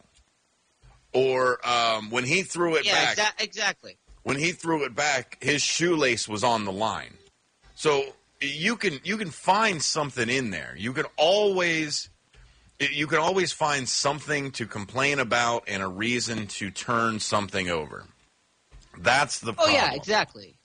Or 1.12 1.58
um, 1.66 2.10
when 2.10 2.24
he 2.24 2.42
threw 2.42 2.74
it 2.74 2.84
yeah, 2.84 3.14
back, 3.14 3.16
exa- 3.16 3.42
exactly. 3.44 3.96
When 4.26 4.36
he 4.36 4.50
threw 4.50 4.82
it 4.82 4.92
back, 4.96 5.38
his 5.40 5.62
shoelace 5.62 6.28
was 6.28 6.42
on 6.42 6.64
the 6.64 6.72
line. 6.72 7.14
So 7.76 8.06
you 8.40 8.74
can 8.74 8.98
you 9.04 9.18
can 9.18 9.30
find 9.30 9.80
something 9.80 10.28
in 10.28 10.50
there. 10.50 10.74
You 10.76 10.92
can 10.92 11.04
always 11.16 12.10
you 12.80 13.06
can 13.06 13.20
always 13.20 13.52
find 13.52 13.88
something 13.88 14.50
to 14.50 14.66
complain 14.66 15.20
about 15.20 15.62
and 15.68 15.80
a 15.80 15.86
reason 15.86 16.48
to 16.48 16.72
turn 16.72 17.20
something 17.20 17.70
over. 17.70 18.02
That's 18.98 19.38
the 19.38 19.54
Oh 19.58 19.68
yeah, 19.68 19.94
exactly. 19.94 20.56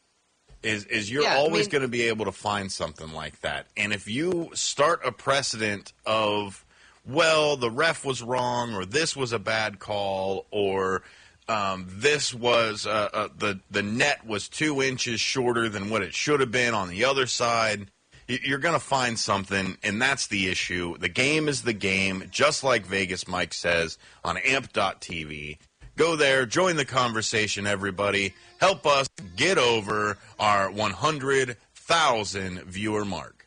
Is 0.64 0.86
is 0.86 1.12
you're 1.12 1.22
Yeah, 1.22 1.36
I 1.36 1.38
always 1.38 1.68
mean- 1.68 1.72
going 1.74 1.82
to 1.84 1.88
be 1.88 2.08
able 2.08 2.26
to 2.26 2.32
find 2.32 2.72
something 2.72 3.14
like 3.14 3.42
that. 3.42 3.68
And 3.78 3.94
if 3.94 4.08
you 4.08 4.50
start 4.56 5.02
a 5.06 5.12
precedent 5.12 5.94
of 6.04 6.66
well, 7.06 7.58
the 7.58 7.70
ref 7.70 8.04
was 8.06 8.24
wrong 8.24 8.74
or 8.74 8.86
this 8.86 9.16
was 9.16 9.32
a 9.34 9.40
bad 9.40 9.78
call 9.78 10.48
or 10.50 11.04
um, 11.48 11.88
this 11.90 12.34
was 12.34 12.86
uh, 12.86 13.10
uh, 13.14 13.28
the 13.38 13.60
the 13.70 13.84
net 13.84 14.26
was 14.26 14.48
two 14.48 14.82
inches 14.82 15.20
shorter 15.20 15.70
than 15.70 15.90
what 15.90 16.02
it 16.02 16.14
should 16.14 16.40
have 16.40 16.52
been 16.52 16.74
on 16.74 16.90
the 16.90 17.06
other 17.06 17.26
side. 17.26 17.88
You're 18.28 18.60
going 18.60 18.76
to 18.76 18.80
find 18.80 19.20
something, 19.20 19.78
and 19.84 20.02
that's 20.02 20.28
the 20.28 20.48
issue. 20.48 20.98
The 20.98 21.10
game 21.10 21.50
is 21.50 21.64
the 21.64 21.74
game, 21.74 22.24
just 22.32 22.64
like 22.64 22.86
Vegas 22.86 23.28
Mike 23.28 23.54
says 23.54 23.98
on 24.24 24.38
amp.tv. 24.38 25.58
Go 25.98 26.16
there, 26.16 26.46
join 26.46 26.78
the 26.78 26.86
conversation, 26.86 27.68
everybody. 27.68 28.34
Help 28.60 28.88
us 28.88 29.10
get 29.36 29.58
over 29.58 30.18
our 30.40 30.72
100,000 30.72 32.60
viewer 32.64 33.04
mark. 33.04 33.46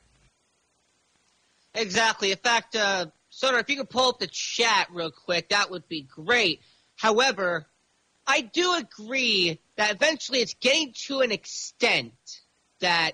Exactly. 1.75 2.31
In 2.33 2.39
fact, 2.39 2.77
uh, 2.77 3.07
Sonar, 3.31 3.61
if 3.61 3.71
you 3.71 3.77
could 3.77 3.91
pull 3.91 4.11
up 4.11 4.19
the 4.19 4.27
chat 4.27 4.89
real 4.93 5.11
quick, 5.11 5.49
that 5.49 5.71
would 5.71 5.89
be 5.89 6.03
great. 6.03 6.61
However, 6.97 7.67
I 8.27 8.41
do 8.41 8.75
agree 8.75 9.61
that 9.77 9.91
eventually 9.91 10.41
it's 10.41 10.55
getting 10.55 10.95
to 11.07 11.21
an 11.21 11.33
extent 11.33 12.13
that 12.81 13.13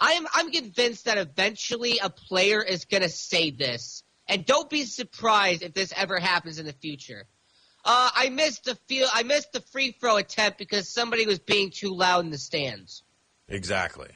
I'm 0.00 0.26
I'm 0.32 0.50
convinced 0.50 1.04
that 1.06 1.18
eventually 1.18 1.98
a 2.02 2.10
player 2.10 2.62
is 2.62 2.84
going 2.84 3.02
to 3.02 3.08
say 3.08 3.50
this, 3.50 4.04
and 4.28 4.44
don't 4.44 4.70
be 4.70 4.84
surprised 4.84 5.62
if 5.62 5.74
this 5.74 5.92
ever 5.96 6.18
happens 6.18 6.58
in 6.58 6.66
the 6.66 6.72
future. 6.72 7.26
Uh, 7.84 8.10
I 8.14 8.28
missed 8.28 8.64
the. 8.64 8.76
I 9.12 9.22
missed 9.22 9.52
the 9.52 9.60
free 9.60 9.92
throw 9.92 10.16
attempt 10.16 10.58
because 10.58 10.88
somebody 10.88 11.26
was 11.26 11.38
being 11.38 11.70
too 11.70 11.94
loud 11.94 12.24
in 12.24 12.30
the 12.30 12.38
stands. 12.38 13.02
Exactly. 13.48 14.10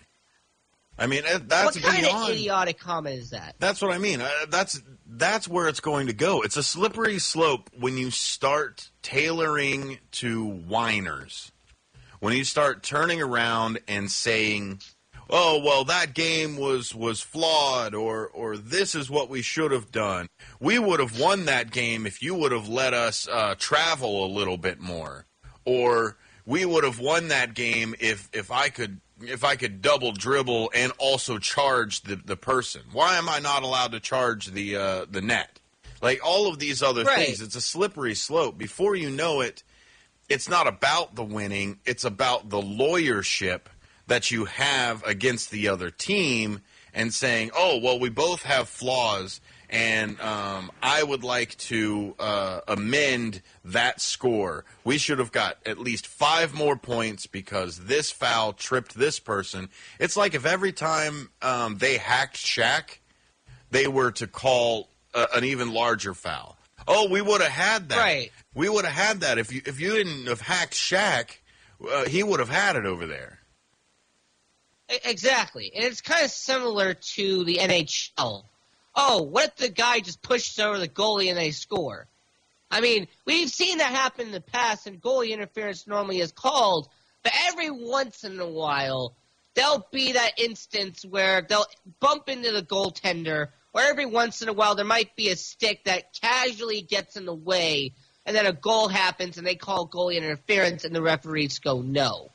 I 1.02 1.08
mean, 1.08 1.22
uh, 1.26 1.40
that's 1.44 1.74
what 1.74 1.84
kind 1.84 2.02
beyond. 2.02 2.30
of 2.30 2.36
idiotic 2.36 2.78
comment 2.78 3.18
is 3.18 3.30
that? 3.30 3.56
That's 3.58 3.82
what 3.82 3.90
I 3.90 3.98
mean. 3.98 4.20
Uh, 4.20 4.30
that's 4.48 4.80
that's 5.04 5.48
where 5.48 5.66
it's 5.66 5.80
going 5.80 6.06
to 6.06 6.12
go. 6.12 6.42
It's 6.42 6.56
a 6.56 6.62
slippery 6.62 7.18
slope 7.18 7.70
when 7.76 7.98
you 7.98 8.12
start 8.12 8.88
tailoring 9.02 9.98
to 10.12 10.46
whiners. 10.46 11.50
When 12.20 12.36
you 12.36 12.44
start 12.44 12.84
turning 12.84 13.20
around 13.20 13.80
and 13.88 14.12
saying, 14.12 14.80
"Oh, 15.28 15.60
well, 15.64 15.82
that 15.86 16.14
game 16.14 16.56
was 16.56 16.94
was 16.94 17.20
flawed," 17.20 17.96
or 17.96 18.28
or 18.28 18.56
this 18.56 18.94
is 18.94 19.10
what 19.10 19.28
we 19.28 19.42
should 19.42 19.72
have 19.72 19.90
done. 19.90 20.28
We 20.60 20.78
would 20.78 21.00
have 21.00 21.18
won 21.18 21.46
that 21.46 21.72
game 21.72 22.06
if 22.06 22.22
you 22.22 22.36
would 22.36 22.52
have 22.52 22.68
let 22.68 22.94
us 22.94 23.26
uh, 23.26 23.56
travel 23.58 24.24
a 24.24 24.30
little 24.32 24.56
bit 24.56 24.78
more, 24.78 25.26
or 25.64 26.16
we 26.46 26.64
would 26.64 26.84
have 26.84 27.00
won 27.00 27.26
that 27.28 27.54
game 27.54 27.96
if 27.98 28.28
if 28.32 28.52
I 28.52 28.68
could 28.68 29.00
if 29.28 29.44
I 29.44 29.56
could 29.56 29.82
double 29.82 30.12
dribble 30.12 30.70
and 30.74 30.92
also 30.98 31.38
charge 31.38 32.02
the, 32.02 32.16
the 32.16 32.36
person. 32.36 32.82
Why 32.92 33.16
am 33.16 33.28
I 33.28 33.38
not 33.38 33.62
allowed 33.62 33.92
to 33.92 34.00
charge 34.00 34.46
the 34.46 34.76
uh, 34.76 35.06
the 35.10 35.20
net? 35.22 35.58
Like 36.00 36.20
all 36.24 36.48
of 36.48 36.58
these 36.58 36.82
other 36.82 37.04
Right. 37.04 37.26
things, 37.26 37.40
it's 37.40 37.54
a 37.56 37.60
slippery 37.60 38.14
slope. 38.14 38.58
Before 38.58 38.96
you 38.96 39.08
know 39.10 39.40
it, 39.40 39.62
it's 40.28 40.48
not 40.48 40.66
about 40.66 41.14
the 41.14 41.22
winning, 41.24 41.78
it's 41.84 42.04
about 42.04 42.48
the 42.50 42.60
lawyership 42.60 43.62
that 44.08 44.30
you 44.30 44.46
have 44.46 45.04
against 45.04 45.50
the 45.50 45.68
other 45.68 45.90
team 45.90 46.60
and 46.92 47.14
saying, 47.14 47.50
oh, 47.56 47.78
well, 47.78 47.98
we 47.98 48.10
both 48.10 48.42
have 48.42 48.68
flaws, 48.68 49.40
and 49.72 50.20
um, 50.20 50.70
I 50.82 51.02
would 51.02 51.24
like 51.24 51.56
to 51.58 52.14
uh, 52.18 52.60
amend 52.68 53.40
that 53.64 54.02
score. 54.02 54.66
We 54.84 54.98
should 54.98 55.18
have 55.18 55.32
got 55.32 55.56
at 55.64 55.78
least 55.78 56.06
five 56.06 56.52
more 56.54 56.76
points 56.76 57.26
because 57.26 57.78
this 57.78 58.10
foul 58.10 58.52
tripped 58.52 58.94
this 58.94 59.18
person. 59.18 59.70
It's 59.98 60.16
like 60.16 60.34
if 60.34 60.44
every 60.44 60.72
time 60.72 61.30
um, 61.40 61.78
they 61.78 61.96
hacked 61.96 62.36
Shaq, 62.36 62.98
they 63.70 63.88
were 63.88 64.12
to 64.12 64.26
call 64.26 64.90
a, 65.14 65.26
an 65.34 65.44
even 65.44 65.72
larger 65.72 66.12
foul. 66.12 66.58
Oh, 66.86 67.08
we 67.08 67.22
would 67.22 67.40
have 67.40 67.50
had 67.50 67.88
that. 67.88 67.98
Right. 67.98 68.30
We 68.54 68.68
would 68.68 68.84
have 68.84 68.94
had 68.94 69.20
that 69.20 69.38
if 69.38 69.52
you 69.52 69.62
if 69.64 69.80
you 69.80 69.92
didn't 69.92 70.26
have 70.26 70.42
hacked 70.42 70.74
Shaq. 70.74 71.38
Uh, 71.82 72.04
he 72.04 72.22
would 72.22 72.40
have 72.40 72.50
had 72.50 72.76
it 72.76 72.84
over 72.84 73.06
there. 73.06 73.38
Exactly. 75.04 75.72
And 75.74 75.84
it's 75.84 76.02
kind 76.02 76.24
of 76.24 76.30
similar 76.30 76.94
to 76.94 77.44
the 77.44 77.56
NHL. 77.56 78.44
Oh, 78.94 79.22
what 79.22 79.44
if 79.44 79.56
the 79.56 79.68
guy 79.68 80.00
just 80.00 80.22
pushes 80.22 80.58
over 80.58 80.78
the 80.78 80.88
goalie 80.88 81.28
and 81.28 81.38
they 81.38 81.50
score? 81.50 82.06
I 82.70 82.80
mean, 82.80 83.06
we've 83.26 83.50
seen 83.50 83.78
that 83.78 83.92
happen 83.92 84.26
in 84.26 84.32
the 84.32 84.40
past, 84.40 84.86
and 84.86 85.00
goalie 85.00 85.30
interference 85.30 85.86
normally 85.86 86.20
is 86.20 86.32
called, 86.32 86.88
but 87.22 87.32
every 87.48 87.70
once 87.70 88.24
in 88.24 88.38
a 88.40 88.48
while, 88.48 89.14
there'll 89.54 89.86
be 89.92 90.12
that 90.12 90.38
instance 90.38 91.04
where 91.04 91.42
they'll 91.42 91.66
bump 92.00 92.28
into 92.28 92.50
the 92.52 92.62
goaltender, 92.62 93.48
or 93.74 93.82
every 93.82 94.06
once 94.06 94.42
in 94.42 94.48
a 94.48 94.52
while, 94.52 94.74
there 94.74 94.84
might 94.84 95.14
be 95.16 95.28
a 95.28 95.36
stick 95.36 95.84
that 95.84 96.18
casually 96.20 96.82
gets 96.82 97.16
in 97.16 97.26
the 97.26 97.34
way, 97.34 97.92
and 98.24 98.36
then 98.36 98.46
a 98.46 98.52
goal 98.52 98.88
happens, 98.88 99.38
and 99.38 99.46
they 99.46 99.54
call 99.54 99.86
goalie 99.86 100.16
interference, 100.16 100.84
and 100.84 100.94
the 100.94 101.02
referees 101.02 101.58
go 101.58 101.82
no. 101.82 102.30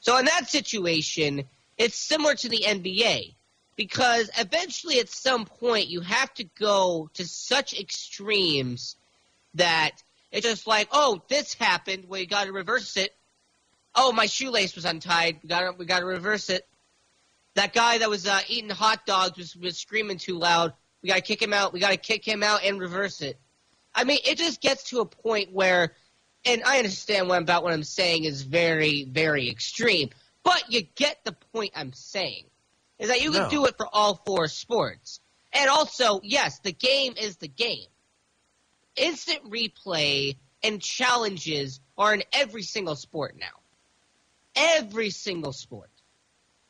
So 0.00 0.18
in 0.18 0.24
that 0.26 0.48
situation, 0.48 1.44
it's 1.78 1.96
similar 1.96 2.34
to 2.34 2.48
the 2.48 2.64
NBA 2.66 3.34
because 3.76 4.30
eventually 4.38 5.00
at 5.00 5.08
some 5.08 5.44
point 5.44 5.88
you 5.88 6.00
have 6.00 6.32
to 6.34 6.44
go 6.44 7.10
to 7.14 7.26
such 7.26 7.78
extremes 7.78 8.96
that 9.54 10.02
it's 10.30 10.46
just 10.46 10.66
like, 10.66 10.88
oh, 10.92 11.22
this 11.28 11.54
happened, 11.54 12.06
you 12.10 12.26
got 12.26 12.44
to 12.44 12.52
reverse 12.52 12.96
it. 12.96 13.14
Oh, 13.94 14.12
my 14.12 14.26
shoelace 14.26 14.74
was 14.74 14.86
untied. 14.86 15.40
We 15.42 15.48
got 15.48 15.78
we 15.78 15.84
got 15.84 16.00
to 16.00 16.06
reverse 16.06 16.48
it. 16.48 16.66
That 17.54 17.74
guy 17.74 17.98
that 17.98 18.08
was 18.08 18.26
uh, 18.26 18.40
eating 18.48 18.70
hot 18.70 19.04
dogs 19.04 19.36
was, 19.36 19.54
was 19.54 19.76
screaming 19.76 20.16
too 20.16 20.38
loud. 20.38 20.72
We 21.02 21.10
got 21.10 21.16
to 21.16 21.20
kick 21.20 21.42
him 21.42 21.52
out. 21.52 21.74
We 21.74 21.80
got 21.80 21.90
to 21.90 21.98
kick 21.98 22.24
him 22.24 22.42
out 22.42 22.64
and 22.64 22.80
reverse 22.80 23.20
it. 23.20 23.38
I 23.94 24.04
mean, 24.04 24.18
it 24.24 24.38
just 24.38 24.62
gets 24.62 24.84
to 24.84 25.00
a 25.00 25.04
point 25.04 25.52
where, 25.52 25.92
and 26.46 26.62
I 26.64 26.78
understand 26.78 27.28
what 27.28 27.36
I'm 27.36 27.42
about 27.42 27.62
what 27.62 27.74
I'm 27.74 27.82
saying 27.82 28.24
is 28.24 28.42
very, 28.42 29.04
very 29.04 29.50
extreme, 29.50 30.08
but 30.42 30.64
you 30.72 30.82
get 30.94 31.18
the 31.24 31.32
point 31.52 31.72
I'm 31.76 31.92
saying. 31.92 32.44
Is 33.02 33.08
that 33.08 33.20
you 33.20 33.32
can 33.32 33.42
No. 33.42 33.48
do 33.50 33.66
it 33.66 33.76
for 33.76 33.88
all 33.92 34.14
four 34.24 34.46
sports. 34.46 35.18
And 35.52 35.68
also, 35.68 36.20
yes, 36.22 36.60
the 36.60 36.70
game 36.72 37.14
is 37.16 37.36
the 37.36 37.48
game. 37.48 37.88
Instant 38.94 39.50
replay 39.50 40.36
and 40.62 40.80
challenges 40.80 41.80
are 41.98 42.14
in 42.14 42.22
every 42.32 42.62
single 42.62 42.94
sport 42.94 43.36
now. 43.36 43.60
Every 44.54 45.10
single 45.10 45.52
sport. 45.52 45.90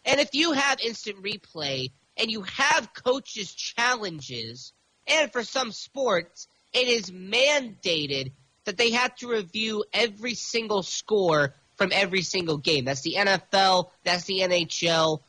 And 0.07 0.21
if 0.21 0.35
you 0.35 0.53
have 0.53 0.81
instant 0.81 1.23
replay 1.23 1.93
and 2.17 2.31
you 2.31 2.43
have 2.43 2.95
coaches' 2.95 3.53
challenges, 3.53 4.73
and 5.07 5.31
for 5.31 5.45
some 5.45 5.71
sports, 5.71 6.49
it 6.73 6.89
is 6.89 7.11
mandated 7.11 8.33
that 8.65 8.79
they 8.79 8.93
have 8.93 9.15
to 9.17 9.29
review 9.29 9.85
every 9.93 10.35
single 10.35 10.83
score 10.83 11.55
from 11.77 11.91
every 11.93 12.23
single 12.23 12.57
game. 12.57 12.87
That's 12.87 13.03
the 13.03 13.17
NFL, 13.19 13.91
that's 14.03 14.25
the 14.25 14.41
NHL, 14.41 15.21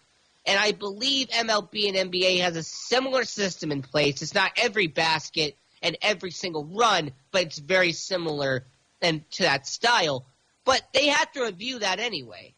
and 0.45 0.59
I 0.59 0.71
believe 0.71 1.29
MLB 1.29 1.87
and 1.87 2.11
NBA 2.11 2.41
has 2.41 2.55
a 2.55 2.63
similar 2.63 3.23
system 3.23 3.71
in 3.71 3.81
place. 3.81 4.21
It's 4.21 4.33
not 4.33 4.51
every 4.57 4.87
basket 4.87 5.57
and 5.81 5.97
every 6.01 6.31
single 6.31 6.65
run, 6.65 7.11
but 7.31 7.43
it's 7.43 7.59
very 7.59 7.93
similar 7.93 8.65
and 9.01 9.29
to 9.31 9.43
that 9.43 9.67
style. 9.67 10.25
But 10.65 10.81
they 10.93 11.07
have 11.07 11.31
to 11.33 11.43
review 11.43 11.79
that 11.79 11.99
anyway. 11.99 12.55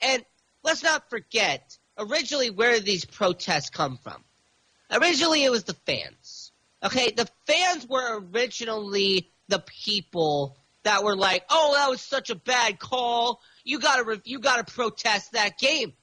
And 0.00 0.24
let's 0.62 0.82
not 0.82 1.08
forget, 1.10 1.78
originally 1.98 2.50
where 2.50 2.80
these 2.80 3.04
protests 3.04 3.70
come 3.70 3.98
from? 4.02 4.22
Originally 4.90 5.44
it 5.44 5.50
was 5.50 5.64
the 5.64 5.76
fans. 5.86 6.52
Okay, 6.82 7.10
the 7.10 7.28
fans 7.46 7.86
were 7.88 8.20
originally 8.20 9.30
the 9.48 9.58
people 9.60 10.56
that 10.82 11.02
were 11.02 11.16
like, 11.16 11.44
"Oh, 11.48 11.74
that 11.74 11.88
was 11.88 12.02
such 12.02 12.28
a 12.28 12.34
bad 12.34 12.78
call. 12.78 13.40
You 13.64 13.78
got 13.78 13.96
to 13.96 14.04
re- 14.04 14.20
you 14.24 14.38
got 14.38 14.66
to 14.66 14.72
protest 14.74 15.32
that 15.32 15.58
game." 15.58 15.94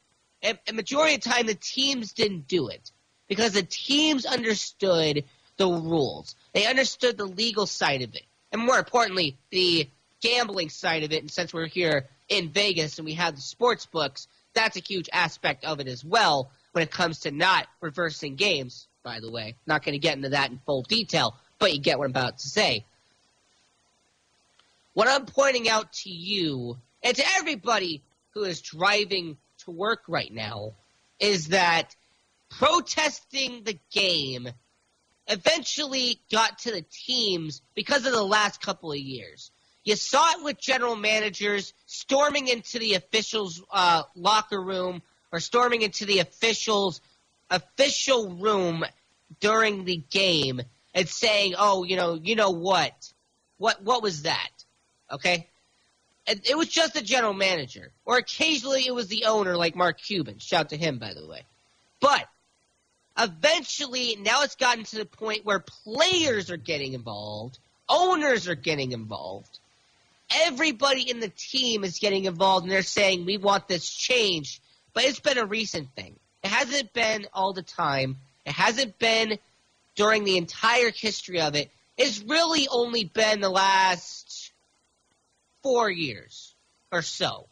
And, 0.44 0.58
majority 0.74 1.16
of 1.16 1.22
the 1.22 1.30
time, 1.30 1.46
the 1.46 1.56
teams 1.56 2.14
didn't 2.14 2.48
do 2.48 2.70
it 2.70 2.92
because 3.28 3.54
the 3.54 3.64
teams 3.64 4.26
understood 4.26 5.24
the 5.58 5.68
rules. 5.68 6.36
They 6.54 6.66
understood 6.66 7.18
the 7.18 7.26
legal 7.26 7.68
side 7.68 8.02
of 8.02 8.16
it, 8.16 8.24
and 8.52 8.62
more 8.62 8.80
importantly, 8.80 9.38
the 9.52 9.90
gambling 10.22 10.70
side 10.70 11.04
of 11.04 11.12
it. 11.12 11.22
And 11.22 11.32
since 11.32 11.54
we're 11.54 11.68
here 11.68 12.08
in 12.30 12.50
Vegas 12.50 12.98
and 12.98 13.06
we 13.06 13.14
have 13.14 13.36
the 13.36 13.42
sports 13.42 13.86
books, 13.86 14.28
that's 14.54 14.78
a 14.78 14.82
huge 14.82 15.10
aspect 15.14 15.66
of 15.66 15.80
it 15.80 15.88
as 15.88 16.04
well 16.04 16.52
when 16.72 16.84
it 16.84 16.92
comes 16.92 17.20
to 17.20 17.32
not 17.32 17.68
reversing 17.82 18.36
games. 18.36 18.88
By 19.04 19.20
the 19.20 19.32
way, 19.32 19.56
not 19.66 19.84
going 19.84 19.94
to 19.94 20.00
get 20.00 20.16
into 20.16 20.30
that 20.30 20.52
in 20.52 20.60
full 20.66 20.84
detail, 20.84 21.36
but 21.58 21.74
you 21.74 21.80
get 21.80 21.98
what 21.98 22.06
I'm 22.06 22.12
about 22.12 22.38
to 22.40 22.48
say. 22.48 22.86
What 24.94 25.08
I'm 25.08 25.26
pointing 25.26 25.70
out 25.70 25.94
to 25.94 26.10
you 26.12 26.78
and 27.02 27.16
to 27.16 27.24
everybody 27.38 28.04
who 28.34 28.44
is 28.44 28.62
driving 28.62 29.38
to 29.66 29.72
work 29.72 30.04
right 30.08 30.32
now 30.32 30.74
is 31.20 31.50
that 31.50 31.96
protesting 32.50 33.64
the 33.64 33.80
game 33.92 34.50
eventually 35.28 36.20
got 36.32 36.60
to 36.60 36.72
the 36.72 36.86
teams 37.08 37.62
because 37.76 38.06
of 38.06 38.12
the 38.12 38.24
last 38.24 38.62
couple 38.62 38.92
of 38.92 38.98
years. 38.98 39.52
You 39.84 39.96
saw 39.96 40.32
it 40.32 40.44
with 40.44 40.60
general 40.60 40.96
managers 40.96 41.74
storming 41.86 42.48
into 42.48 42.80
the 42.80 42.96
officials' 42.96 43.64
uh, 43.72 44.04
locker 44.16 44.62
room 44.62 45.02
or 45.32 45.40
storming 45.40 45.82
into 45.82 46.06
the 46.06 46.20
officials' 46.20 47.02
official 47.50 48.36
room 48.36 48.84
during 49.40 49.86
the 49.86 49.98
game 49.98 50.62
and 50.94 51.08
saying, 51.08 51.56
"Oh, 51.58 51.84
you 51.84 51.96
know, 51.96 52.14
you 52.14 52.36
know 52.36 52.52
what? 52.52 53.12
What 53.58 53.82
what 53.82 54.04
was 54.04 54.24
that?" 54.24 54.52
Okay, 55.12 55.50
it 56.28 56.58
was 56.58 56.68
just 56.68 56.94
the 56.94 57.02
general 57.02 57.34
manager, 57.34 57.92
or 58.06 58.18
occasionally 58.18 58.86
it 58.86 58.94
was 58.94 59.08
the 59.08 59.26
owner, 59.26 59.58
like 59.58 59.76
Mark 59.76 60.00
Cuban. 60.00 60.40
Shout 60.40 60.70
to 60.70 60.78
him, 60.78 60.98
by 61.00 61.14
the 61.14 61.26
way. 61.26 61.44
But 62.00 62.26
eventually, 63.18 64.18
now 64.20 64.44
it's 64.44 64.56
gotten 64.56 64.84
to 64.86 64.98
the 64.98 65.06
point 65.06 65.46
where 65.46 65.60
players 65.60 66.52
are 66.52 66.58
getting 66.58 66.94
involved, 66.94 67.58
owners 67.90 68.48
are 68.48 68.56
getting 68.56 68.92
involved, 68.92 69.60
everybody 70.46 71.10
in 71.10 71.20
the 71.20 71.30
team 71.30 71.84
is 71.84 72.00
getting 72.00 72.26
involved, 72.26 72.64
and 72.64 72.72
they're 72.72 72.84
saying 72.84 73.26
we 73.26 73.38
want 73.38 73.68
this 73.68 73.90
change. 73.90 74.62
But 74.94 75.04
it's 75.04 75.20
been 75.20 75.38
a 75.38 75.46
recent 75.46 75.94
thing. 75.96 76.16
It 76.44 76.50
hasn't 76.50 76.94
been 76.94 77.28
all 77.34 77.54
the 77.54 77.62
time. 77.62 78.18
It 78.46 78.54
hasn't 78.54 78.98
been 79.00 79.38
during 79.96 80.24
the 80.24 80.38
entire 80.38 80.92
history 80.92 81.42
of 81.42 81.56
it. 81.56 81.70
It's 81.98 82.20
really 82.20 82.68
only 82.70 83.04
been 83.04 83.42
the 83.42 83.50
last 83.50 84.51
four 85.64 85.90
years 85.90 86.56
or 86.92 87.02
so. 87.02 87.48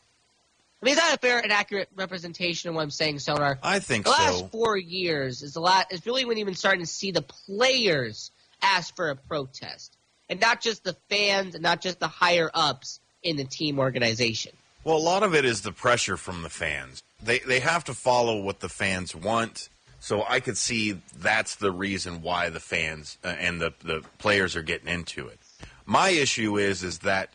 I 0.82 0.86
mean, 0.86 0.94
is 0.94 1.00
that 1.00 1.16
a 1.16 1.18
fair 1.18 1.40
and 1.40 1.52
accurate 1.52 1.90
representation 1.96 2.70
of 2.70 2.76
what 2.76 2.84
I'm 2.84 2.90
saying, 2.90 3.20
Sonar? 3.20 3.60
I 3.62 3.80
think 3.80 4.06
the 4.06 4.12
last 4.12 4.50
four 4.50 4.78
years 4.78 5.44
is 5.44 5.58
a 5.58 5.62
lot. 5.62 5.92
Is 5.92 6.06
really 6.06 6.24
when 6.24 6.38
you've 6.38 6.46
been 6.46 6.56
starting 6.56 6.82
to 6.82 6.88
see 6.88 7.12
the 7.12 7.22
players 7.22 8.32
ask 8.62 8.96
for 8.96 9.10
a 9.10 9.16
protest, 9.16 9.98
and 10.30 10.40
not 10.40 10.62
just 10.62 10.86
the 10.86 10.96
fans, 11.10 11.56
and 11.56 11.64
not 11.64 11.82
just 11.82 12.00
the 12.00 12.08
higher 12.08 12.50
ups 12.54 13.02
in 13.24 13.36
the 13.36 13.44
team 13.44 13.78
organization. 13.78 14.54
Well, 14.86 14.96
a 14.96 15.00
lot 15.00 15.24
of 15.24 15.36
it 15.36 15.44
is 15.44 15.62
the 15.62 15.74
pressure 15.74 16.16
from 16.16 16.44
the 16.44 16.50
fans. 16.50 17.04
They 17.22 17.40
they 17.40 17.60
have 17.60 17.84
to 17.86 17.94
follow 17.94 18.42
what 18.42 18.62
the 18.62 18.70
fans 18.70 19.14
want. 19.14 19.68
So 20.00 20.24
I 20.30 20.40
could 20.40 20.58
see 20.58 21.02
that's 21.20 21.56
the 21.56 21.74
reason 21.74 22.22
why 22.22 22.50
the 22.50 22.62
fans 22.62 23.18
uh, 23.24 23.36
and 23.38 23.60
the 23.60 23.74
the 23.84 24.02
players 24.18 24.56
are 24.56 24.64
getting 24.64 24.88
into 24.88 25.28
it. 25.28 25.40
My 25.86 26.10
issue 26.10 26.58
is 26.58 26.84
is 26.84 27.00
that 27.00 27.34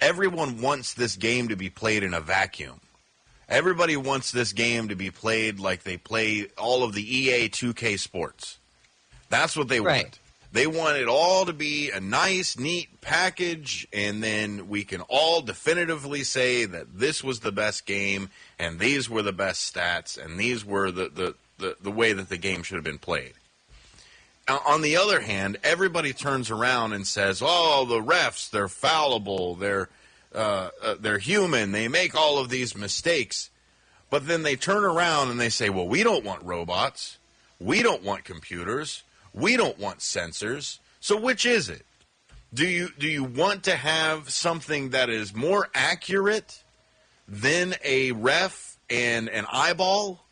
everyone 0.00 0.60
wants 0.60 0.94
this 0.94 1.16
game 1.16 1.48
to 1.48 1.56
be 1.56 1.70
played 1.70 2.02
in 2.02 2.14
a 2.14 2.20
vacuum. 2.20 2.80
Everybody 3.48 3.96
wants 3.96 4.30
this 4.30 4.52
game 4.52 4.88
to 4.88 4.94
be 4.94 5.10
played 5.10 5.58
like 5.58 5.82
they 5.82 5.96
play 5.96 6.48
all 6.58 6.84
of 6.84 6.92
the 6.92 7.16
EA 7.16 7.48
2K 7.48 7.98
sports. 7.98 8.58
That's 9.30 9.56
what 9.56 9.68
they 9.68 9.80
want. 9.80 10.18
They 10.50 10.66
want 10.66 10.96
it 10.96 11.08
all 11.08 11.44
to 11.44 11.52
be 11.52 11.90
a 11.90 12.00
nice, 12.00 12.58
neat 12.58 13.00
package, 13.02 13.86
and 13.92 14.22
then 14.22 14.68
we 14.68 14.84
can 14.84 15.02
all 15.02 15.42
definitively 15.42 16.24
say 16.24 16.64
that 16.64 16.98
this 16.98 17.22
was 17.22 17.40
the 17.40 17.52
best 17.52 17.84
game, 17.84 18.30
and 18.58 18.78
these 18.78 19.10
were 19.10 19.22
the 19.22 19.32
best 19.32 19.74
stats, 19.74 20.22
and 20.22 20.40
these 20.40 20.64
were 20.64 20.90
the, 20.90 21.10
the, 21.10 21.34
the, 21.58 21.76
the 21.82 21.90
way 21.90 22.14
that 22.14 22.30
the 22.30 22.38
game 22.38 22.62
should 22.62 22.76
have 22.76 22.84
been 22.84 22.98
played. 22.98 23.34
On 24.48 24.80
the 24.80 24.96
other 24.96 25.20
hand, 25.20 25.58
everybody 25.62 26.12
turns 26.14 26.50
around 26.50 26.94
and 26.94 27.06
says, 27.06 27.42
"Oh, 27.44 27.84
the 27.84 28.00
refs, 28.00 28.48
they're 28.48 28.68
fallible. 28.68 29.54
They're 29.54 29.90
uh, 30.34 30.70
uh, 30.82 30.94
they're 30.98 31.18
human. 31.18 31.72
They 31.72 31.88
make 31.88 32.14
all 32.14 32.38
of 32.38 32.48
these 32.48 32.74
mistakes." 32.74 33.50
But 34.10 34.26
then 34.26 34.42
they 34.42 34.56
turn 34.56 34.84
around 34.84 35.30
and 35.30 35.38
they 35.38 35.50
say, 35.50 35.68
"Well, 35.68 35.86
we 35.86 36.02
don't 36.02 36.24
want 36.24 36.42
robots. 36.44 37.18
We 37.60 37.82
don't 37.82 38.02
want 38.02 38.24
computers. 38.24 39.02
We 39.34 39.56
don't 39.56 39.78
want 39.78 39.98
sensors. 39.98 40.78
So 41.00 41.20
which 41.20 41.44
is 41.44 41.68
it? 41.68 41.84
Do 42.54 42.66
you 42.66 42.88
do 42.98 43.06
you 43.06 43.24
want 43.24 43.64
to 43.64 43.76
have 43.76 44.30
something 44.30 44.90
that 44.90 45.10
is 45.10 45.34
more 45.34 45.68
accurate 45.74 46.64
than 47.26 47.74
a 47.84 48.12
ref 48.12 48.78
and 48.88 49.28
an 49.28 49.44
eyeball?" 49.52 50.24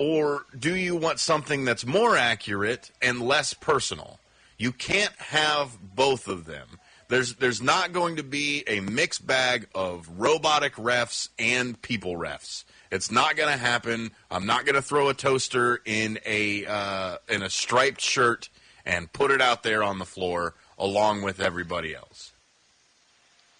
Or 0.00 0.46
do 0.58 0.74
you 0.74 0.96
want 0.96 1.20
something 1.20 1.66
that's 1.66 1.84
more 1.84 2.16
accurate 2.16 2.90
and 3.02 3.20
less 3.20 3.52
personal? 3.52 4.18
You 4.56 4.72
can't 4.72 5.12
have 5.18 5.76
both 5.94 6.26
of 6.26 6.46
them. 6.46 6.66
There's 7.08 7.34
there's 7.34 7.60
not 7.60 7.92
going 7.92 8.16
to 8.16 8.22
be 8.22 8.64
a 8.66 8.80
mixed 8.80 9.26
bag 9.26 9.68
of 9.74 10.08
robotic 10.16 10.76
refs 10.76 11.28
and 11.38 11.80
people 11.82 12.14
refs. 12.14 12.64
It's 12.90 13.10
not 13.10 13.36
going 13.36 13.52
to 13.52 13.58
happen. 13.58 14.12
I'm 14.30 14.46
not 14.46 14.64
going 14.64 14.76
to 14.76 14.82
throw 14.82 15.10
a 15.10 15.14
toaster 15.14 15.82
in 15.84 16.18
a 16.24 16.64
uh, 16.64 17.16
in 17.28 17.42
a 17.42 17.50
striped 17.50 18.00
shirt 18.00 18.48
and 18.86 19.12
put 19.12 19.30
it 19.30 19.42
out 19.42 19.64
there 19.64 19.82
on 19.82 19.98
the 19.98 20.06
floor 20.06 20.54
along 20.78 21.20
with 21.20 21.40
everybody 21.40 21.94
else. 21.94 22.32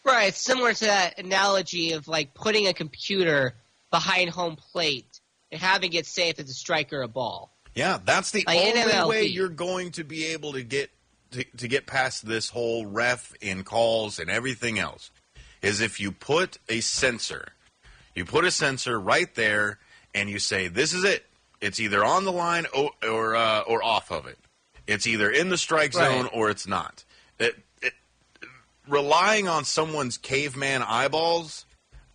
Right, 0.05 0.35
similar 0.35 0.73
to 0.73 0.85
that 0.87 1.19
analogy 1.19 1.93
of 1.93 2.09
like 2.09 2.33
putting 2.33 2.67
a 2.67 2.73
computer 2.73 3.53
behind 3.91 4.31
home 4.31 4.57
plate 4.57 5.10
and 5.53 5.61
having 5.61 5.93
it 5.93 6.07
say 6.07 6.29
if 6.29 6.39
it's 6.39 6.51
a 6.51 6.55
strike 6.55 6.93
or 6.93 7.03
a 7.03 7.09
ball. 7.09 7.53
Yeah, 7.75 7.99
that's 8.05 8.31
the 8.33 8.45
Like 8.47 8.59
only 8.59 8.81
NMLB. 8.81 9.09
way 9.09 9.25
you're 9.25 9.49
going 9.49 9.93
to 9.93 10.05
be 10.05 10.27
able 10.27 10.53
to 10.55 10.63
get 10.63 10.91
to, 11.33 11.45
to 11.59 11.69
get 11.69 11.87
past 11.87 12.27
this 12.27 12.49
whole 12.49 12.87
ref 12.87 13.33
in 13.41 13.63
calls 13.63 14.19
and 14.19 14.29
everything 14.29 14.79
else 14.79 15.11
is 15.63 15.81
if 15.81 16.01
you 16.01 16.11
put 16.11 16.59
a 16.69 16.81
sensor. 16.81 17.49
You 18.15 18.25
put 18.25 18.45
a 18.45 18.51
sensor 18.51 18.99
right 18.99 19.33
there 19.37 19.79
and 20.15 20.29
you 20.29 20.39
say 20.41 20.67
this 20.69 20.93
is 20.93 21.05
it. 21.05 21.25
It's 21.61 21.79
either 21.79 22.05
on 22.05 22.25
the 22.25 22.33
line 22.33 22.67
or 22.75 22.91
or, 23.09 23.37
uh, 23.37 23.61
or 23.61 23.85
off 23.85 24.11
of 24.11 24.27
it. 24.27 24.39
It's 24.89 25.07
either 25.07 25.31
in 25.31 25.49
the 25.51 25.59
strike 25.59 25.95
Right. 25.95 26.11
zone 26.11 26.29
or 26.33 26.51
it's 26.51 26.67
not. 26.67 27.05
It, 27.39 27.57
it, 27.81 27.93
relying 28.89 29.47
on 29.47 29.65
someone's 29.65 30.19
caveman 30.19 30.83
eyeballs 30.83 31.65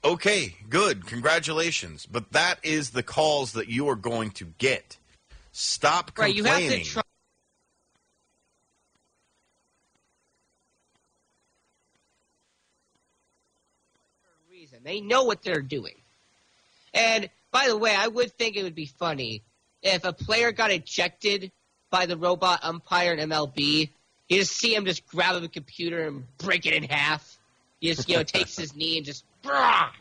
okay, 0.06 0.56
good, 0.70 1.06
congratulations. 1.06 2.06
But 2.06 2.32
that 2.32 2.60
is 2.64 2.92
the 2.92 3.04
calls 3.04 3.54
that 3.54 3.68
you 3.68 3.90
are 3.90 3.96
going 3.96 4.32
to 4.32 4.46
get. 4.58 4.98
Stop 5.52 6.12
Right, 6.18 6.36
you 6.36 6.44
have 6.44 6.60
to 6.60 6.84
try. 6.84 7.02
reason. 14.52 14.80
They 14.84 15.02
know 15.02 15.24
what 15.24 15.44
they're 15.44 15.62
doing. 15.62 15.96
And 16.94 17.30
by 17.52 17.68
the 17.68 17.78
way, 17.78 17.96
I 17.96 18.08
would 18.08 18.32
think 18.38 18.56
it 18.56 18.64
would 18.64 18.76
be 18.76 18.86
funny 18.86 19.44
if 19.82 20.06
a 20.06 20.14
player 20.14 20.52
got 20.52 20.72
ejected 20.72 21.52
by 21.92 22.06
the 22.06 22.18
robot 22.18 22.60
umpire 22.64 23.14
in 23.14 23.30
MLB. 23.30 23.90
You 24.30 24.40
just 24.40 24.54
see 24.58 24.74
him 24.74 24.86
just 24.86 25.06
grab 25.08 25.42
a 25.42 25.48
computer 25.48 26.08
and 26.08 26.26
break 26.38 26.66
it 26.66 26.74
in 26.74 26.84
half. 26.84 27.38
He 27.80 27.94
just 27.94 28.10
you 28.10 28.18
know 28.18 28.24
takes 28.38 28.58
his 28.58 28.76
knee 28.76 28.98
and 28.98 29.06
just. 29.06 29.24
"Brah!" 29.46 29.90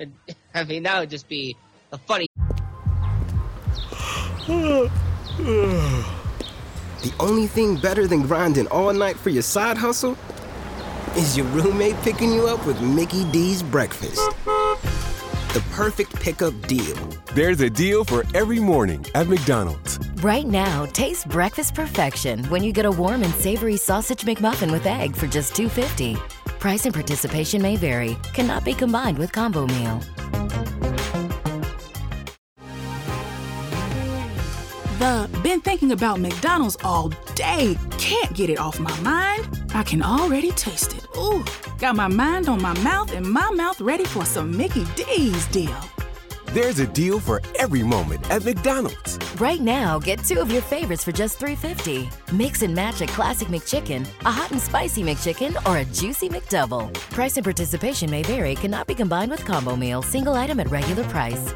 And, 0.00 0.12
I 0.54 0.62
mean, 0.62 0.84
that 0.84 1.00
would 1.00 1.10
just 1.10 1.28
be 1.28 1.56
a 1.90 1.98
funny. 1.98 2.28
The 7.02 7.12
only 7.20 7.46
thing 7.48 7.76
better 7.76 8.06
than 8.06 8.22
grinding 8.22 8.66
all 8.68 8.92
night 8.92 9.16
for 9.16 9.30
your 9.30 9.42
side 9.42 9.76
hustle 9.76 10.16
is 11.16 11.36
your 11.36 11.46
roommate 11.46 11.96
picking 12.02 12.32
you 12.32 12.46
up 12.46 12.64
with 12.64 12.80
Mickey 12.80 13.24
D's 13.32 13.62
breakfast. 13.62 14.20
The 14.44 15.64
perfect 15.72 16.14
pickup 16.14 16.54
deal. 16.68 16.96
There's 17.34 17.60
a 17.60 17.68
deal 17.70 18.04
for 18.04 18.24
every 18.34 18.60
morning 18.60 19.04
at 19.14 19.26
McDonald's. 19.26 19.98
Right 20.22 20.46
now, 20.46 20.86
taste 20.86 21.28
breakfast 21.28 21.74
perfection 21.74 22.44
when 22.44 22.62
you 22.62 22.72
get 22.72 22.84
a 22.84 22.90
warm 22.90 23.22
and 23.22 23.34
savory 23.34 23.76
sausage 23.76 24.22
McMuffin 24.22 24.70
with 24.70 24.86
egg 24.86 25.16
for 25.16 25.26
just 25.26 25.54
$2.50. 25.54 26.37
Price 26.58 26.86
and 26.86 26.94
participation 26.94 27.62
may 27.62 27.76
vary, 27.76 28.16
cannot 28.32 28.64
be 28.64 28.74
combined 28.74 29.16
with 29.16 29.30
combo 29.30 29.66
meal. 29.66 30.00
The 34.98 35.30
been 35.44 35.60
thinking 35.60 35.92
about 35.92 36.18
McDonald's 36.18 36.76
all 36.82 37.10
day. 37.36 37.78
Can't 37.98 38.34
get 38.34 38.50
it 38.50 38.58
off 38.58 38.80
my 38.80 39.00
mind. 39.00 39.48
I 39.72 39.84
can 39.84 40.02
already 40.02 40.50
taste 40.50 40.96
it. 40.96 41.06
Ooh, 41.16 41.44
got 41.78 41.94
my 41.94 42.08
mind 42.08 42.48
on 42.48 42.60
my 42.60 42.76
mouth 42.80 43.12
and 43.12 43.24
my 43.24 43.50
mouth 43.52 43.80
ready 43.80 44.04
for 44.04 44.24
some 44.24 44.56
Mickey 44.56 44.84
D's 44.96 45.46
deal. 45.48 45.78
There's 46.54 46.78
a 46.78 46.86
deal 46.86 47.20
for 47.20 47.42
every 47.58 47.82
moment 47.82 48.30
at 48.30 48.42
McDonald's. 48.42 49.18
Right 49.38 49.60
now, 49.60 49.98
get 49.98 50.24
two 50.24 50.40
of 50.40 50.50
your 50.50 50.62
favorites 50.62 51.04
for 51.04 51.12
just 51.12 51.38
$3.50. 51.38 52.32
Mix 52.32 52.62
and 52.62 52.74
match 52.74 53.02
a 53.02 53.06
classic 53.06 53.48
McChicken, 53.48 54.06
a 54.24 54.30
hot 54.30 54.50
and 54.50 54.58
spicy 54.60 55.02
McChicken, 55.02 55.54
or 55.66 55.76
a 55.76 55.84
juicy 55.84 56.30
McDouble. 56.30 56.90
Price 57.12 57.36
and 57.36 57.44
participation 57.44 58.10
may 58.10 58.22
vary, 58.22 58.54
cannot 58.54 58.86
be 58.86 58.94
combined 58.94 59.30
with 59.30 59.44
combo 59.44 59.76
meal, 59.76 60.00
single 60.00 60.32
item 60.32 60.58
at 60.58 60.70
regular 60.70 61.04
price. 61.04 61.52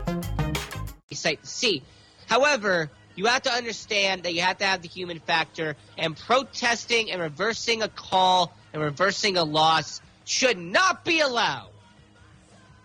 sight 1.12 1.42
to 1.42 1.48
see. 1.48 1.82
However, 2.26 2.90
you 3.14 3.24
have 3.24 3.40
to 3.44 3.50
understand 3.50 4.24
that 4.24 4.34
you 4.34 4.42
have 4.42 4.58
to 4.58 4.66
have 4.66 4.82
the 4.82 4.88
human 4.88 5.20
factor, 5.20 5.74
and 5.96 6.14
protesting 6.14 7.10
and 7.10 7.22
reversing 7.22 7.82
a 7.82 7.88
call 7.88 8.52
and 8.74 8.82
reversing 8.82 9.38
a 9.38 9.42
loss 9.42 10.02
should 10.26 10.58
not 10.58 11.02
be 11.02 11.20
allowed. 11.20 11.71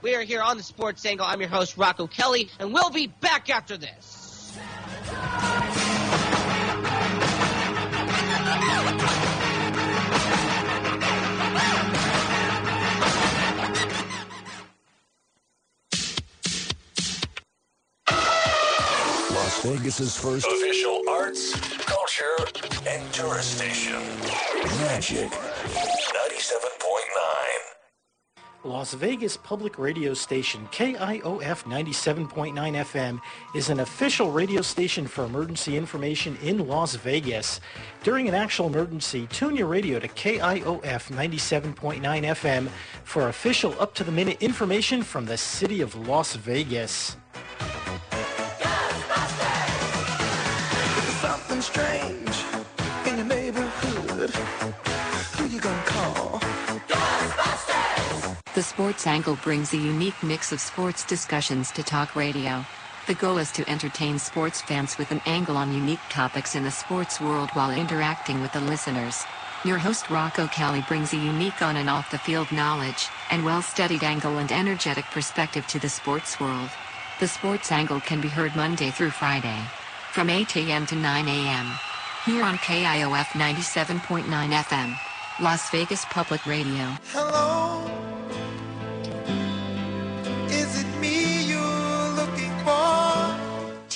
We 0.08 0.15
are 0.15 0.22
here 0.22 0.41
on 0.41 0.56
the 0.56 0.63
Sports 0.63 1.06
Angle. 1.06 1.26
I'm 1.26 1.41
your 1.41 1.50
host, 1.50 1.76
Rocco 1.76 2.08
Kelly, 2.08 2.50
and 2.62 2.74
we'll 2.74 2.89
be 2.89 3.08
back 3.08 3.50
after 3.50 3.76
this. 3.76 4.58
Las 19.34 19.65
Vegas's 19.65 20.15
first 20.15 20.48
official 20.48 21.02
arts, 21.10 21.54
culture, 21.82 22.38
and 22.88 23.13
tourist 23.13 23.58
station. 23.58 24.00
Magic 24.88 25.30
97.9. 25.30 27.67
Las 28.68 28.94
Vegas 28.94 29.38
public 29.38 29.80
radio 29.80 30.14
station 30.14 30.68
KIOF 30.74 31.64
97.9 31.64 32.54
FM 32.54 33.22
is 33.56 33.70
an 33.70 33.80
official 33.80 34.30
radio 34.30 34.62
station 34.62 35.08
for 35.08 35.24
emergency 35.24 35.78
information 35.78 36.38
in 36.44 36.68
Las 36.68 36.96
Vegas. 36.96 37.62
During 38.04 38.28
an 38.28 38.36
actual 38.36 38.68
emergency, 38.68 39.26
tune 39.32 39.56
your 39.56 39.68
radio 39.68 40.00
to 40.00 40.10
KIOF 40.10 40.82
97.9 40.82 42.02
FM 42.02 42.68
for 43.06 43.30
official 43.30 43.74
up-to-the-minute 43.80 44.42
information 44.42 45.02
from 45.02 45.26
the 45.26 45.38
city 45.38 45.80
of 45.80 45.96
Las 46.06 46.36
Vegas. 46.36 47.16
Something 51.22 51.62
strange 51.62 52.44
in 53.06 53.16
your 53.16 53.26
neighborhood. 53.26 54.87
The 58.58 58.63
Sports 58.63 59.06
Angle 59.06 59.36
brings 59.43 59.72
a 59.72 59.78
unique 59.78 60.24
mix 60.24 60.52
of 60.52 60.60
sports 60.60 61.06
discussions 61.06 61.72
to 61.74 61.84
talk 61.84 62.15
radio. 62.15 62.65
The 63.06 63.13
goal 63.13 63.38
is 63.38 63.52
to 63.52 63.70
entertain 63.70 64.17
sports 64.17 64.63
fans 64.63 64.98
with 64.98 65.12
an 65.12 65.22
angle 65.28 65.56
on 65.58 65.72
unique 65.72 66.02
topics 66.10 66.56
in 66.56 66.63
the 66.63 66.72
sports 66.72 67.22
world 67.22 67.52
while 67.52 67.70
interacting 67.70 68.41
with 68.41 68.52
the 68.54 68.62
listeners. 68.62 69.24
Your 69.63 69.78
host 69.78 70.10
Rocco 70.10 70.48
Kelly 70.48 70.84
brings 70.88 71.13
a 71.13 71.17
unique 71.17 71.62
on 71.62 71.78
and 71.78 71.88
off 71.88 72.10
the 72.10 72.17
field 72.17 72.52
knowledge 72.52 73.10
and 73.30 73.46
well-studied 73.46 74.04
angle 74.04 74.39
and 74.39 74.52
energetic 74.52 75.06
perspective 75.12 75.67
to 75.67 75.78
the 75.78 75.88
sports 75.88 76.39
world. 76.39 76.72
The 77.20 77.28
Sports 77.28 77.72
Angle 77.72 78.00
can 78.00 78.22
be 78.22 78.28
heard 78.28 78.56
Monday 78.56 78.89
through 78.89 79.12
Friday 79.12 79.62
from 80.13 80.32
8 80.32 80.56
a.m. 80.56 80.88
to 80.88 80.96
9 80.96 81.28
a.m. 81.28 81.74
here 82.26 82.43
on 82.43 82.58
KIOF 82.58 83.38
97.9 83.38 84.24
FM, 84.26 84.98
Las 85.43 85.70
Vegas 85.70 86.06
Public 86.06 86.43
Radio. 86.48 86.98
Hello. 87.12 87.87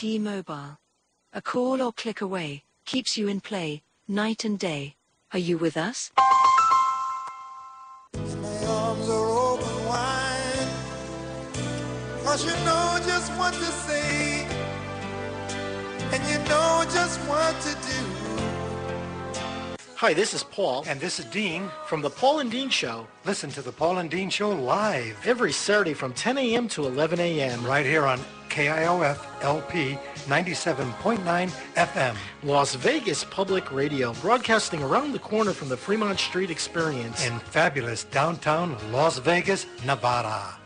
T-Mobile. 0.02 0.80
A 1.32 1.44
call 1.44 1.80
or 1.80 1.94
click 1.94 2.22
away 2.22 2.64
keeps 2.86 3.20
you 3.20 3.28
in 3.28 3.40
play 3.40 3.84
night 4.08 4.44
and 4.44 4.58
day. 4.58 4.96
Are 5.32 5.38
you 5.38 5.60
with 5.60 5.78
us? 5.78 6.10
My 8.16 8.66
arms 8.66 9.08
are 9.08 9.30
open 9.30 9.86
wide. 9.86 10.70
Cause 12.24 12.44
you 12.44 12.52
know 12.66 12.98
just 13.06 13.32
what 13.34 13.54
to 13.54 13.72
say. 13.86 14.48
And 16.12 16.24
you 16.28 16.40
know 16.50 16.84
just 16.92 17.20
what 17.30 17.62
to 17.62 17.76
do. 17.88 18.00
Hi, 19.98 20.16
this 20.16 20.34
is 20.34 20.44
Paul. 20.44 20.84
And 20.88 21.00
this 21.00 21.20
is 21.20 21.26
Dean. 21.26 21.70
From 21.86 22.02
the 22.02 22.10
Paul 22.10 22.40
and 22.40 22.50
Dean 22.50 22.70
Show. 22.70 23.06
Listen 23.24 23.52
to 23.52 23.62
the 23.62 23.72
Paul 23.72 24.00
and 24.00 24.10
Dean 24.10 24.32
Show 24.32 24.50
live. 24.50 25.16
Every 25.28 25.52
Saturday 25.52 25.94
from 25.94 26.12
10 26.14 26.40
a.m. 26.40 26.68
to 26.70 26.88
11 26.88 27.20
a.m. 27.20 27.64
Right 27.64 27.86
here 27.86 28.08
on 28.08 28.20
KIOF 28.52 29.18
LP 29.42 29.98
97.9 30.28 31.50
FM. 31.76 32.16
Las 32.44 32.76
Vegas 32.76 33.24
Public 33.24 33.72
Radio, 33.72 34.14
broadcasting 34.22 34.84
around 34.84 35.14
the 35.14 35.20
corner 35.20 35.54
from 35.54 35.70
the 35.70 35.78
Fremont 35.78 36.20
Street 36.20 36.52
Experience. 36.52 37.26
In 37.26 37.40
fabulous 37.40 38.04
downtown 38.04 38.76
Las 38.92 39.20
Vegas, 39.20 39.66
Nevada. 39.86 40.61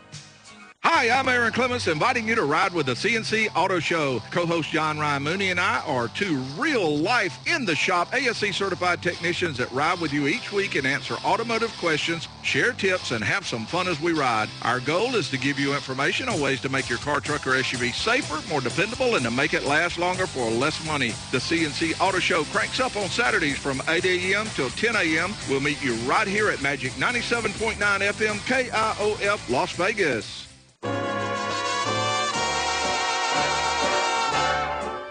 Hi, 0.88 1.10
I'm 1.10 1.28
Aaron 1.28 1.52
Clements, 1.52 1.88
inviting 1.88 2.28
you 2.28 2.36
to 2.36 2.44
ride 2.44 2.72
with 2.72 2.86
the 2.86 2.92
CNC 2.92 3.48
Auto 3.56 3.80
Show. 3.80 4.20
Co-host 4.30 4.70
John 4.70 5.00
Ryan 5.00 5.24
Mooney 5.24 5.50
and 5.50 5.58
I 5.58 5.80
are 5.80 6.06
two 6.06 6.36
real-life, 6.56 7.40
in-the-shop 7.44 8.14
ASE 8.14 8.54
certified 8.54 9.02
technicians 9.02 9.58
that 9.58 9.70
ride 9.72 10.00
with 10.00 10.12
you 10.12 10.28
each 10.28 10.52
week 10.52 10.76
and 10.76 10.86
answer 10.86 11.14
automotive 11.24 11.76
questions, 11.78 12.28
share 12.44 12.72
tips, 12.72 13.10
and 13.10 13.24
have 13.24 13.44
some 13.44 13.66
fun 13.66 13.88
as 13.88 14.00
we 14.00 14.12
ride. 14.12 14.48
Our 14.62 14.78
goal 14.78 15.16
is 15.16 15.28
to 15.30 15.36
give 15.36 15.58
you 15.58 15.74
information 15.74 16.28
on 16.28 16.40
ways 16.40 16.60
to 16.60 16.68
make 16.68 16.88
your 16.88 17.00
car, 17.00 17.18
truck, 17.18 17.48
or 17.48 17.54
SUV 17.54 17.92
safer, 17.92 18.48
more 18.48 18.60
dependable, 18.60 19.16
and 19.16 19.24
to 19.24 19.30
make 19.32 19.54
it 19.54 19.64
last 19.64 19.98
longer 19.98 20.28
for 20.28 20.48
less 20.48 20.86
money. 20.86 21.08
The 21.32 21.38
CNC 21.38 22.00
Auto 22.00 22.20
Show 22.20 22.44
cranks 22.44 22.78
up 22.78 22.94
on 22.94 23.08
Saturdays 23.08 23.58
from 23.58 23.82
8 23.88 24.04
a.m. 24.04 24.46
till 24.54 24.70
10 24.70 24.94
a.m. 24.94 25.34
We'll 25.50 25.58
meet 25.58 25.82
you 25.82 25.94
right 26.08 26.28
here 26.28 26.48
at 26.48 26.62
Magic 26.62 26.92
97.9 26.92 27.74
FM 27.74 28.36
KIOF 28.46 29.50
Las 29.50 29.72
Vegas. 29.72 30.45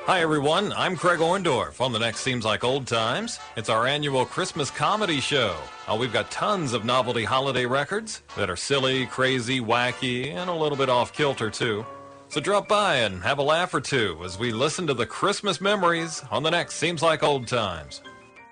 Hi, 0.06 0.22
everyone. 0.22 0.72
I'm 0.74 0.96
Craig 0.96 1.18
Orndorff 1.18 1.82
on 1.82 1.92
the 1.92 1.98
next 1.98 2.20
Seems 2.20 2.46
Like 2.46 2.64
Old 2.64 2.86
Times. 2.86 3.40
It's 3.58 3.70
our 3.70 3.88
annual 3.88 4.24
Christmas 4.24 4.70
comedy 4.70 5.20
show. 5.20 5.58
Uh, 5.88 5.98
we've 6.00 6.14
got 6.14 6.30
tons 6.30 6.74
of 6.74 6.86
novelty 6.86 7.24
holiday 7.24 7.66
records 7.66 8.22
that 8.38 8.48
are 8.48 8.56
silly, 8.56 9.08
crazy, 9.08 9.60
wacky, 9.60 10.32
and 10.32 10.48
a 10.48 10.54
little 10.54 10.78
bit 10.78 10.90
off 10.90 11.12
kilter, 11.12 11.50
too. 11.50 11.84
So 12.28 12.40
drop 12.40 12.68
by 12.68 12.98
and 12.98 13.24
have 13.24 13.40
a 13.40 13.44
laugh 13.44 13.74
or 13.74 13.82
two 13.82 14.22
as 14.24 14.38
we 14.38 14.52
listen 14.52 14.86
to 14.86 14.94
the 14.94 15.08
Christmas 15.08 15.60
memories 15.60 16.24
on 16.30 16.44
the 16.44 16.52
next 16.52 16.76
Seems 16.76 17.02
Like 17.02 17.24
Old 17.24 17.48
Times. 17.48 18.04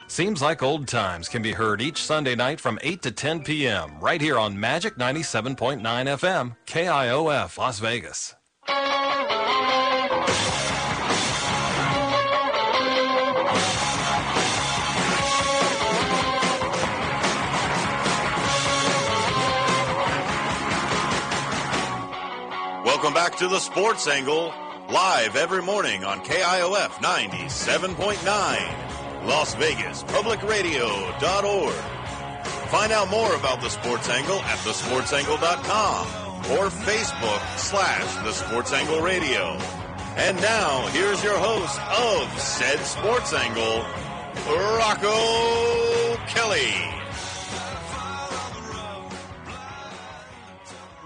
Seems 0.07 0.41
Like 0.41 0.63
Old 0.63 0.87
Times 0.87 1.29
can 1.29 1.43
be 1.43 1.51
heard 1.51 1.83
each 1.83 2.01
Sunday 2.01 2.33
night 2.33 2.59
from 2.59 2.79
8 2.81 3.03
to 3.03 3.11
10 3.11 3.43
p.m. 3.43 3.99
right 3.99 4.19
here 4.19 4.39
on 4.39 4.59
Magic 4.59 4.95
97.9 4.95 5.81
FM, 5.81 6.55
KIOF, 6.65 7.59
Las 7.59 7.77
Vegas. 7.77 8.33
Welcome 23.03 23.21
back 23.21 23.35
to 23.39 23.49
the 23.49 23.59
Sports 23.59 24.07
Angle, 24.07 24.53
live 24.89 25.35
every 25.35 25.61
morning 25.61 26.05
on 26.05 26.21
KIOF 26.21 27.03
97.9, 27.03 29.27
Las 29.27 29.55
Vegas 29.55 30.03
Public 30.03 30.41
Radio.org. 30.41 31.73
Find 32.69 32.93
out 32.93 33.09
more 33.09 33.35
about 33.35 33.59
the 33.59 33.67
Sports 33.67 34.07
Angle 34.07 34.39
at 34.43 34.57
thesportsangle.com 34.59 36.07
or 36.53 36.69
Facebook 36.69 37.57
slash 37.57 38.15
the 38.23 38.31
Sports 38.31 38.71
Angle 38.71 39.01
Radio. 39.01 39.57
And 40.15 40.39
now, 40.39 40.87
here's 40.93 41.21
your 41.25 41.37
host 41.37 41.81
of 41.81 42.39
said 42.39 42.79
Sports 42.85 43.33
Angle, 43.33 43.83
Rocco 44.47 46.15
Kelly. 46.27 47.02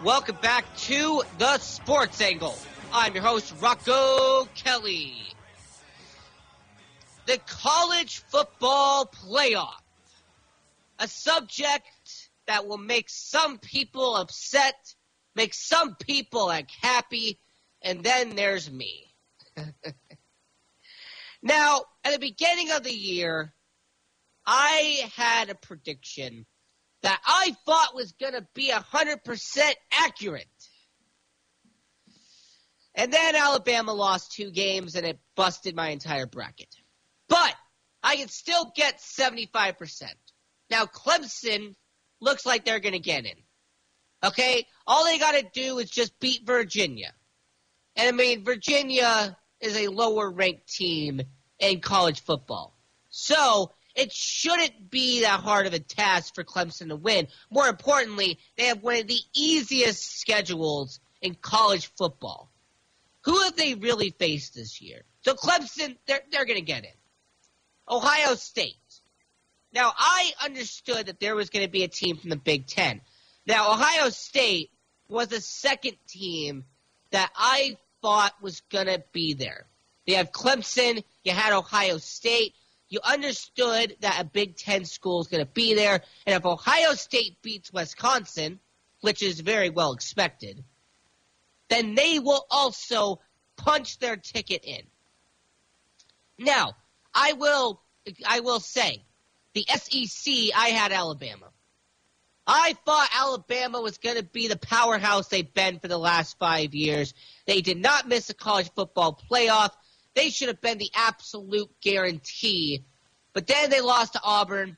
Welcome 0.07 0.37
back 0.41 0.63
to 0.83 1.21
the 1.37 1.57
Sports 1.57 2.21
Angle. 2.21 2.57
I'm 2.93 3.13
your 3.13 3.23
host, 3.23 3.53
Rocco 3.59 4.45
Kelly. 4.55 5.11
The 7.25 7.37
college 7.45 8.23
football 8.29 9.05
playoff. 9.07 9.81
A 10.97 11.09
subject 11.09 12.29
that 12.47 12.65
will 12.65 12.77
make 12.77 13.09
some 13.09 13.57
people 13.57 14.15
upset, 14.15 14.95
make 15.35 15.53
some 15.53 15.95
people 15.95 16.47
like 16.47 16.69
happy, 16.81 17.41
and 17.81 18.01
then 18.01 18.37
there's 18.37 18.71
me. 18.71 19.13
now, 21.43 21.81
at 22.05 22.13
the 22.13 22.19
beginning 22.19 22.71
of 22.71 22.83
the 22.83 22.95
year, 22.95 23.53
I 24.45 25.11
had 25.17 25.49
a 25.49 25.55
prediction 25.55 26.45
that 27.07 27.21
I 27.25 27.55
thought 27.65 27.95
was 27.95 28.11
going 28.19 28.33
to 28.33 28.45
be 28.53 28.69
100% 28.69 29.71
accurate. 29.93 30.45
And 32.95 33.13
then 33.13 33.37
Alabama 33.37 33.93
lost 33.93 34.33
two 34.33 34.51
games 34.51 34.93
and 34.95 35.05
it 35.05 35.17
busted 35.33 35.73
my 35.73 35.91
entire 35.91 36.25
bracket. 36.25 36.75
But 37.29 37.55
I 38.03 38.17
can 38.17 38.27
still 38.27 38.73
get 38.75 38.99
75%. 38.99 40.03
Now, 40.69 40.83
Clemson 40.83 41.75
looks 42.19 42.45
like 42.45 42.65
they're 42.65 42.81
going 42.81 42.91
to 42.91 42.99
get 42.99 43.25
in. 43.25 43.37
Okay? 44.21 44.65
All 44.85 45.05
they 45.05 45.17
got 45.17 45.35
to 45.35 45.45
do 45.53 45.77
is 45.77 45.89
just 45.89 46.19
beat 46.19 46.45
Virginia. 46.45 47.13
And 47.95 48.09
I 48.09 48.11
mean, 48.11 48.43
Virginia 48.43 49.37
is 49.61 49.77
a 49.77 49.87
lower 49.87 50.29
ranked 50.29 50.67
team 50.67 51.21
in 51.59 51.79
college 51.79 52.21
football. 52.25 52.77
So, 53.07 53.71
it 53.97 54.13
shouldn't 54.13 54.91
be 54.91 55.21
that 55.21 55.39
hard 55.39 55.65
of 55.65 55.73
a 55.73 55.79
task 55.79 56.35
for 56.35 56.43
Clemson 56.43 56.89
to 56.89 56.95
win. 56.95 57.27
More 57.49 57.67
importantly, 57.67 58.37
they 58.55 58.65
have 58.65 58.83
one 58.83 58.97
of 58.97 59.07
the 59.07 59.19
easiest 59.33 60.19
schedules 60.19 60.99
in 61.19 61.33
college 61.33 61.91
football. 61.97 62.51
Who 63.25 63.41
have 63.41 63.55
they 63.55 63.73
really 63.73 64.11
faced 64.11 64.53
this 64.53 64.81
year? 64.81 65.01
So 65.21 65.33
Clemson, 65.33 65.97
they're, 66.05 66.21
they're 66.31 66.45
going 66.45 66.59
to 66.59 66.65
get 66.65 66.83
in. 66.83 66.91
Ohio 67.89 68.35
State. 68.35 68.75
Now, 69.73 69.91
I 69.97 70.31
understood 70.45 71.07
that 71.07 71.19
there 71.19 71.35
was 71.35 71.49
going 71.49 71.65
to 71.65 71.71
be 71.71 71.83
a 71.83 71.87
team 71.87 72.17
from 72.17 72.29
the 72.29 72.37
Big 72.37 72.67
Ten. 72.67 73.01
Now, 73.47 73.71
Ohio 73.71 74.09
State 74.09 74.69
was 75.09 75.29
the 75.29 75.41
second 75.41 75.97
team 76.07 76.65
that 77.09 77.31
I 77.35 77.77
thought 78.03 78.33
was 78.43 78.61
going 78.61 78.87
to 78.87 79.03
be 79.11 79.33
there. 79.33 79.65
You 80.05 80.17
have 80.17 80.31
Clemson, 80.31 81.03
you 81.23 81.31
had 81.31 81.51
Ohio 81.53 81.97
State, 81.97 82.53
you 82.89 82.99
understood 83.03 83.95
that 84.01 84.21
a 84.21 84.23
Big 84.23 84.55
Ten 84.55 84.85
school 84.85 85.21
is 85.21 85.27
going 85.27 85.45
to 85.45 85.51
be 85.51 85.73
there, 85.73 86.01
and 86.25 86.35
if 86.35 86.45
Ohio 86.45 86.93
State 86.93 87.41
beats 87.41 87.71
Wisconsin, 87.73 88.59
which 89.01 89.21
is 89.21 89.39
very 89.39 89.69
well 89.69 89.93
expected, 89.93 90.63
then 91.69 91.95
they 91.95 92.19
will 92.19 92.45
also 92.49 93.19
punch 93.57 93.99
their 93.99 94.15
ticket 94.15 94.63
in. 94.63 94.83
Now, 96.37 96.75
I 97.13 97.33
will 97.33 97.81
I 98.25 98.39
will 98.39 98.59
say, 98.59 99.03
the 99.53 99.65
SEC, 99.67 100.33
I 100.55 100.69
had 100.69 100.91
Alabama. 100.91 101.49
I 102.45 102.75
thought 102.85 103.09
Alabama 103.13 103.81
was 103.81 103.97
going 103.97 104.15
to 104.15 104.23
be 104.23 104.47
the 104.47 104.57
powerhouse 104.57 105.27
they've 105.27 105.53
been 105.53 105.79
for 105.79 105.89
the 105.89 105.97
last 105.97 106.39
five 106.39 106.73
years. 106.73 107.13
They 107.45 107.59
did 107.59 107.77
not 107.77 108.07
miss 108.07 108.29
a 108.29 108.33
college 108.33 108.71
football 108.73 109.21
playoff. 109.29 109.71
They 110.17 110.31
should 110.31 110.47
have 110.47 110.61
been 110.61 110.79
the 110.79 110.89
absolute 110.95 111.69
guarantee. 111.79 112.83
But 113.33 113.45
then 113.45 113.69
they 113.69 113.81
lost 113.81 114.13
to 114.13 114.21
Auburn, 114.23 114.75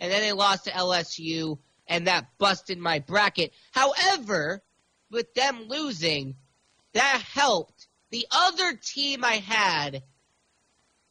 and 0.00 0.10
then 0.10 0.20
they 0.20 0.32
lost 0.32 0.64
to 0.64 0.72
LSU, 0.72 1.58
and 1.86 2.08
that 2.08 2.26
busted 2.38 2.76
my 2.76 2.98
bracket. 2.98 3.52
However, 3.70 4.64
with 5.08 5.32
them 5.34 5.68
losing, 5.68 6.34
that 6.94 7.22
helped 7.32 7.86
the 8.10 8.26
other 8.32 8.74
team 8.82 9.24
I 9.24 9.34
had 9.34 10.02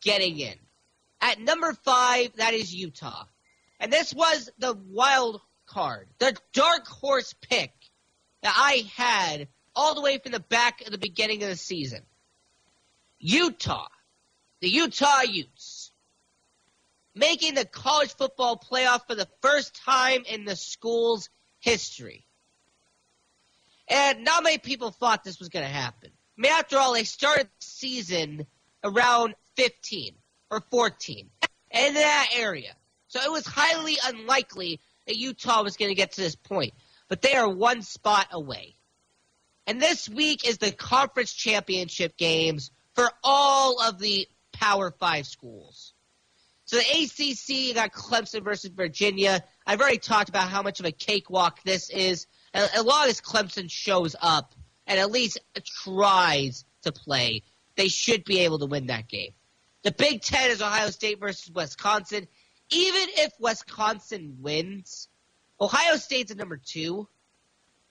getting 0.01 0.37
in. 0.37 0.55
At 1.21 1.39
number 1.39 1.73
five, 1.85 2.35
that 2.35 2.53
is 2.53 2.75
Utah. 2.75 3.23
And 3.79 3.93
this 3.93 4.13
was 4.13 4.49
the 4.59 4.73
wild 4.89 5.39
card, 5.67 6.09
the 6.17 6.35
dark 6.51 6.85
horse 6.85 7.33
pick 7.49 7.71
that 8.41 8.53
I 8.57 8.89
had 8.97 9.47
all 9.73 9.95
the 9.95 10.01
way 10.01 10.17
from 10.17 10.33
the 10.33 10.41
back 10.41 10.81
of 10.81 10.91
the 10.91 10.97
beginning 10.97 11.43
of 11.43 11.49
the 11.49 11.55
season. 11.55 12.03
Utah, 13.19 13.87
the 14.61 14.69
Utah 14.69 15.21
Utes, 15.21 15.91
making 17.15 17.55
the 17.55 17.65
college 17.65 18.15
football 18.15 18.57
playoff 18.57 19.05
for 19.07 19.15
the 19.15 19.27
first 19.41 19.75
time 19.75 20.23
in 20.25 20.45
the 20.45 20.55
school's 20.55 21.29
history. 21.59 22.25
And 23.87 24.23
not 24.23 24.43
many 24.43 24.57
people 24.57 24.91
thought 24.91 25.23
this 25.23 25.39
was 25.39 25.49
going 25.49 25.65
to 25.65 25.71
happen. 25.71 26.11
I 26.37 26.41
mean, 26.41 26.51
after 26.51 26.77
all, 26.77 26.93
they 26.93 27.03
started 27.03 27.47
the 27.47 27.65
season 27.65 28.45
around 28.83 29.35
15 29.57 30.13
or 30.51 30.61
14 30.71 31.29
in 31.71 31.93
that 31.93 32.29
area. 32.35 32.73
So 33.07 33.19
it 33.19 33.31
was 33.31 33.45
highly 33.45 33.97
unlikely 34.05 34.79
that 35.07 35.17
Utah 35.17 35.63
was 35.63 35.75
going 35.75 35.89
to 35.89 35.95
get 35.95 36.13
to 36.13 36.21
this 36.21 36.35
point. 36.35 36.73
But 37.09 37.21
they 37.21 37.33
are 37.33 37.49
one 37.49 37.81
spot 37.81 38.27
away. 38.31 38.75
And 39.65 39.81
this 39.81 40.07
week 40.07 40.47
is 40.47 40.59
the 40.59 40.71
conference 40.71 41.33
championship 41.33 42.15
games 42.15 42.71
for 42.99 43.11
all 43.23 43.79
of 43.81 43.97
the 43.97 44.27
Power 44.51 44.91
Five 44.91 45.25
schools. 45.25 45.93
So 46.65 46.77
the 46.77 46.83
ACC 46.83 47.73
got 47.73 47.93
Clemson 47.93 48.43
versus 48.43 48.71
Virginia. 48.71 49.41
I've 49.65 49.79
already 49.79 49.99
talked 49.99 50.27
about 50.27 50.49
how 50.49 50.61
much 50.61 50.81
of 50.81 50.85
a 50.85 50.91
cakewalk 50.91 51.63
this 51.63 51.89
is. 51.89 52.27
As 52.53 52.83
long 52.83 53.07
as 53.07 53.21
Clemson 53.21 53.71
shows 53.71 54.17
up 54.21 54.53
and 54.85 54.99
at 54.99 55.11
least 55.11 55.39
tries 55.63 56.65
to 56.81 56.91
play, 56.91 57.43
they 57.77 57.87
should 57.87 58.25
be 58.25 58.39
able 58.39 58.59
to 58.59 58.65
win 58.65 58.87
that 58.87 59.07
game. 59.07 59.31
The 59.83 59.93
Big 59.93 60.21
Ten 60.21 60.51
is 60.51 60.61
Ohio 60.61 60.89
State 60.89 61.21
versus 61.21 61.49
Wisconsin. 61.49 62.27
Even 62.69 63.07
if 63.15 63.31
Wisconsin 63.39 64.39
wins, 64.41 65.07
Ohio 65.61 65.95
State's 65.95 66.31
at 66.31 66.37
number 66.37 66.57
two. 66.57 67.07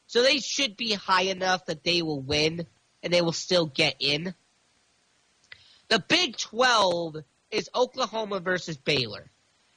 So 0.07 0.23
they 0.23 0.39
should 0.39 0.77
be 0.77 0.93
high 0.93 1.23
enough 1.23 1.65
that 1.65 1.83
they 1.83 2.03
will 2.03 2.21
win 2.21 2.67
and 3.03 3.11
they 3.11 3.23
will 3.23 3.33
still 3.33 3.65
get 3.65 3.97
in. 4.01 4.35
The 5.89 5.99
Big 5.99 6.37
12 6.37 7.17
is 7.51 7.71
Oklahoma 7.75 8.41
versus 8.41 8.77
Baylor. 8.77 9.31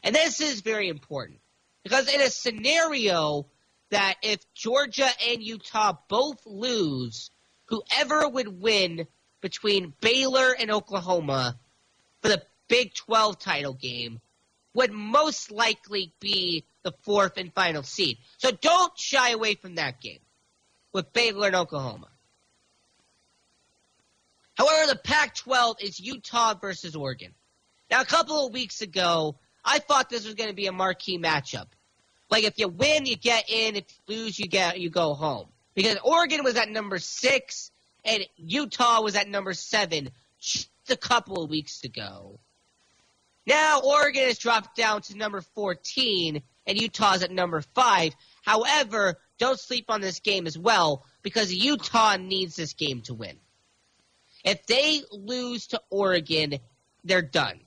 And 0.04 0.16
this 0.16 0.42
is 0.42 0.62
very 0.62 0.90
important 0.90 1.40
because 1.84 2.14
in 2.14 2.22
a 2.22 2.30
scenario 2.30 3.48
that 3.92 4.16
if 4.22 4.40
Georgia 4.54 5.10
and 5.30 5.44
Utah 5.44 5.94
both 6.08 6.42
lose, 6.46 7.30
whoever 7.66 8.28
would 8.28 8.62
win 8.62 9.08
between 9.42 9.94
Baylor 10.02 10.56
and 10.58 10.72
Oklahoma 10.72 11.60
for 12.22 12.30
the 12.30 12.44
Big 12.68 12.94
12 12.94 13.40
title 13.40 13.74
game 13.74 14.22
would 14.74 14.92
most 14.92 15.52
likely 15.52 16.14
be 16.20 16.66
the 16.84 16.94
fourth 17.04 17.38
and 17.38 17.54
final 17.54 17.84
seed. 17.84 18.18
So 18.38 18.52
don't 18.52 18.98
shy 18.98 19.32
away 19.32 19.56
from 19.56 19.76
that 19.76 20.00
game 20.00 20.20
with 20.94 21.12
Baylor 21.12 21.48
and 21.48 21.56
Oklahoma. 21.56 22.08
However, 24.62 24.92
the 24.92 25.00
Pac 25.00 25.34
12 25.34 25.78
is 25.82 26.00
Utah 26.00 26.54
versus 26.54 26.96
Oregon. 26.96 27.34
Now, 27.90 28.02
a 28.02 28.06
couple 28.06 28.46
of 28.46 28.54
weeks 28.54 28.84
ago, 28.84 29.36
I 29.66 29.80
thought 29.80 30.08
this 30.08 30.24
was 30.24 30.36
going 30.36 30.52
to 30.52 30.56
be 30.56 30.68
a 30.68 30.72
marquee 30.72 31.18
matchup. 31.18 31.66
Like 32.30 32.44
if 32.44 32.60
you 32.60 32.68
win, 32.68 33.08
you 33.08 33.16
get 33.16 33.50
in. 33.50 33.76
If 33.76 33.86
you 34.08 34.16
lose, 34.16 34.38
you 34.38 34.48
get 34.48 34.80
you 34.80 34.92
go 34.92 35.16
home. 35.16 35.48
Because 35.74 35.98
Oregon 36.04 36.44
was 36.44 36.58
at 36.58 36.70
number 36.70 37.00
six 37.00 37.72
and 38.06 38.24
Utah 38.38 39.02
was 39.02 39.16
at 39.16 39.28
number 39.28 39.54
seven 39.54 40.12
just 40.40 40.70
a 40.90 40.96
couple 40.96 41.44
of 41.44 41.50
weeks 41.50 41.84
ago. 41.84 42.40
Now 43.48 43.82
Oregon 43.84 44.26
has 44.26 44.38
dropped 44.38 44.78
down 44.78 45.02
to 45.04 45.18
number 45.18 45.42
14 45.42 46.40
and 46.68 46.80
Utah's 46.80 47.24
at 47.24 47.32
number 47.32 47.62
five. 47.74 48.14
However, 48.44 49.20
don't 49.40 49.60
sleep 49.60 49.86
on 49.90 50.02
this 50.02 50.20
game 50.20 50.46
as 50.46 50.56
well 50.56 51.04
because 51.24 51.52
Utah 51.52 52.18
needs 52.18 52.56
this 52.56 52.74
game 52.74 53.02
to 53.02 53.16
win. 53.16 53.38
If 54.44 54.66
they 54.66 55.02
lose 55.12 55.68
to 55.68 55.82
Oregon, 55.90 56.60
they're 57.04 57.22
done. 57.22 57.60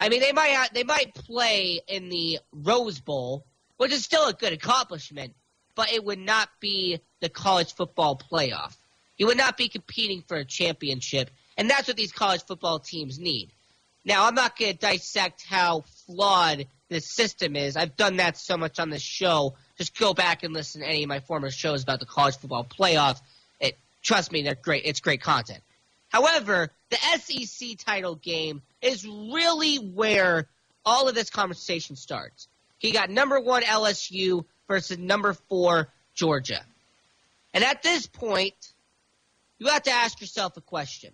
I 0.00 0.08
mean, 0.08 0.20
they 0.20 0.32
might 0.32 0.68
they 0.74 0.84
might 0.84 1.14
play 1.14 1.80
in 1.86 2.08
the 2.08 2.40
Rose 2.52 3.00
Bowl, 3.00 3.46
which 3.76 3.92
is 3.92 4.04
still 4.04 4.26
a 4.26 4.32
good 4.32 4.52
accomplishment, 4.52 5.34
but 5.74 5.92
it 5.92 6.04
would 6.04 6.18
not 6.18 6.48
be 6.60 7.00
the 7.20 7.28
college 7.28 7.74
football 7.74 8.18
playoff. 8.18 8.76
You 9.16 9.26
would 9.26 9.36
not 9.36 9.56
be 9.56 9.68
competing 9.68 10.22
for 10.26 10.36
a 10.36 10.44
championship, 10.44 11.30
and 11.56 11.70
that's 11.70 11.86
what 11.86 11.96
these 11.96 12.12
college 12.12 12.42
football 12.44 12.78
teams 12.78 13.18
need. 13.18 13.52
Now, 14.04 14.26
I'm 14.26 14.34
not 14.34 14.58
going 14.58 14.72
to 14.72 14.78
dissect 14.78 15.44
how 15.46 15.84
flawed 16.06 16.66
this 16.88 17.14
system 17.14 17.54
is. 17.54 17.76
I've 17.76 17.96
done 17.96 18.16
that 18.16 18.36
so 18.36 18.56
much 18.56 18.80
on 18.80 18.90
this 18.90 19.02
show. 19.02 19.54
Just 19.78 19.96
go 19.96 20.12
back 20.12 20.42
and 20.42 20.52
listen 20.52 20.80
to 20.80 20.88
any 20.88 21.04
of 21.04 21.08
my 21.08 21.20
former 21.20 21.50
shows 21.50 21.82
about 21.82 22.00
the 22.00 22.06
college 22.06 22.36
football 22.36 22.64
playoff. 22.64 23.20
It, 23.60 23.78
trust 24.02 24.32
me, 24.32 24.42
they're 24.42 24.56
great. 24.56 24.82
It's 24.84 25.00
great 25.00 25.20
content. 25.22 25.60
However, 26.12 26.70
the 26.90 26.96
SEC 27.18 27.78
title 27.78 28.16
game 28.16 28.60
is 28.82 29.06
really 29.06 29.76
where 29.76 30.46
all 30.84 31.08
of 31.08 31.14
this 31.14 31.30
conversation 31.30 31.96
starts. 31.96 32.48
He 32.78 32.92
got 32.92 33.08
number 33.08 33.40
one 33.40 33.62
LSU 33.62 34.44
versus 34.68 34.98
number 34.98 35.32
four 35.32 35.88
Georgia. 36.14 36.60
And 37.54 37.64
at 37.64 37.82
this 37.82 38.06
point, 38.06 38.54
you 39.58 39.68
have 39.68 39.84
to 39.84 39.90
ask 39.90 40.20
yourself 40.20 40.56
a 40.58 40.60
question. 40.60 41.12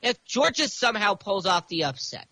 If 0.00 0.24
Georgia 0.24 0.68
somehow 0.68 1.14
pulls 1.14 1.46
off 1.46 1.68
the 1.68 1.84
upset, 1.84 2.26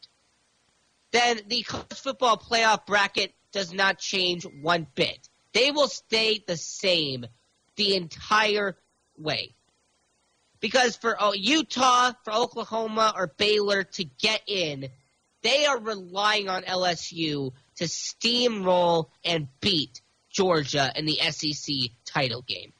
then 1.12 1.40
the 1.46 1.62
college 1.62 1.94
football 1.94 2.36
playoff 2.36 2.86
bracket 2.86 3.32
does 3.52 3.72
not 3.72 3.98
change 3.98 4.44
one 4.44 4.88
bit. 4.96 5.28
They 5.52 5.70
will 5.70 5.88
stay 5.88 6.42
the 6.44 6.56
same 6.56 7.26
the 7.76 7.94
entire 7.94 8.76
way. 9.16 9.54
Because 10.60 10.96
for 10.96 11.16
oh, 11.18 11.32
Utah, 11.32 12.12
for 12.24 12.32
Oklahoma, 12.34 13.12
or 13.16 13.28
Baylor 13.38 13.82
to 13.84 14.04
get 14.04 14.42
in, 14.46 14.88
they 15.42 15.64
are 15.66 15.80
relying 15.80 16.48
on 16.48 16.62
LSU 16.64 17.52
to 17.76 17.84
steamroll 17.84 19.06
and 19.24 19.48
beat 19.60 20.02
Georgia 20.30 20.92
in 20.94 21.06
the 21.06 21.16
SEC 21.30 21.74
title 22.04 22.42
game. 22.42 22.72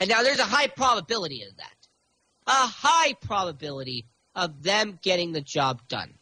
And 0.00 0.10
now 0.10 0.22
there's 0.22 0.40
a 0.40 0.44
high 0.44 0.66
probability 0.66 1.42
of 1.44 1.56
that. 1.56 1.70
A 2.46 2.50
high 2.50 3.14
probability 3.14 4.06
of 4.34 4.62
them 4.62 4.98
getting 5.02 5.32
the 5.32 5.40
job 5.40 5.82
done. 5.88 6.14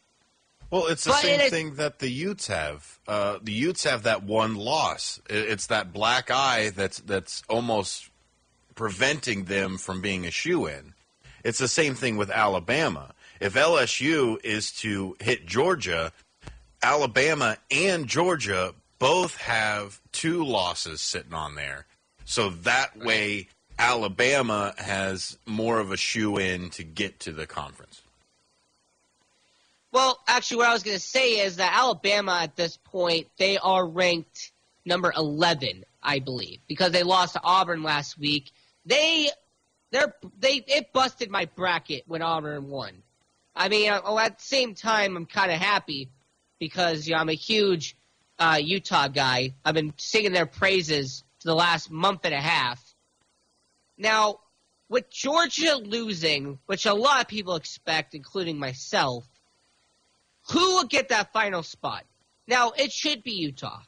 Well, 0.69 0.87
it's 0.87 1.03
the 1.03 1.09
But 1.11 1.21
same 1.21 1.39
it 1.39 1.43
is- 1.45 1.49
thing 1.49 1.75
that 1.75 1.99
the 1.99 2.09
Utes 2.09 2.47
have. 2.47 2.99
Uh, 3.07 3.39
the 3.41 3.51
Utes 3.51 3.83
have 3.83 4.03
that 4.03 4.23
one 4.23 4.55
loss. 4.55 5.19
It's 5.29 5.67
that 5.67 5.91
black 5.91 6.31
eye 6.31 6.69
that's 6.69 6.99
that's 6.99 7.43
almost 7.49 8.09
preventing 8.75 9.45
them 9.45 9.77
from 9.77 10.01
being 10.01 10.25
a 10.25 10.31
shoe 10.31 10.67
in. 10.67 10.93
It's 11.43 11.59
the 11.59 11.67
same 11.67 11.95
thing 11.95 12.17
with 12.17 12.29
Alabama. 12.29 13.13
If 13.39 13.53
LSU 13.55 14.37
is 14.43 14.71
to 14.79 15.17
hit 15.19 15.45
Georgia, 15.45 16.11
Alabama 16.81 17.57
and 17.69 18.07
Georgia 18.07 18.73
both 18.99 19.35
have 19.37 19.99
two 20.11 20.45
losses 20.45 21.01
sitting 21.01 21.33
on 21.33 21.55
there. 21.55 21.85
So 22.25 22.49
that 22.49 22.97
way, 22.97 23.49
Alabama 23.77 24.73
has 24.77 25.37
more 25.45 25.79
of 25.79 25.91
a 25.91 25.97
shoe 25.97 26.37
in 26.37 26.69
to 26.71 26.83
get 26.83 27.19
to 27.21 27.31
the 27.31 27.45
conference. 27.45 28.01
Well, 29.91 30.19
actually, 30.27 30.57
what 30.57 30.69
I 30.69 30.73
was 30.73 30.83
going 30.83 30.97
to 30.97 31.03
say 31.03 31.45
is 31.45 31.57
that 31.57 31.77
Alabama 31.77 32.39
at 32.41 32.55
this 32.55 32.77
point 32.77 33.27
they 33.37 33.57
are 33.57 33.85
ranked 33.85 34.51
number 34.85 35.13
11, 35.15 35.83
I 36.01 36.19
believe, 36.19 36.59
because 36.67 36.91
they 36.91 37.03
lost 37.03 37.33
to 37.33 37.41
Auburn 37.43 37.83
last 37.83 38.17
week. 38.17 38.51
They, 38.85 39.29
they're 39.91 40.13
they 40.39 40.63
it 40.67 40.91
busted 40.93 41.29
my 41.29 41.45
bracket 41.45 42.03
when 42.07 42.21
Auburn 42.21 42.69
won. 42.69 43.03
I 43.55 43.69
mean, 43.69 43.91
uh, 43.91 44.01
oh, 44.03 44.17
at 44.17 44.39
the 44.39 44.43
same 44.43 44.73
time, 44.73 45.15
I'm 45.15 45.25
kind 45.25 45.51
of 45.51 45.59
happy 45.59 46.09
because 46.59 47.07
you 47.07 47.13
know, 47.13 47.19
I'm 47.19 47.29
a 47.29 47.33
huge 47.33 47.95
uh, 48.39 48.59
Utah 48.61 49.07
guy. 49.07 49.53
I've 49.63 49.75
been 49.75 49.93
singing 49.97 50.33
their 50.33 50.45
praises 50.45 51.23
for 51.39 51.49
the 51.49 51.55
last 51.55 51.91
month 51.91 52.21
and 52.23 52.33
a 52.33 52.41
half. 52.41 52.81
Now, 53.97 54.39
with 54.89 55.09
Georgia 55.09 55.75
losing, 55.75 56.59
which 56.65 56.85
a 56.85 56.93
lot 56.93 57.21
of 57.21 57.27
people 57.27 57.55
expect, 57.55 58.15
including 58.15 58.57
myself, 58.57 59.25
who 60.49 60.75
will 60.75 60.85
get 60.85 61.09
that 61.09 61.31
final 61.31 61.63
spot? 61.63 62.03
Now, 62.47 62.71
it 62.71 62.91
should 62.91 63.23
be 63.23 63.31
Utah. 63.31 63.81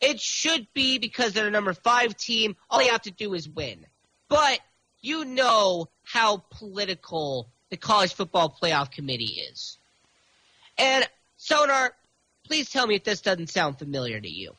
It 0.00 0.20
should 0.20 0.66
be 0.74 0.98
because 0.98 1.32
they're 1.32 1.44
the 1.44 1.50
number 1.50 1.72
five 1.72 2.16
team. 2.16 2.56
All 2.68 2.78
they 2.78 2.88
have 2.88 3.02
to 3.02 3.10
do 3.10 3.34
is 3.34 3.48
win. 3.48 3.86
But 4.28 4.60
you 5.00 5.24
know 5.24 5.88
how 6.04 6.44
political 6.50 7.48
the 7.70 7.76
college 7.76 8.14
football 8.14 8.56
playoff 8.60 8.90
committee 8.90 9.42
is. 9.50 9.78
And 10.78 11.08
Sonar, 11.36 11.92
please 12.44 12.70
tell 12.70 12.86
me 12.86 12.96
if 12.96 13.04
this 13.04 13.20
doesn't 13.20 13.48
sound 13.48 13.78
familiar 13.78 14.20
to 14.20 14.28
you. 14.28 14.52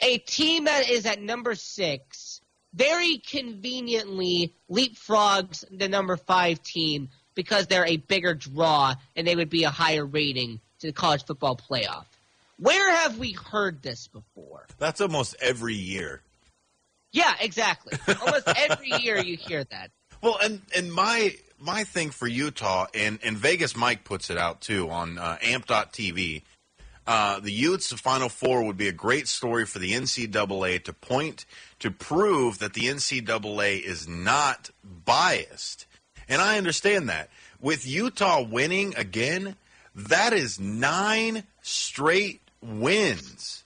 A 0.00 0.18
team 0.18 0.64
that 0.64 0.88
is 0.90 1.06
at 1.06 1.20
number 1.20 1.54
six 1.54 2.40
very 2.74 3.18
conveniently 3.18 4.52
leapfrogs 4.70 5.64
the 5.70 5.88
number 5.88 6.16
five 6.16 6.62
team 6.62 7.08
because 7.34 7.66
they're 7.66 7.86
a 7.86 7.96
bigger 7.96 8.34
draw 8.34 8.94
and 9.14 9.26
they 9.26 9.36
would 9.36 9.50
be 9.50 9.64
a 9.64 9.70
higher 9.70 10.04
rating 10.04 10.60
to 10.80 10.88
the 10.88 10.92
college 10.92 11.24
football 11.24 11.56
playoff. 11.56 12.06
Where 12.58 12.94
have 12.96 13.18
we 13.18 13.32
heard 13.32 13.82
this 13.82 14.08
before? 14.08 14.66
That's 14.78 15.00
almost 15.00 15.36
every 15.40 15.74
year. 15.74 16.22
Yeah, 17.12 17.34
exactly. 17.40 17.98
Almost 18.20 18.48
every 18.56 18.90
year 19.02 19.18
you 19.18 19.36
hear 19.36 19.64
that. 19.64 19.90
Well, 20.20 20.38
and 20.42 20.62
and 20.76 20.92
my 20.92 21.36
my 21.60 21.84
thing 21.84 22.10
for 22.10 22.26
Utah 22.26 22.86
and 22.94 23.18
and 23.22 23.36
Vegas 23.36 23.76
Mike 23.76 24.04
puts 24.04 24.30
it 24.30 24.38
out 24.38 24.60
too 24.60 24.90
on 24.90 25.18
uh, 25.18 25.38
Amp.tv. 25.42 26.42
Uh, 27.06 27.38
the 27.40 27.52
Utes 27.52 27.92
Final 27.92 28.28
Four 28.28 28.64
would 28.64 28.78
be 28.78 28.88
a 28.88 28.92
great 28.92 29.28
story 29.28 29.66
for 29.66 29.78
the 29.78 29.92
NCAA 29.92 30.82
to 30.84 30.92
point 30.92 31.44
to 31.78 31.90
prove 31.90 32.58
that 32.60 32.72
the 32.72 32.86
NCAA 32.86 33.82
is 33.82 34.08
not 34.08 34.70
biased, 34.82 35.86
and 36.28 36.40
I 36.40 36.56
understand 36.56 37.08
that. 37.10 37.28
With 37.60 37.86
Utah 37.86 38.42
winning 38.42 38.94
again, 38.96 39.56
that 39.94 40.32
is 40.32 40.58
nine 40.58 41.44
straight 41.62 42.40
wins 42.64 43.64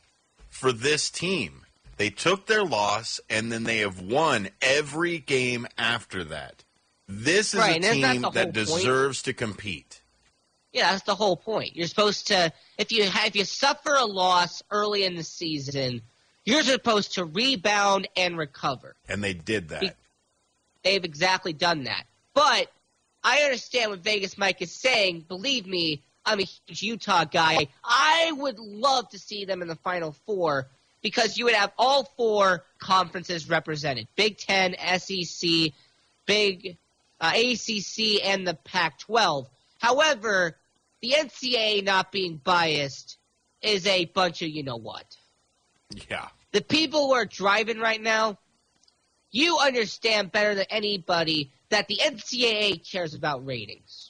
for 0.50 0.72
this 0.72 1.10
team. 1.10 1.64
They 1.96 2.10
took 2.10 2.46
their 2.46 2.64
loss 2.64 3.20
and 3.28 3.50
then 3.50 3.64
they 3.64 3.78
have 3.78 4.00
won 4.00 4.50
every 4.62 5.18
game 5.18 5.66
after 5.76 6.24
that. 6.24 6.64
This 7.08 7.54
is 7.54 7.60
Right, 7.60 7.72
a 7.72 7.74
and 7.76 7.84
isn't 7.84 8.00
that 8.02 8.12
team 8.12 8.22
that 8.22 8.34
whole 8.34 8.42
point? 8.44 8.54
deserves 8.54 9.22
to 9.22 9.32
compete. 9.32 10.02
Yeah, 10.72 10.90
that's 10.92 11.04
the 11.04 11.14
whole 11.14 11.36
point. 11.36 11.74
You're 11.74 11.86
supposed 11.86 12.26
to 12.28 12.52
if 12.76 12.92
you 12.92 13.08
ha- 13.08 13.24
if 13.26 13.34
you 13.34 13.44
suffer 13.44 13.94
a 13.94 14.04
loss 14.04 14.62
early 14.70 15.04
in 15.04 15.16
the 15.16 15.24
season, 15.24 16.02
you're 16.44 16.62
supposed 16.62 17.14
to 17.14 17.24
rebound 17.24 18.06
and 18.16 18.36
recover. 18.36 18.94
And 19.08 19.24
they 19.24 19.32
did 19.32 19.70
that. 19.70 19.96
They've 20.82 21.04
exactly 21.04 21.52
done 21.54 21.84
that. 21.84 22.04
But 22.34 22.70
I 23.24 23.40
understand 23.40 23.90
what 23.90 24.00
Vegas 24.00 24.36
Mike 24.38 24.60
is 24.62 24.70
saying. 24.70 25.24
Believe 25.26 25.66
me, 25.66 26.02
I'm 26.28 26.40
a 26.40 26.42
huge 26.42 26.82
Utah 26.82 27.24
guy. 27.24 27.68
I 27.82 28.32
would 28.36 28.58
love 28.58 29.08
to 29.10 29.18
see 29.18 29.46
them 29.46 29.62
in 29.62 29.68
the 29.68 29.76
Final 29.76 30.12
Four. 30.26 30.68
because 31.00 31.38
you 31.38 31.44
would 31.46 31.54
have 31.54 31.72
all 31.78 32.04
four 32.16 32.64
conferences 32.78 33.48
represented 33.48 34.08
Big 34.16 34.36
Ten, 34.36 34.74
SEC, 34.98 35.72
Big 36.26 36.76
uh, 37.20 37.32
ACC, 37.34 38.24
and 38.24 38.46
the 38.46 38.54
Pac 38.64 38.98
12. 38.98 39.48
However, 39.78 40.56
the 41.00 41.14
NCAA 41.16 41.84
not 41.84 42.12
being 42.12 42.40
biased 42.42 43.16
is 43.62 43.86
a 43.86 44.06
bunch 44.06 44.42
of 44.42 44.48
you 44.48 44.62
know 44.62 44.76
what. 44.76 45.16
Yeah. 46.10 46.28
The 46.52 46.60
people 46.60 47.06
who 47.06 47.14
are 47.14 47.24
driving 47.24 47.78
right 47.78 48.02
now, 48.02 48.38
you 49.30 49.58
understand 49.58 50.32
better 50.32 50.54
than 50.54 50.66
anybody 50.68 51.52
that 51.70 51.86
the 51.88 52.00
NCAA 52.02 52.90
cares 52.90 53.14
about 53.14 53.46
ratings. 53.46 54.07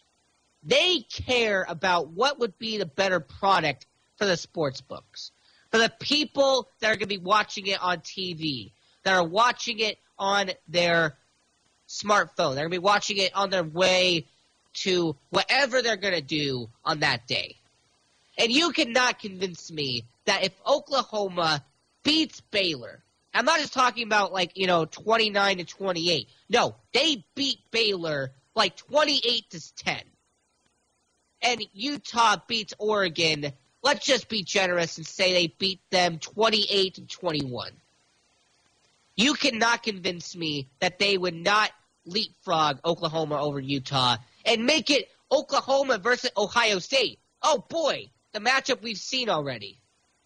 They 0.69 1.01
care 1.11 1.65
about 1.67 2.09
what 2.09 2.39
would 2.41 2.59
be 2.59 2.77
the 2.77 2.85
better 2.85 3.21
product 3.21 3.87
for 4.17 4.27
the 4.27 4.37
sports 4.37 4.83
books, 4.83 5.33
for 5.71 5.79
the 5.79 5.91
people 5.99 6.69
that 6.81 6.89
are 6.89 6.97
going 6.97 7.01
to 7.01 7.07
be 7.07 7.17
watching 7.17 7.69
it 7.69 7.83
on 7.83 8.01
TV, 8.01 8.73
that 9.03 9.15
are 9.15 9.27
watching 9.27 9.79
it 9.79 9.97
on 10.19 10.51
their 10.69 11.17
smartphone, 11.89 12.55
they're 12.55 12.69
going 12.69 12.71
to 12.71 12.71
be 12.71 12.79
watching 12.79 13.17
it 13.17 13.35
on 13.35 13.49
their 13.49 13.65
way 13.65 14.27
to 14.75 15.17
whatever 15.31 15.81
they're 15.81 15.97
going 15.97 16.15
to 16.15 16.21
do 16.21 16.69
on 16.85 17.01
that 17.01 17.27
day. 17.27 17.57
And 18.37 18.53
you 18.53 18.73
cannot 18.73 19.21
convince 19.21 19.73
me 19.73 20.05
that 20.27 20.45
if 20.45 20.53
Oklahoma 20.67 21.65
beats 22.03 22.43
Baylor, 22.43 23.03
I'm 23.33 23.47
not 23.47 23.59
just 23.59 23.73
talking 23.73 24.05
about 24.05 24.35
like, 24.35 24.53
you 24.55 24.67
know, 24.67 24.85
29 24.85 25.57
to 25.57 25.65
28. 25.65 26.29
No, 26.51 26.75
they 26.93 27.25
beat 27.35 27.61
Baylor 27.71 28.33
like 28.55 28.77
28 28.77 29.49
to 29.51 29.75
10. 29.75 30.01
And 31.43 31.65
Utah 31.73 32.37
beats 32.47 32.75
Oregon. 32.79 33.53
Let's 33.83 34.05
just 34.05 34.29
be 34.29 34.43
generous 34.43 34.97
and 34.97 35.07
say 35.07 35.33
they 35.33 35.47
beat 35.59 35.81
them 35.91 36.19
28 36.19 36.95
to 36.95 37.03
21. 37.07 37.73
You 39.17 39.35
cannot 39.35 39.83
convince 39.83 40.37
me 40.37 40.69
that 40.81 40.99
they 40.99 41.19
would 41.19 41.35
not 41.35 41.71
leapfrog 42.05 42.79
Oklahoma 42.85 43.41
over 43.41 43.61
Utah 43.61 44.17
and 44.45 44.65
make 44.65 44.91
it 44.91 45.11
Oklahoma 45.31 45.99
versus 45.99 46.31
Ohio 46.37 46.79
State. 46.79 47.19
Oh 47.43 47.65
boy, 47.69 48.09
the 48.33 48.41
matchup 48.41 48.83
we've 48.83 48.97
seen 48.99 49.29
already. 49.29 49.79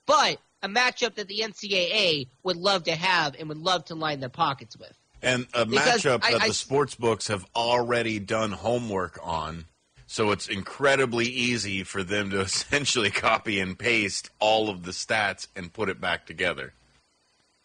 But 0.07 0.39
a 0.63 0.69
matchup 0.69 1.15
that 1.17 1.29
the 1.29 1.41
NCAA 1.41 2.29
would 2.43 2.57
love 2.57 2.85
to 2.85 2.95
have 2.95 3.35
and 3.39 3.49
would 3.49 3.59
love 3.59 3.85
to 3.87 3.95
line 3.95 4.21
their 4.21 4.29
pockets 4.29 4.77
with. 4.77 4.93
And 5.23 5.47
a 5.55 5.65
Because 5.67 6.03
matchup 6.03 6.21
I- 6.25 6.33
that 6.33 6.43
I- 6.43 6.49
the 6.49 6.55
sports 6.55 6.95
books 6.95 7.29
have 7.29 7.45
already 7.55 8.19
done 8.19 8.53
homework 8.53 9.19
on. 9.23 9.67
So 10.13 10.31
it's 10.31 10.47
incredibly 10.47 11.25
easy 11.25 11.85
for 11.85 12.03
them 12.03 12.29
to 12.33 12.41
essentially 12.43 13.11
copy 13.11 13.61
and 13.61 13.79
paste 13.79 14.29
all 14.41 14.69
of 14.69 14.83
the 14.83 14.91
stats 14.91 15.49
and 15.57 15.73
put 15.73 15.89
it 15.89 16.03
back 16.03 16.27
together. 16.27 16.75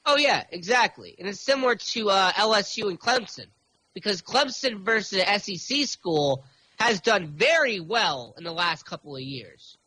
Oh 0.06 0.16
yeah, 0.16 0.46
exactly. 0.50 1.14
And 1.20 1.28
it's 1.28 1.42
similar 1.42 1.76
to 1.76 2.10
uh, 2.10 2.32
LSU 2.32 2.88
and 2.88 2.98
Clemson 2.98 3.48
because 3.94 4.22
Clemson 4.22 4.80
versus 4.80 5.22
SEC 5.44 5.88
school 5.88 6.46
has 6.80 7.02
done 7.02 7.34
very 7.36 7.82
well 7.82 8.34
in 8.38 8.46
the 8.46 8.54
last 8.54 8.86
couple 8.86 9.14
of 9.14 9.22
years. 9.22 9.78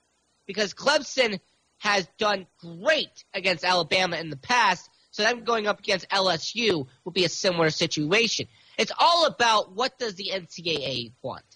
Because 0.45 0.75
Clemson 0.75 1.41
has 1.79 2.07
done 2.19 2.47
great 2.59 3.25
against 3.33 3.65
Alabama 3.65 4.19
in 4.19 4.29
the 4.29 4.37
past, 4.37 4.91
so 5.13 5.23
them 5.23 5.45
going 5.45 5.67
up 5.67 5.79
against 5.79 6.11
LSU 6.11 6.87
will 7.05 7.13
be 7.13 7.25
a 7.25 7.31
similar 7.31 7.71
situation. 7.71 8.49
It's 8.77 8.93
all 8.99 9.25
about 9.25 9.75
what 9.75 9.99
does 9.99 10.17
the 10.17 10.31
NCAA 10.35 11.13
want. 11.23 11.50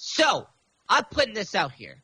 So, 0.00 0.46
I'm 0.88 1.04
putting 1.10 1.34
this 1.34 1.56
out 1.56 1.72
here. 1.72 2.00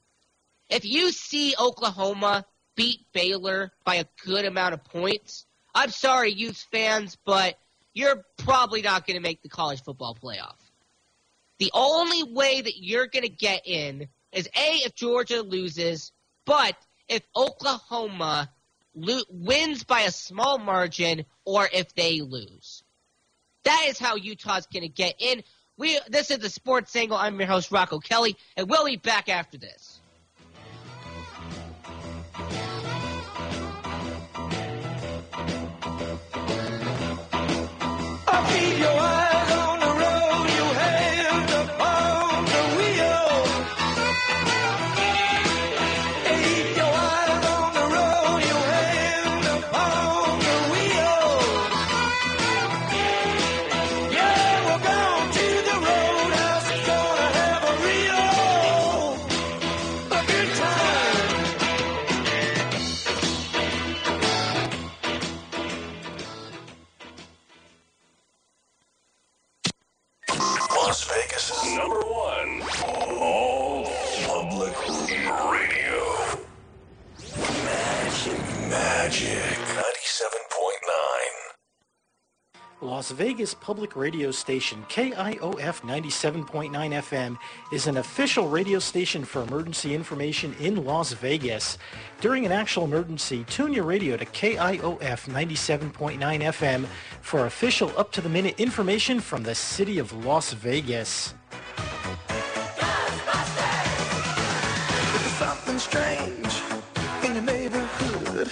If 0.69 0.85
you 0.85 1.13
see 1.13 1.55
Oklahoma 1.57 2.45
beat 2.75 3.07
Baylor 3.13 3.71
by 3.85 3.95
a 3.95 4.05
good 4.25 4.45
amount 4.45 4.75
of 4.75 4.83
points, 4.83 5.47
I'm 5.77 5.91
sorry, 5.91 6.33
Utes 6.33 6.65
fans, 6.65 7.17
but 7.25 7.57
you're 7.93 8.25
probably 8.37 8.83
not 8.83 9.07
going 9.07 9.17
to 9.17 9.23
make 9.23 9.43
the 9.43 9.49
college 9.49 9.81
football 9.85 10.19
playoff. 10.21 10.57
The 11.59 11.71
only 11.73 12.25
way 12.25 12.61
that 12.61 12.77
you're 12.77 13.07
going 13.07 13.23
to 13.23 13.29
get 13.29 13.65
in 13.65 14.09
is 14.33 14.49
A, 14.57 14.79
if 14.85 14.97
Georgia 14.97 15.43
loses, 15.43 16.11
but 16.45 16.77
if 17.09 17.23
Oklahoma 17.37 18.51
lo- 18.97 19.23
wins 19.31 19.85
by 19.85 20.01
a 20.01 20.11
small 20.11 20.59
margin 20.59 21.25
or 21.45 21.69
if 21.73 21.95
they 21.95 22.23
lose. 22.23 22.83
That 23.63 23.87
is 23.89 24.01
how 24.01 24.17
Utah's 24.17 24.67
going 24.67 24.83
to 24.83 24.89
get 24.89 25.15
in. 25.21 25.45
We 25.77 25.99
This 26.09 26.31
is 26.31 26.39
the 26.39 26.51
Sports 26.51 26.95
Angle. 26.95 27.17
I'm 27.17 27.39
your 27.39 27.49
host, 27.49 27.73
Rocco 27.73 27.99
Kelly, 27.99 28.37
and 28.57 28.69
we'll 28.69 28.85
be 28.85 28.97
back 28.97 29.29
after 29.29 29.59
this. 29.59 29.94
Vegas 83.15 83.55
public 83.55 83.95
radio 83.95 84.33
station 84.33 84.85
KIOF 84.89 85.83
97.9 85.83 86.73
FM 86.73 87.39
is 87.73 87.87
an 87.87 87.99
official 87.99 88.49
radio 88.49 88.81
station 88.81 89.25
for 89.25 89.43
emergency 89.43 89.95
information 89.95 90.53
in 90.59 90.85
Las 90.85 91.13
Vegas. 91.13 91.79
During 92.21 92.45
an 92.45 92.51
actual 92.51 92.83
emergency, 92.83 93.45
tune 93.49 93.73
your 93.73 93.85
radio 93.85 94.17
to 94.17 94.25
KIOF 94.25 95.29
97.9 95.29 96.19
FM 96.19 96.87
for 97.21 97.47
official 97.47 97.93
up-to-the-minute 97.97 98.59
information 98.59 99.21
from 99.21 99.45
the 99.45 99.55
city 99.55 100.01
of 100.01 100.13
Las 100.25 100.53
Vegas. 100.53 101.35
Something 105.39 105.79
strange 105.79 106.63
in 107.23 107.45
neighborhood. 107.47 108.49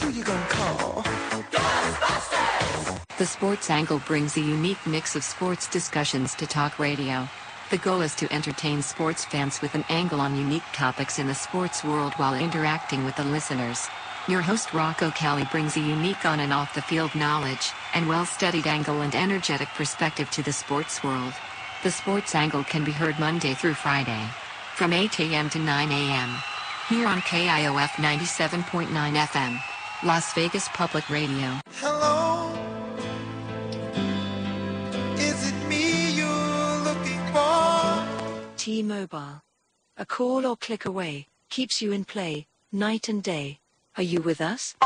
Who 0.00 0.10
you 0.10 0.24
gonna 0.24 0.46
call? 0.48 0.99
The 3.20 3.26
Sports 3.26 3.68
Angle 3.68 3.98
brings 4.06 4.38
a 4.38 4.40
unique 4.40 4.86
mix 4.86 5.14
of 5.14 5.22
sports 5.22 5.68
discussions 5.68 6.34
to 6.36 6.46
talk 6.46 6.78
radio. 6.78 7.28
The 7.70 7.76
goal 7.76 8.00
is 8.00 8.14
to 8.14 8.32
entertain 8.32 8.80
sports 8.80 9.26
fans 9.26 9.60
with 9.60 9.74
an 9.74 9.84
angle 9.90 10.22
on 10.22 10.38
unique 10.38 10.64
topics 10.72 11.18
in 11.18 11.26
the 11.26 11.34
sports 11.34 11.84
world 11.84 12.14
while 12.14 12.34
interacting 12.34 13.04
with 13.04 13.16
the 13.16 13.24
listeners. 13.24 13.88
Your 14.26 14.40
host 14.40 14.72
Rocco 14.72 15.10
Kelly 15.10 15.46
brings 15.52 15.76
a 15.76 15.80
unique 15.80 16.24
on 16.24 16.40
and 16.40 16.50
off 16.50 16.74
the 16.74 16.80
field 16.80 17.14
knowledge 17.14 17.72
and 17.92 18.08
well-studied 18.08 18.66
angle 18.66 19.02
and 19.02 19.14
energetic 19.14 19.68
perspective 19.74 20.30
to 20.30 20.42
the 20.42 20.50
sports 20.54 21.04
world. 21.04 21.34
The 21.82 21.90
Sports 21.90 22.34
Angle 22.34 22.64
can 22.64 22.84
be 22.84 22.92
heard 22.92 23.18
Monday 23.18 23.52
through 23.52 23.74
Friday 23.74 24.24
from 24.76 24.94
8 24.94 25.20
a.m. 25.20 25.50
to 25.50 25.58
9 25.58 25.92
a.m. 25.92 26.38
here 26.88 27.06
on 27.06 27.20
KIOF 27.20 27.90
97.9 28.00 28.88
FM, 28.88 29.60
Las 30.04 30.32
Vegas 30.32 30.68
Public 30.68 31.10
Radio. 31.10 31.60
Hello. 31.82 32.69
Is 35.20 35.38
it 35.48 35.68
me 35.68 36.12
you're 36.12 36.76
looking 36.88 37.20
for? 37.34 38.06
T-Mobile. 38.56 39.42
A 39.98 40.06
call 40.06 40.46
or 40.46 40.56
click 40.56 40.86
away 40.86 41.26
keeps 41.50 41.82
you 41.82 41.92
in 41.92 42.04
play 42.04 42.46
night 42.72 43.08
and 43.08 43.22
day. 43.22 43.58
Are 43.98 44.02
you 44.02 44.22
with 44.22 44.40
us? 44.40 44.76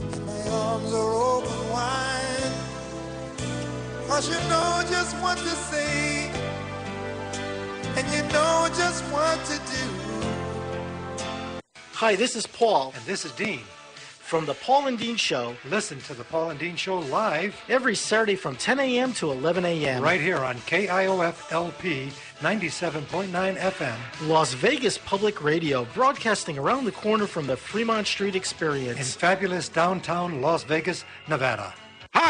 My 0.00 0.46
arms 0.50 0.94
are 0.94 1.12
open 1.36 1.70
wide. 1.70 2.52
Cause 4.08 4.28
you 4.28 4.40
know 4.48 4.82
just 4.88 5.14
what 5.22 5.36
to 5.38 5.54
say. 5.70 6.30
And 7.96 8.06
you 8.14 8.22
know 8.32 8.68
just 8.74 9.04
what 9.12 9.38
to 9.50 9.56
do. 9.74 9.84
Hi, 11.92 12.16
this 12.16 12.36
is 12.36 12.46
Paul. 12.46 12.92
And 12.96 13.04
this 13.04 13.24
is 13.26 13.32
Dean. 13.32 13.60
From 14.30 14.46
The 14.46 14.54
Paul 14.54 14.86
and 14.86 14.96
Dean 14.96 15.16
Show. 15.16 15.56
Listen 15.68 15.98
to 16.02 16.14
The 16.14 16.22
Paul 16.22 16.50
and 16.50 16.60
Dean 16.60 16.76
Show 16.76 17.00
live 17.00 17.60
every 17.68 17.96
Saturday 17.96 18.36
from 18.36 18.54
10 18.54 18.78
a.m. 18.78 19.12
to 19.14 19.32
11 19.32 19.64
a.m. 19.64 20.00
right 20.00 20.20
here 20.20 20.36
on 20.36 20.54
KIOF 20.58 21.50
LP 21.50 22.12
97.9 22.38 23.56
FM. 23.56 24.28
Las 24.28 24.54
Vegas 24.54 24.98
Public 24.98 25.42
Radio, 25.42 25.84
broadcasting 25.94 26.58
around 26.58 26.84
the 26.84 26.92
corner 26.92 27.26
from 27.26 27.48
the 27.48 27.56
Fremont 27.56 28.06
Street 28.06 28.36
Experience. 28.36 29.00
In 29.00 29.04
fabulous 29.04 29.68
downtown 29.68 30.40
Las 30.40 30.62
Vegas, 30.62 31.04
Nevada. 31.26 31.74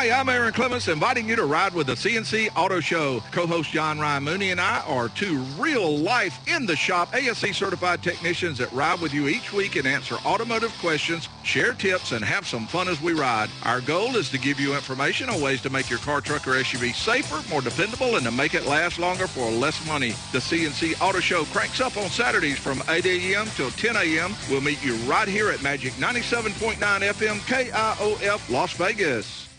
Hi, 0.01 0.11
I'm 0.11 0.31
Aaron 0.31 0.53
Clements, 0.55 0.89
inviting 0.89 1.29
you 1.29 1.37
to 1.37 1.45
ride 1.45 1.75
with 1.75 1.87
the 1.87 1.95
CNC 1.95 2.49
Auto 2.57 2.81
Show. 2.81 3.21
Co-host 3.33 3.71
John 3.71 3.99
Ryan 3.99 4.23
Mooney 4.23 4.51
and 4.51 4.59
I 4.59 4.81
are 4.87 5.11
two 5.11 5.39
real-life, 5.59 6.39
in-the-shop 6.49 7.15
ASE 7.15 7.55
certified 7.55 8.03
technicians 8.03 8.57
that 8.57 8.73
ride 8.73 9.01
with 9.01 9.13
you 9.13 9.29
each 9.29 9.53
week 9.53 9.77
and 9.77 9.87
answer 9.87 10.15
automotive 10.25 10.73
questions, 10.79 11.29
share 11.45 11.75
tips, 11.75 12.13
and 12.13 12.25
have 12.25 12.47
some 12.47 12.67
fun 12.67 12.89
as 12.89 13.03
we 13.03 13.13
ride. 13.13 13.51
Our 13.65 13.83
goal 13.83 14.17
is 14.17 14.31
to 14.31 14.39
give 14.39 14.59
you 14.59 14.75
information 14.75 15.29
on 15.29 15.41
ways 15.41 15.61
to 15.63 15.71
make 15.71 15.91
your 15.91 15.99
car, 15.99 16.23
truck, 16.23 16.49
or 16.49 16.53
SUV 16.53 16.95
safer, 16.95 17.47
more 17.51 17.61
dependable, 17.61 18.17
and 18.17 18.25
to 18.25 18.31
make 18.33 18.55
it 18.55 18.65
last 18.65 18.99
longer 18.99 19.27
for 19.27 19.51
less 19.51 19.87
money. 19.87 20.13
The 20.33 20.39
CNC 20.39 20.99
Auto 21.03 21.21
Show 21.21 21.45
cranks 21.45 21.83
up 21.83 21.99
on 21.99 22.09
Saturdays 22.09 22.59
from 22.59 22.83
8 22.89 23.05
a.m. 23.05 23.49
till 23.55 23.71
10 23.71 23.97
a.m. 23.97 24.35
We'll 24.49 24.63
meet 24.63 24.83
you 24.83 24.95
right 25.11 25.29
here 25.29 25.51
at 25.51 25.63
Magic 25.63 25.93
97.9 25.95 26.77
FM 26.79 27.39
KIOF 27.41 28.51
Las 28.51 28.73
Vegas. 28.73 29.50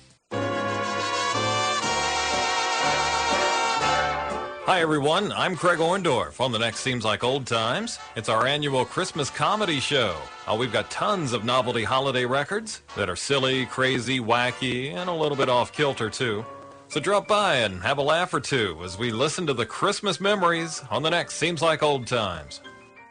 Hi, 4.66 4.80
everyone. 4.80 5.32
I'm 5.32 5.56
Craig 5.56 5.80
Orndorff. 5.80 6.40
On 6.40 6.52
the 6.52 6.60
next 6.60 6.82
Seems 6.82 7.04
Like 7.04 7.24
Old 7.24 7.48
Times, 7.48 7.98
it's 8.16 8.30
our 8.30 8.46
annual 8.46 8.86
Christmas 8.86 9.32
comedy 9.32 9.80
show. 9.80 10.16
Uh, 10.48 10.56
we've 10.56 10.72
got 10.72 10.92
tons 10.92 11.34
of 11.34 11.44
novelty 11.44 11.84
holiday 11.84 12.26
records 12.26 12.84
that 12.96 13.10
are 13.10 13.16
silly, 13.16 13.66
crazy, 13.66 14.20
wacky, 14.20 14.94
and 14.94 15.10
a 15.10 15.14
little 15.14 15.36
bit 15.36 15.50
off 15.50 15.74
kilter, 15.74 16.12
too. 16.12 16.46
So 16.90 17.00
drop 17.00 17.28
by 17.28 17.56
and 17.56 17.82
have 17.82 17.98
a 17.98 18.04
laugh 18.04 18.36
or 18.36 18.40
two 18.40 18.80
as 18.84 19.00
we 19.00 19.12
listen 19.12 19.48
to 19.48 19.56
the 19.56 19.66
Christmas 19.66 20.22
memories 20.22 20.84
on 20.92 21.02
the 21.02 21.10
next 21.10 21.38
Seems 21.38 21.64
Like 21.64 21.82
Old 21.82 22.06
Times. 22.06 22.62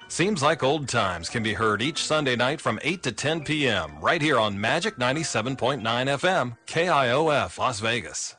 Seems 0.07 0.45
Like 0.45 0.63
Old 0.63 0.89
Times 0.89 1.29
can 1.29 1.43
be 1.43 1.55
heard 1.55 1.83
each 1.83 2.05
Sunday 2.05 2.37
night 2.37 2.61
from 2.61 2.79
8 2.85 3.03
to 3.03 3.11
10 3.11 3.43
p.m. 3.43 3.99
right 4.01 4.23
here 4.23 4.39
on 4.39 4.61
Magic 4.61 4.99
97.9 4.99 5.83
FM, 5.83 6.57
KIOF, 6.69 7.59
Las 7.59 7.81
Vegas. 7.81 8.37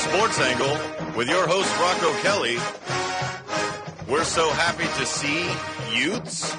Sports 0.00 0.40
Angle 0.40 0.78
with 1.14 1.28
your 1.28 1.46
host 1.46 1.70
Rocco 1.78 2.12
Kelly. 2.22 2.56
We're 4.08 4.24
so 4.24 4.48
happy 4.50 4.84
to 4.98 5.04
see 5.04 5.46
Utes. 5.94 6.56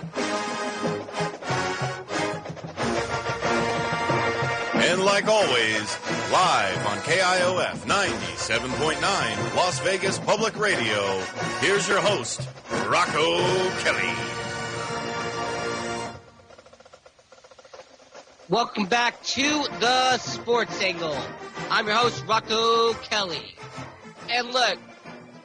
And 4.75 5.03
like 5.03 5.27
always, 5.27 5.97
live 6.31 6.85
on 6.85 6.97
KIOF 6.99 7.77
97.9 7.87 9.55
Las 9.55 9.79
Vegas 9.79 10.19
Public 10.19 10.57
Radio, 10.59 11.19
here's 11.61 11.87
your 11.87 11.99
host, 11.99 12.47
Rocco 12.87 13.39
Kelly. 13.79 14.40
Welcome 18.51 18.85
back 18.85 19.23
to 19.23 19.63
the 19.79 20.17
Sports 20.17 20.81
Angle. 20.81 21.17
I'm 21.69 21.87
your 21.87 21.95
host, 21.95 22.25
Rocco 22.27 22.91
Kelly. 22.95 23.55
And 24.29 24.51
look, 24.51 24.77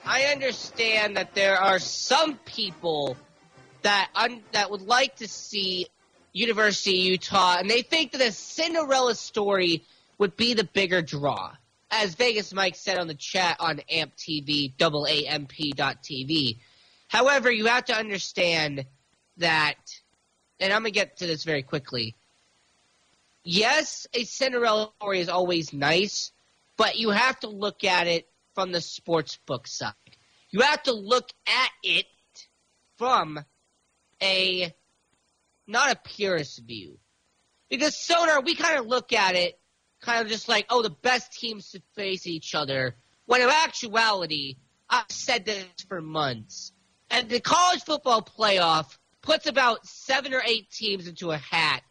I 0.05 0.25
understand 0.25 1.17
that 1.17 1.33
there 1.33 1.57
are 1.57 1.79
some 1.79 2.35
people 2.39 3.17
that 3.83 4.11
un- 4.17 4.43
that 4.51 4.73
would 4.73 4.83
like 4.83 5.15
to 5.19 5.29
see 5.29 5.87
University 6.33 6.99
of 6.99 7.05
Utah, 7.05 7.59
and 7.61 7.71
they 7.71 7.83
think 7.83 8.11
that 8.11 8.21
a 8.21 8.33
Cinderella 8.33 9.15
story 9.15 9.85
would 10.19 10.37
be 10.37 10.55
the 10.55 10.65
bigger 10.65 11.01
draw. 11.01 11.53
As 11.93 12.17
Vegas 12.17 12.53
Mike 12.53 12.75
said 12.75 12.99
on 12.99 13.07
the 13.07 13.15
chat 13.15 13.59
on 13.61 13.79
AMP 13.89 14.17
TV, 14.17 14.77
double 14.77 15.07
AMP.tv. 15.07 16.59
However, 17.07 17.53
you 17.53 17.67
have 17.67 17.85
to 17.85 17.95
understand 17.95 18.85
that, 19.37 19.77
and 20.59 20.73
I'm 20.73 20.83
going 20.83 20.93
to 20.93 20.99
get 20.99 21.19
to 21.19 21.29
this 21.29 21.45
very 21.45 21.63
quickly 21.63 22.17
yes, 23.47 24.07
a 24.13 24.25
Cinderella 24.25 24.91
story 25.01 25.21
is 25.21 25.29
always 25.29 25.73
nice, 25.73 26.33
but 26.77 26.97
you 26.97 27.11
have 27.11 27.39
to 27.41 27.49
look 27.49 27.85
at 27.85 28.07
it 28.07 28.29
from 28.55 28.73
the 28.73 28.81
sports 28.81 29.39
book 29.47 29.67
side. 29.67 29.95
You 30.51 30.61
have 30.61 30.83
to 30.85 30.93
look 30.93 31.31
at 31.47 31.71
it 31.83 32.07
from 32.99 33.39
a 34.23 34.75
not 35.67 35.93
a 35.93 35.97
purist 35.97 36.63
view. 36.65 36.99
Because 37.69 37.97
Sonar, 37.97 38.43
we 38.43 38.55
kind 38.55 38.79
of 38.79 38.87
look 38.87 39.13
at 39.13 39.35
it 39.35 39.59
kind 40.01 40.23
of 40.23 40.29
just 40.29 40.49
like, 40.49 40.67
oh, 40.71 40.83
the 40.83 40.91
best 40.91 41.33
teams 41.33 41.71
to 41.71 41.83
face 41.95 42.27
each 42.27 42.55
other. 42.55 42.97
When 43.27 43.41
in 43.43 43.49
actuality, 43.49 44.57
I've 44.89 45.11
said 45.11 45.45
this 45.45 45.65
for 45.89 46.01
months. 46.01 46.73
And 47.11 47.29
the 47.29 47.41
college 47.41 47.83
football 47.83 48.23
playoff 48.23 48.97
puts 49.23 49.47
about 49.47 49.87
seven 49.87 50.33
or 50.33 50.43
eight 50.47 50.71
teams 50.71 51.09
into 51.09 51.33
a 51.33 51.37
hat 51.37 51.83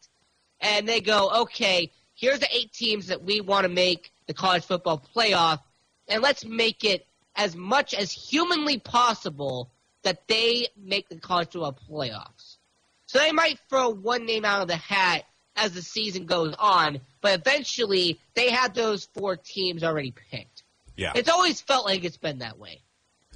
and 0.62 0.88
they 0.88 1.02
go, 1.02 1.42
okay, 1.42 1.92
here's 2.14 2.40
the 2.40 2.56
eight 2.56 2.72
teams 2.72 3.08
that 3.08 3.24
we 3.24 3.42
want 3.42 3.64
to 3.64 3.70
make 3.70 4.12
the 4.28 4.34
college 4.34 4.66
football 4.66 5.04
playoff, 5.16 5.60
and 6.08 6.22
let's 6.22 6.46
make 6.46 6.84
it 6.84 7.06
as 7.36 7.56
much 7.56 7.94
as 7.94 8.12
humanly 8.12 8.80
possible 8.80 9.70
that 10.04 10.28
they 10.28 10.68
make 10.78 11.10
the 11.10 11.16
college 11.16 11.52
football 11.52 11.78
playoffs. 11.90 12.58
So 13.08 13.20
they 13.20 13.32
might 13.32 13.60
throw 13.70 13.90
one 13.90 14.26
name 14.26 14.46
out 14.46 14.62
of 14.62 14.68
the 14.68 14.76
hat 14.76 15.26
as 15.56 15.74
the 15.74 15.82
season 15.82 16.26
goes 16.26 16.54
on, 16.58 17.00
but 17.22 17.40
eventually 17.40 18.20
they 18.34 18.50
had 18.50 18.74
those 18.74 19.06
four 19.14 19.36
teams 19.38 19.84
already 19.84 20.14
picked. 20.32 20.64
Yeah. 20.98 21.14
It's 21.16 21.30
always 21.30 21.62
felt 21.62 21.86
like 21.86 22.04
it's 22.04 22.18
been 22.18 22.40
that 22.40 22.58
way. 22.58 22.82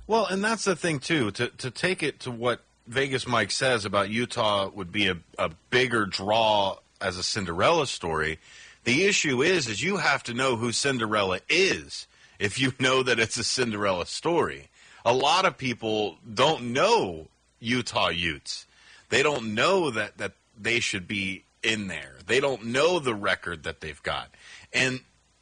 Well, 0.08 0.26
and 0.26 0.44
that's 0.44 0.66
the 0.66 0.76
thing 0.76 1.00
too. 1.00 1.32
To 1.32 1.50
to 1.50 1.70
take 1.70 2.02
it 2.02 2.22
to 2.22 2.32
what 2.32 2.64
Vegas 2.88 3.28
Mike 3.28 3.52
says 3.52 3.86
about 3.86 4.10
Utah 4.10 4.70
would 4.74 4.92
be 4.92 5.08
a, 5.08 5.18
a 5.38 5.52
bigger 5.70 6.06
draw 6.08 6.78
as 7.02 7.18
a 7.18 7.24
Cinderella 7.24 7.88
story. 7.88 8.40
The 8.84 9.06
issue 9.06 9.42
is, 9.42 9.68
is 9.68 9.84
you 9.84 9.98
have 9.98 10.24
to 10.24 10.34
know 10.34 10.56
who 10.56 10.72
Cinderella 10.72 11.40
is 11.50 12.08
if 12.40 12.60
you 12.60 12.74
know 12.80 13.04
that 13.04 13.20
it's 13.20 13.38
a 13.38 13.44
Cinderella 13.44 14.06
story. 14.06 14.70
A 15.06 15.14
lot 15.14 15.46
of 15.46 15.58
people 15.58 16.18
don't 16.32 16.74
know 16.74 17.28
Utah 17.60 18.10
Utes. 18.10 18.66
They 19.10 19.24
don't 19.24 19.56
know 19.56 19.92
that 19.92 20.18
that 20.18 20.34
they 20.60 20.80
should 20.80 21.08
be 21.08 21.44
in 21.64 21.88
there. 21.88 22.16
They 22.28 22.40
don't 22.40 22.66
know 22.66 23.00
the 23.00 23.16
record 23.16 23.64
that 23.64 23.82
they've 23.82 24.02
got, 24.04 24.30
and 24.74 25.00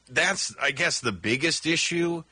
that's, 0.09 0.55
I 0.61 0.71
guess, 0.71 0.99
the 0.99 1.11
biggest 1.11 1.65
issue 1.65 2.23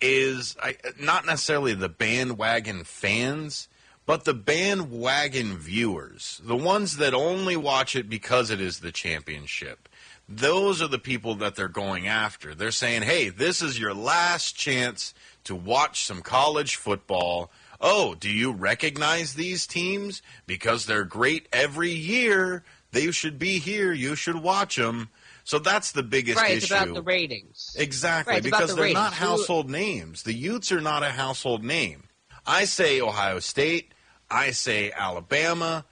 is 0.00 0.56
I, 0.62 0.76
not 1.00 1.24
necessarily 1.26 1.74
the 1.74 1.88
bandwagon 1.88 2.84
fans, 2.84 3.68
but 4.06 4.24
the 4.24 4.34
bandwagon 4.34 5.56
viewers, 5.56 6.40
the 6.44 6.56
ones 6.56 6.98
that 6.98 7.14
only 7.14 7.56
watch 7.56 7.96
it 7.96 8.08
because 8.08 8.50
it 8.50 8.60
is 8.60 8.80
the 8.80 8.92
championship, 8.92 9.88
those 10.28 10.80
are 10.80 10.88
the 10.88 10.98
people 10.98 11.34
that 11.36 11.54
they're 11.54 11.68
going 11.68 12.06
after. 12.06 12.54
They're 12.54 12.70
saying, 12.70 13.02
hey, 13.02 13.28
this 13.28 13.62
is 13.62 13.78
your 13.78 13.94
last 13.94 14.56
chance 14.56 15.14
to 15.44 15.54
watch 15.54 16.04
some 16.04 16.22
college 16.22 16.76
football. 16.76 17.50
Oh, 17.80 18.14
do 18.14 18.30
you 18.30 18.52
recognize 18.52 19.34
these 19.34 19.66
teams? 19.66 20.22
Because 20.46 20.86
they're 20.86 21.04
great 21.04 21.48
every 21.52 21.90
year. 21.90 22.64
They 22.92 23.10
should 23.10 23.38
be 23.38 23.58
here. 23.58 23.92
You 23.92 24.14
should 24.14 24.36
watch 24.36 24.76
them. 24.76 25.10
So 25.42 25.58
that's 25.58 25.92
the 25.92 26.02
biggest 26.02 26.38
right, 26.38 26.52
issue. 26.52 26.56
it's 26.58 26.70
about 26.70 26.94
the 26.94 27.02
ratings. 27.02 27.76
Exactly, 27.78 28.34
Right, 28.34 28.42
because 28.42 28.70
the 28.70 28.76
they're 28.76 28.84
ratings. 28.84 28.94
not 28.94 29.12
household 29.12 29.68
names. 29.68 30.22
The 30.22 30.32
Utes 30.32 30.72
are 30.72 30.80
not 30.80 31.02
a 31.02 31.10
household 31.10 31.62
name. 31.62 32.04
I 32.46 32.64
say 32.64 33.00
Ohio 33.00 33.40
State. 33.40 33.92
I 34.30 34.50
say 34.50 34.92
Alabama. 34.92 35.84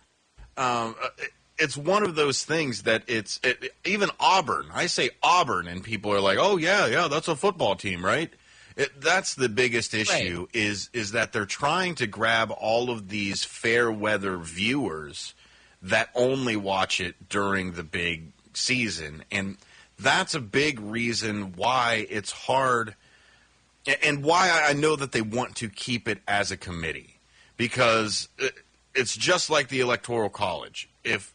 Um, 0.56 0.94
uh, 1.02 1.08
it's 1.58 1.76
one 1.76 2.02
of 2.02 2.14
those 2.14 2.44
things 2.44 2.82
that 2.82 3.04
it's 3.06 3.38
it, 3.42 3.74
even 3.84 4.10
Auburn. 4.18 4.66
I 4.72 4.86
say 4.86 5.10
Auburn, 5.22 5.68
and 5.68 5.82
people 5.82 6.12
are 6.12 6.20
like, 6.20 6.38
"Oh 6.40 6.56
yeah, 6.56 6.86
yeah, 6.86 7.08
that's 7.08 7.28
a 7.28 7.36
football 7.36 7.76
team, 7.76 8.04
right?" 8.04 8.30
It, 8.76 9.00
that's 9.00 9.34
the 9.34 9.48
biggest 9.48 9.94
issue 9.94 10.46
is 10.52 10.88
is 10.92 11.12
that 11.12 11.32
they're 11.32 11.46
trying 11.46 11.94
to 11.96 12.06
grab 12.06 12.52
all 12.58 12.90
of 12.90 13.08
these 13.08 13.44
fair 13.44 13.92
weather 13.92 14.38
viewers 14.38 15.34
that 15.82 16.10
only 16.14 16.56
watch 16.56 17.00
it 17.00 17.28
during 17.28 17.72
the 17.72 17.84
big 17.84 18.32
season, 18.54 19.24
and 19.30 19.56
that's 19.98 20.34
a 20.34 20.40
big 20.40 20.80
reason 20.80 21.52
why 21.54 22.06
it's 22.08 22.32
hard 22.32 22.94
and 24.02 24.24
why 24.24 24.64
I 24.64 24.72
know 24.72 24.96
that 24.96 25.12
they 25.12 25.22
want 25.22 25.56
to 25.56 25.68
keep 25.68 26.08
it 26.08 26.18
as 26.26 26.50
a 26.50 26.56
committee 26.56 27.11
because 27.62 28.28
it's 28.92 29.16
just 29.16 29.48
like 29.48 29.68
the 29.68 29.78
electoral 29.78 30.28
college. 30.28 30.90
If 31.04 31.32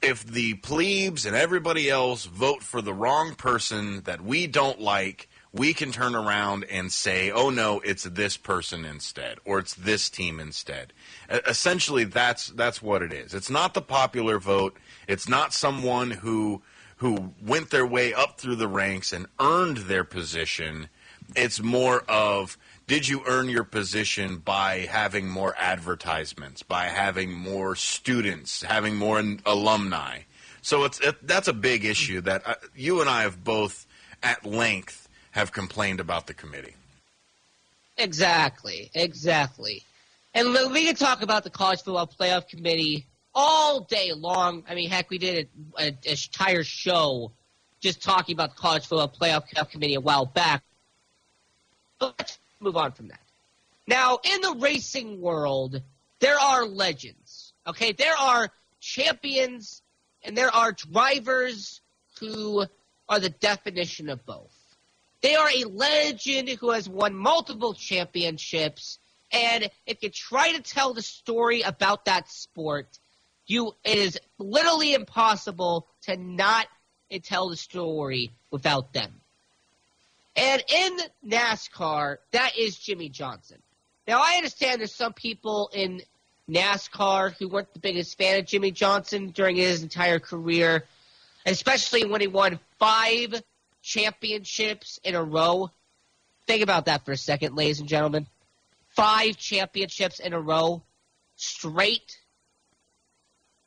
if 0.00 0.24
the 0.24 0.54
plebes 0.54 1.26
and 1.26 1.34
everybody 1.34 1.90
else 1.90 2.24
vote 2.26 2.62
for 2.62 2.80
the 2.80 2.94
wrong 2.94 3.34
person 3.34 4.02
that 4.02 4.20
we 4.20 4.46
don't 4.46 4.80
like, 4.80 5.28
we 5.52 5.74
can 5.74 5.90
turn 5.90 6.14
around 6.14 6.66
and 6.70 6.92
say, 6.92 7.32
"Oh 7.32 7.50
no, 7.50 7.80
it's 7.80 8.04
this 8.04 8.36
person 8.36 8.84
instead, 8.84 9.38
or 9.44 9.58
it's 9.58 9.74
this 9.74 10.08
team 10.08 10.38
instead." 10.38 10.92
Essentially, 11.28 12.04
that's 12.04 12.46
that's 12.46 12.80
what 12.80 13.02
it 13.02 13.12
is. 13.12 13.34
It's 13.34 13.50
not 13.50 13.74
the 13.74 13.82
popular 13.82 14.38
vote. 14.38 14.76
It's 15.08 15.28
not 15.28 15.52
someone 15.52 16.12
who 16.12 16.62
who 16.98 17.32
went 17.42 17.70
their 17.70 17.86
way 17.86 18.14
up 18.14 18.38
through 18.38 18.56
the 18.56 18.68
ranks 18.68 19.12
and 19.12 19.26
earned 19.40 19.78
their 19.78 20.04
position. 20.04 20.90
It's 21.34 21.60
more 21.60 22.02
of 22.08 22.56
did 22.86 23.08
you 23.08 23.22
earn 23.26 23.48
your 23.48 23.64
position 23.64 24.36
by 24.36 24.86
having 24.88 25.28
more 25.28 25.54
advertisements, 25.58 26.62
by 26.62 26.84
having 26.84 27.32
more 27.32 27.74
students, 27.74 28.62
having 28.62 28.96
more 28.96 29.22
alumni? 29.44 30.20
So 30.62 30.84
it's 30.84 31.00
it, 31.00 31.26
that's 31.26 31.48
a 31.48 31.52
big 31.52 31.84
issue 31.84 32.20
that 32.22 32.46
uh, 32.46 32.54
you 32.74 33.00
and 33.00 33.10
I 33.10 33.22
have 33.22 33.42
both 33.42 33.86
at 34.22 34.44
length 34.44 35.08
have 35.32 35.52
complained 35.52 36.00
about 36.00 36.26
the 36.26 36.34
committee. 36.34 36.74
Exactly, 37.98 38.90
exactly. 38.94 39.82
And 40.34 40.52
we 40.72 40.84
can 40.86 40.96
talk 40.96 41.22
about 41.22 41.44
the 41.44 41.50
college 41.50 41.82
football 41.82 42.06
playoff 42.06 42.48
committee 42.48 43.06
all 43.34 43.80
day 43.80 44.12
long. 44.12 44.64
I 44.68 44.74
mean, 44.74 44.90
heck, 44.90 45.10
we 45.10 45.18
did 45.18 45.48
a, 45.78 45.82
a, 45.82 45.96
a 46.06 46.10
entire 46.10 46.62
show 46.62 47.32
just 47.80 48.02
talking 48.02 48.34
about 48.34 48.54
the 48.54 48.60
college 48.60 48.86
football 48.86 49.08
playoff 49.08 49.70
committee 49.70 49.94
a 49.94 50.00
while 50.00 50.26
back. 50.26 50.62
But 51.98 52.38
move 52.66 52.76
on 52.76 52.92
from 52.92 53.08
that. 53.08 53.20
Now, 53.86 54.18
in 54.22 54.40
the 54.40 54.56
racing 54.58 55.20
world, 55.20 55.80
there 56.20 56.38
are 56.38 56.66
legends. 56.66 57.54
Okay, 57.66 57.92
there 57.92 58.16
are 58.16 58.50
champions 58.80 59.82
and 60.22 60.36
there 60.36 60.54
are 60.54 60.72
drivers 60.72 61.80
who 62.18 62.66
are 63.08 63.20
the 63.20 63.30
definition 63.30 64.08
of 64.08 64.26
both. 64.26 64.52
They 65.22 65.36
are 65.36 65.48
a 65.48 65.64
legend 65.64 66.48
who 66.48 66.70
has 66.70 66.88
won 66.88 67.14
multiple 67.14 67.74
championships, 67.74 68.98
and 69.32 69.70
if 69.86 70.02
you 70.02 70.10
try 70.10 70.52
to 70.52 70.62
tell 70.62 70.92
the 70.92 71.02
story 71.02 71.62
about 71.62 72.04
that 72.04 72.28
sport, 72.28 72.98
you 73.46 73.72
it 73.84 73.98
is 73.98 74.18
literally 74.38 74.94
impossible 74.94 75.88
to 76.02 76.16
not 76.16 76.66
tell 77.22 77.48
the 77.48 77.56
story 77.56 78.32
without 78.50 78.92
them. 78.92 79.20
And 80.36 80.62
in 80.68 80.98
NASCAR, 81.26 82.18
that 82.32 82.58
is 82.58 82.76
Jimmie 82.76 83.08
Johnson. 83.08 83.58
Now 84.06 84.20
I 84.22 84.34
understand 84.36 84.80
there's 84.80 84.94
some 84.94 85.14
people 85.14 85.70
in 85.72 86.02
NASCAR 86.48 87.34
who 87.38 87.48
weren't 87.48 87.72
the 87.72 87.80
biggest 87.80 88.16
fan 88.18 88.38
of 88.38 88.46
Jimmie 88.46 88.70
Johnson 88.70 89.30
during 89.30 89.56
his 89.56 89.82
entire 89.82 90.18
career, 90.18 90.84
especially 91.46 92.04
when 92.04 92.20
he 92.20 92.26
won 92.26 92.60
five 92.78 93.42
championships 93.82 95.00
in 95.02 95.14
a 95.14 95.22
row. 95.22 95.70
Think 96.46 96.62
about 96.62 96.84
that 96.84 97.04
for 97.04 97.12
a 97.12 97.16
second, 97.16 97.56
ladies 97.56 97.80
and 97.80 97.88
gentlemen. 97.88 98.26
Five 98.90 99.36
championships 99.36 100.20
in 100.20 100.32
a 100.32 100.40
row, 100.40 100.82
straight, 101.34 102.18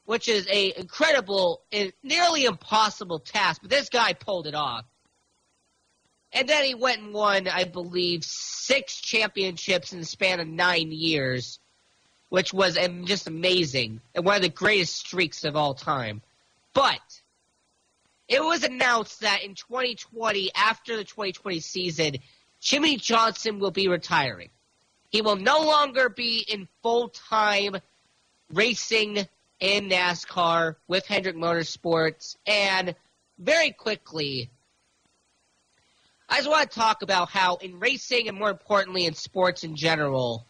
which 0.06 0.28
is 0.28 0.48
a 0.50 0.74
incredible, 0.80 1.62
nearly 2.04 2.46
impossible 2.46 3.20
task. 3.20 3.62
But 3.62 3.72
this 3.72 3.90
guy 3.90 4.14
pulled 4.14 4.48
it 4.48 4.56
off. 4.56 4.86
And 6.32 6.48
then 6.48 6.64
he 6.64 6.76
went 6.76 7.02
and 7.02 7.14
won, 7.14 7.48
I 7.48 7.64
believe, 7.64 8.24
six 8.24 9.00
championships 9.02 9.94
in 9.94 10.00
the 10.00 10.06
span 10.06 10.40
of 10.40 10.48
nine 10.48 10.92
years, 10.92 11.60
which 12.30 12.54
was 12.54 12.78
just 13.06 13.28
amazing 13.28 14.02
and 14.14 14.24
one 14.24 14.36
of 14.36 14.42
the 14.44 14.50
greatest 14.50 14.98
streaks 14.98 15.44
of 15.44 15.56
all 15.56 15.74
time. 15.74 16.22
But 16.74 17.02
it 18.28 18.44
was 18.44 18.64
announced 18.64 19.22
that 19.22 19.44
in 19.44 19.56
2020, 19.56 20.52
after 20.54 20.96
the 20.96 21.04
2020 21.04 21.60
season, 21.62 22.18
Jimmie 22.62 22.98
Johnson 22.98 23.58
will 23.60 23.72
be 23.72 23.88
retiring. 23.88 24.50
He 25.10 25.22
will 25.22 25.36
no 25.36 25.62
longer 25.62 26.10
be 26.10 26.46
in 26.48 26.68
full 26.84 27.10
time 27.10 27.78
racing 28.54 29.28
in 29.60 29.90
NASCAR 29.90 30.76
with 30.88 31.08
Hendrick 31.08 31.36
Motorsports. 31.36 32.36
And 32.46 32.94
very 33.40 33.72
quickly, 33.72 34.52
I 36.32 36.38
just 36.38 36.50
want 36.50 36.70
to 36.70 36.80
talk 36.80 37.02
about 37.02 37.30
how 37.30 37.56
in 37.56 37.80
racing 37.80 38.28
and 38.28 38.38
more 38.38 38.52
importantly 38.52 39.06
in 39.06 39.16
sports 39.16 39.64
in 39.64 39.76
general, 39.76 40.46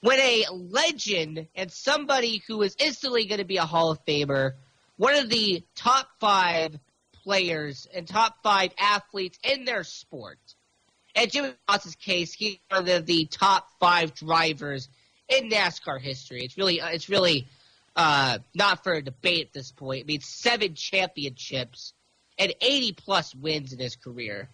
when 0.00 0.18
a 0.18 0.46
legend 0.50 1.48
and 1.54 1.70
somebody 1.70 2.42
who 2.48 2.62
is 2.62 2.74
instantly 2.78 3.26
going 3.26 3.38
to 3.38 3.44
be 3.44 3.58
a 3.58 3.64
Hall 3.64 3.90
of 3.90 4.04
Famer, 4.06 4.52
one 4.96 5.14
of 5.14 5.28
the 5.28 5.62
top 5.76 6.08
five 6.18 6.78
players 7.24 7.86
and 7.94 8.08
top 8.08 8.36
five 8.42 8.72
athletes 8.78 9.38
in 9.44 9.66
their 9.66 9.84
sport, 9.84 10.38
in 11.14 11.28
Jimmie 11.28 11.52
Johnson's 11.68 11.94
case, 11.96 12.32
he's 12.32 12.58
one 12.70 12.88
of 12.88 13.04
the 13.04 13.26
top 13.26 13.68
five 13.78 14.14
drivers 14.14 14.88
in 15.28 15.50
NASCAR 15.50 16.00
history. 16.00 16.42
It's 16.42 16.56
really, 16.56 16.80
it's 16.82 17.10
really 17.10 17.46
uh, 17.94 18.38
not 18.54 18.82
for 18.82 18.94
a 18.94 19.02
debate 19.02 19.48
at 19.48 19.52
this 19.52 19.72
point. 19.72 20.04
I 20.04 20.06
mean, 20.06 20.20
seven 20.20 20.74
championships 20.74 21.92
and 22.38 22.54
80 22.62 22.92
plus 22.92 23.34
wins 23.34 23.74
in 23.74 23.78
his 23.78 23.94
career. 23.96 24.48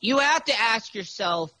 You 0.00 0.18
have 0.18 0.44
to 0.44 0.60
ask 0.60 0.94
yourself 0.94 1.52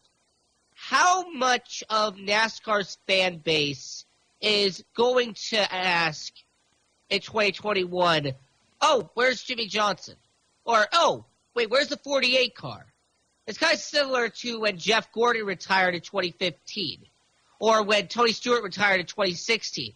how 0.74 1.30
much 1.30 1.82
of 1.88 2.16
NASCAR's 2.16 2.98
fan 3.06 3.38
base 3.38 4.04
is 4.40 4.84
going 4.94 5.34
to 5.48 5.74
ask 5.74 6.32
in 7.08 7.20
2021, 7.20 8.32
oh, 8.82 9.10
where's 9.14 9.42
Jimmie 9.42 9.68
Johnson? 9.68 10.16
Or, 10.64 10.86
oh, 10.92 11.24
wait, 11.54 11.70
where's 11.70 11.88
the 11.88 11.96
48 11.96 12.54
car? 12.54 12.86
It's 13.46 13.58
kind 13.58 13.72
of 13.72 13.80
similar 13.80 14.28
to 14.28 14.60
when 14.60 14.76
Jeff 14.76 15.10
Gordon 15.12 15.46
retired 15.46 15.94
in 15.94 16.00
2015 16.02 17.04
or 17.58 17.82
when 17.84 18.08
Tony 18.08 18.32
Stewart 18.32 18.62
retired 18.62 19.00
in 19.00 19.06
2016. 19.06 19.94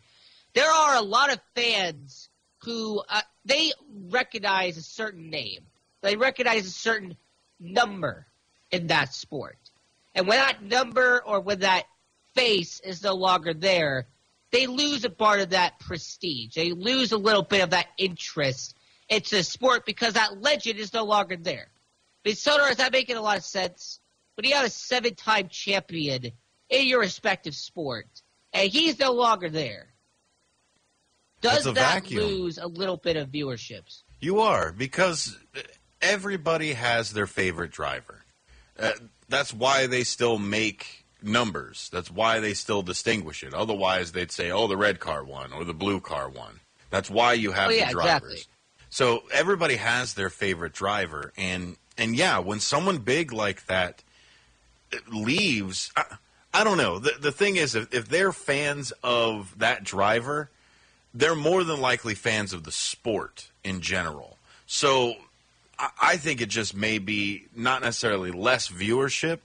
There 0.54 0.70
are 0.70 0.96
a 0.96 1.02
lot 1.02 1.32
of 1.32 1.40
fans 1.54 2.30
who 2.62 3.02
uh, 3.08 3.20
they 3.44 3.72
recognize 4.08 4.78
a 4.78 4.82
certain 4.82 5.28
name. 5.28 5.60
They 6.00 6.16
recognize 6.16 6.66
a 6.66 6.70
certain 6.70 7.16
number 7.58 8.26
in 8.70 8.88
that 8.88 9.14
sport. 9.14 9.58
And 10.14 10.26
when 10.26 10.38
that 10.38 10.62
number 10.62 11.22
or 11.24 11.40
when 11.40 11.60
that 11.60 11.84
face 12.34 12.80
is 12.80 13.02
no 13.02 13.14
longer 13.14 13.54
there, 13.54 14.06
they 14.50 14.66
lose 14.66 15.04
a 15.04 15.10
part 15.10 15.40
of 15.40 15.50
that 15.50 15.78
prestige. 15.78 16.54
They 16.54 16.72
lose 16.72 17.12
a 17.12 17.18
little 17.18 17.42
bit 17.42 17.62
of 17.62 17.70
that 17.70 17.86
interest 17.98 18.76
into 19.08 19.36
the 19.36 19.44
sport 19.44 19.86
because 19.86 20.14
that 20.14 20.40
legend 20.40 20.78
is 20.78 20.92
no 20.92 21.04
longer 21.04 21.36
there. 21.36 21.68
But 22.24 22.32
Soder, 22.32 22.70
is 22.70 22.76
that 22.76 22.92
making 22.92 23.16
a 23.16 23.22
lot 23.22 23.38
of 23.38 23.44
sense? 23.44 24.00
When 24.34 24.46
you 24.46 24.54
have 24.54 24.66
a 24.66 24.70
seven 24.70 25.14
time 25.14 25.48
champion 25.48 26.32
in 26.68 26.86
your 26.86 27.00
respective 27.00 27.54
sport 27.54 28.06
and 28.52 28.70
he's 28.70 28.98
no 28.98 29.12
longer 29.12 29.48
there, 29.48 29.88
does 31.40 31.64
that 31.64 31.74
vacuum. 31.74 32.22
lose 32.22 32.58
a 32.58 32.66
little 32.66 32.96
bit 32.96 33.16
of 33.16 33.28
viewerships? 33.28 34.02
You 34.20 34.40
are 34.40 34.72
because 34.72 35.38
everybody 36.02 36.74
has 36.74 37.12
their 37.12 37.26
favorite 37.26 37.70
driver. 37.70 38.19
Uh, 38.80 38.92
that's 39.28 39.52
why 39.52 39.86
they 39.86 40.04
still 40.04 40.38
make 40.38 41.04
numbers. 41.22 41.88
That's 41.92 42.10
why 42.10 42.40
they 42.40 42.54
still 42.54 42.82
distinguish 42.82 43.42
it. 43.42 43.52
Otherwise, 43.54 44.12
they'd 44.12 44.32
say, 44.32 44.50
"Oh, 44.50 44.66
the 44.66 44.76
red 44.76 45.00
car 45.00 45.22
won" 45.22 45.52
or 45.52 45.64
"the 45.64 45.74
blue 45.74 46.00
car 46.00 46.28
won." 46.28 46.60
That's 46.90 47.10
why 47.10 47.34
you 47.34 47.52
have 47.52 47.68
Oh, 47.68 47.72
yeah, 47.72 47.86
the 47.88 47.92
drivers. 47.92 48.32
exactly. 48.32 48.54
So 48.88 49.22
everybody 49.32 49.76
has 49.76 50.14
their 50.14 50.30
favorite 50.30 50.72
driver, 50.72 51.32
and 51.36 51.76
and 51.96 52.16
yeah, 52.16 52.38
when 52.38 52.58
someone 52.60 52.98
big 52.98 53.32
like 53.32 53.66
that 53.66 54.02
leaves, 55.08 55.92
I, 55.96 56.04
I 56.52 56.64
don't 56.64 56.78
know. 56.78 56.98
The 56.98 57.12
the 57.20 57.32
thing 57.32 57.56
is, 57.56 57.74
if, 57.74 57.92
if 57.94 58.08
they're 58.08 58.32
fans 58.32 58.92
of 59.02 59.56
that 59.58 59.84
driver, 59.84 60.50
they're 61.14 61.36
more 61.36 61.62
than 61.64 61.80
likely 61.80 62.14
fans 62.14 62.52
of 62.52 62.64
the 62.64 62.72
sport 62.72 63.48
in 63.62 63.80
general. 63.80 64.36
So 64.66 65.14
I, 65.80 65.90
I 66.00 66.16
think 66.18 66.40
it 66.40 66.48
just 66.50 66.76
may 66.76 66.98
be 66.98 67.46
not 67.56 67.82
necessarily 67.82 68.30
less 68.30 68.68
viewership. 68.68 69.38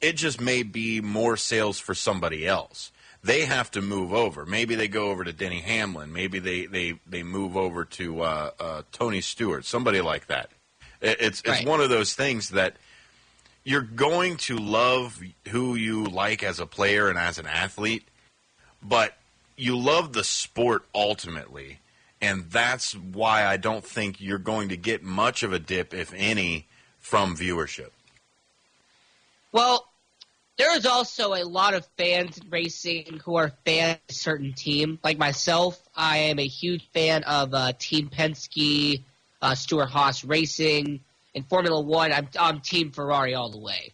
It 0.00 0.14
just 0.16 0.40
may 0.40 0.62
be 0.62 1.00
more 1.00 1.36
sales 1.36 1.78
for 1.78 1.94
somebody 1.94 2.46
else. 2.46 2.90
They 3.22 3.44
have 3.46 3.70
to 3.70 3.80
move 3.80 4.12
over. 4.12 4.44
Maybe 4.44 4.74
they 4.74 4.88
go 4.88 5.10
over 5.10 5.24
to 5.24 5.32
Denny 5.32 5.60
Hamlin. 5.60 6.12
Maybe 6.12 6.38
they 6.38 6.66
they, 6.66 6.94
they 7.06 7.22
move 7.22 7.56
over 7.56 7.84
to 7.84 8.20
uh, 8.22 8.50
uh, 8.58 8.82
Tony 8.92 9.20
Stewart. 9.20 9.64
Somebody 9.64 10.00
like 10.00 10.26
that. 10.26 10.50
It, 11.00 11.18
it's 11.20 11.42
it's 11.44 11.64
one 11.64 11.80
of 11.80 11.88
those 11.90 12.14
things 12.14 12.50
that 12.50 12.76
you're 13.64 13.80
going 13.80 14.36
to 14.36 14.58
love 14.58 15.22
who 15.48 15.74
you 15.74 16.04
like 16.04 16.42
as 16.42 16.60
a 16.60 16.66
player 16.66 17.08
and 17.08 17.18
as 17.18 17.38
an 17.38 17.46
athlete, 17.46 18.06
but 18.82 19.16
you 19.56 19.78
love 19.78 20.12
the 20.12 20.24
sport 20.24 20.84
ultimately, 20.94 21.78
and 22.24 22.50
that's 22.50 22.94
why 22.96 23.44
I 23.44 23.58
don't 23.58 23.84
think 23.84 24.18
you're 24.18 24.38
going 24.38 24.70
to 24.70 24.78
get 24.78 25.02
much 25.02 25.42
of 25.42 25.52
a 25.52 25.58
dip, 25.58 25.92
if 25.92 26.12
any, 26.16 26.66
from 26.98 27.36
viewership. 27.36 27.90
Well, 29.52 29.86
there 30.56 30.74
is 30.74 30.86
also 30.86 31.34
a 31.34 31.44
lot 31.44 31.74
of 31.74 31.86
fans 31.98 32.38
in 32.38 32.48
racing 32.48 33.20
who 33.22 33.36
are 33.36 33.52
fans 33.66 33.98
of 34.08 34.14
a 34.14 34.14
certain 34.14 34.54
team. 34.54 34.98
Like 35.04 35.18
myself, 35.18 35.78
I 35.94 36.16
am 36.16 36.38
a 36.38 36.46
huge 36.46 36.88
fan 36.94 37.24
of 37.24 37.52
uh, 37.52 37.72
Team 37.78 38.08
Penske, 38.08 39.02
uh, 39.42 39.54
Stewart-Haas 39.54 40.24
Racing. 40.24 41.00
in 41.34 41.42
Formula 41.42 41.78
One, 41.78 42.10
I'm, 42.10 42.28
I'm 42.40 42.60
Team 42.60 42.90
Ferrari 42.90 43.34
all 43.34 43.50
the 43.50 43.58
way. 43.58 43.92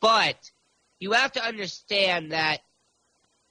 But 0.00 0.50
you 1.00 1.12
have 1.12 1.32
to 1.32 1.44
understand 1.44 2.32
that 2.32 2.60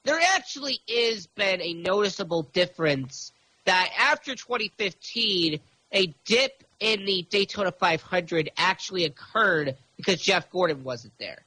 there 0.06 0.20
actually 0.36 0.80
is 0.88 1.28
been 1.28 1.62
a 1.62 1.74
noticeable 1.74 2.44
difference 2.44 3.32
that 3.68 3.92
after 4.00 4.34
2015, 4.34 5.60
a 5.92 6.14
dip 6.26 6.64
in 6.80 7.06
the 7.06 7.28
Daytona 7.30 7.72
500 7.72 8.50
actually 8.58 9.04
occurred 9.04 9.76
because 9.98 10.22
Jeff 10.22 10.50
Gordon 10.50 10.84
wasn't 10.84 11.14
there. 11.20 11.44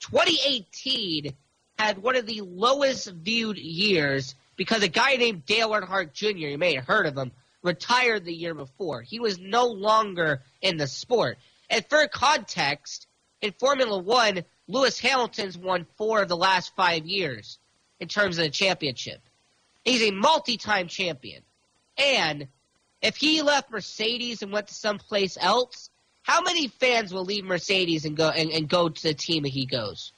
2018 0.00 1.32
had 1.78 2.02
one 2.02 2.16
of 2.16 2.26
the 2.26 2.40
lowest 2.42 3.10
viewed 3.10 3.56
years 3.56 4.34
because 4.56 4.82
a 4.82 4.88
guy 4.88 5.14
named 5.14 5.46
Dale 5.46 5.70
Earnhardt 5.70 6.12
Jr., 6.12 6.48
you 6.48 6.58
may 6.58 6.74
have 6.74 6.86
heard 6.86 7.06
of 7.06 7.16
him, 7.16 7.30
retired 7.62 8.24
the 8.24 8.34
year 8.34 8.54
before. 8.54 9.02
He 9.02 9.20
was 9.20 9.38
no 9.38 9.66
longer 9.66 10.42
in 10.60 10.76
the 10.76 10.88
sport. 10.88 11.38
And 11.68 11.84
for 11.88 12.06
context, 12.08 13.06
in 13.42 13.52
Formula 13.52 13.96
One, 13.96 14.44
Lewis 14.66 14.98
Hamilton's 14.98 15.56
won 15.56 15.86
four 15.96 16.22
of 16.22 16.28
the 16.28 16.36
last 16.36 16.74
five 16.74 17.06
years 17.06 17.58
in 18.00 18.08
terms 18.08 18.38
of 18.38 18.44
the 18.44 18.50
championship. 18.50 19.20
He's 19.84 20.02
a 20.02 20.10
multi-time 20.10 20.88
champion. 20.88 21.42
And 22.00 22.48
if 23.02 23.16
he 23.16 23.42
left 23.42 23.70
Mercedes 23.70 24.42
and 24.42 24.50
went 24.50 24.68
to 24.68 24.74
someplace 24.74 25.36
else, 25.40 25.90
how 26.22 26.42
many 26.42 26.68
fans 26.68 27.12
will 27.12 27.24
leave 27.24 27.44
Mercedes 27.44 28.04
and 28.04 28.16
go 28.16 28.28
and, 28.28 28.50
and 28.50 28.68
go 28.68 28.88
to 28.88 29.02
the 29.02 29.14
team 29.14 29.42
that 29.42 29.50
he 29.50 29.66
goes? 29.66 30.12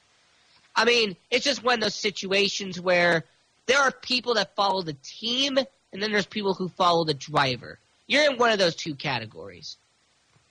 I 0.75 0.85
mean, 0.85 1.15
it's 1.29 1.45
just 1.45 1.63
one 1.63 1.75
of 1.75 1.81
those 1.81 1.95
situations 1.95 2.79
where 2.79 3.25
there 3.65 3.79
are 3.79 3.91
people 3.91 4.35
that 4.35 4.55
follow 4.55 4.81
the 4.81 4.97
team 5.03 5.57
and 5.57 6.01
then 6.01 6.11
there's 6.11 6.25
people 6.25 6.53
who 6.53 6.69
follow 6.69 7.03
the 7.03 7.13
driver. 7.13 7.79
You're 8.07 8.29
in 8.31 8.37
one 8.37 8.51
of 8.51 8.59
those 8.59 8.75
two 8.75 8.95
categories. 8.95 9.77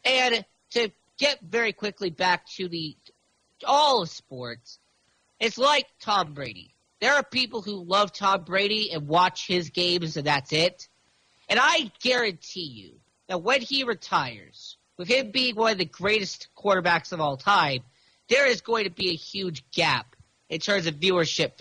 And 0.05 0.45
to 0.71 0.91
get 1.19 1.41
very 1.41 1.73
quickly 1.73 2.11
back 2.11 2.47
to 2.57 2.69
the 2.69 2.97
all 3.67 4.03
of 4.03 4.11
sports, 4.11 4.79
it's 5.41 5.59
like 5.59 5.87
Tom 6.01 6.35
Brady. 6.35 6.75
There 7.01 7.15
are 7.15 7.25
people 7.25 7.63
who 7.63 7.85
love 7.85 8.13
Tom 8.13 8.45
Brady 8.45 8.93
and 8.93 9.09
watch 9.09 9.47
his 9.47 9.71
games 9.71 10.17
and 10.17 10.27
that's 10.27 10.53
it. 10.53 10.89
And 11.53 11.61
I 11.63 11.93
guarantee 12.03 12.65
you 12.65 12.93
that 13.29 13.43
when 13.43 13.61
he 13.61 13.85
retires, 13.85 14.79
with 14.97 15.07
him 15.07 15.33
being 15.33 15.55
one 15.55 15.73
of 15.73 15.77
the 15.77 15.85
greatest 15.85 16.49
quarterbacks 16.57 17.13
of 17.13 17.21
all 17.21 17.37
time, 17.37 17.83
there 18.31 18.47
is 18.47 18.63
going 18.63 18.85
to 18.85 18.91
be 18.91 19.11
a 19.11 19.15
huge 19.15 19.63
gap 19.71 20.17
in 20.49 20.61
terms 20.61 20.87
of 20.87 20.95
viewership. 20.95 21.61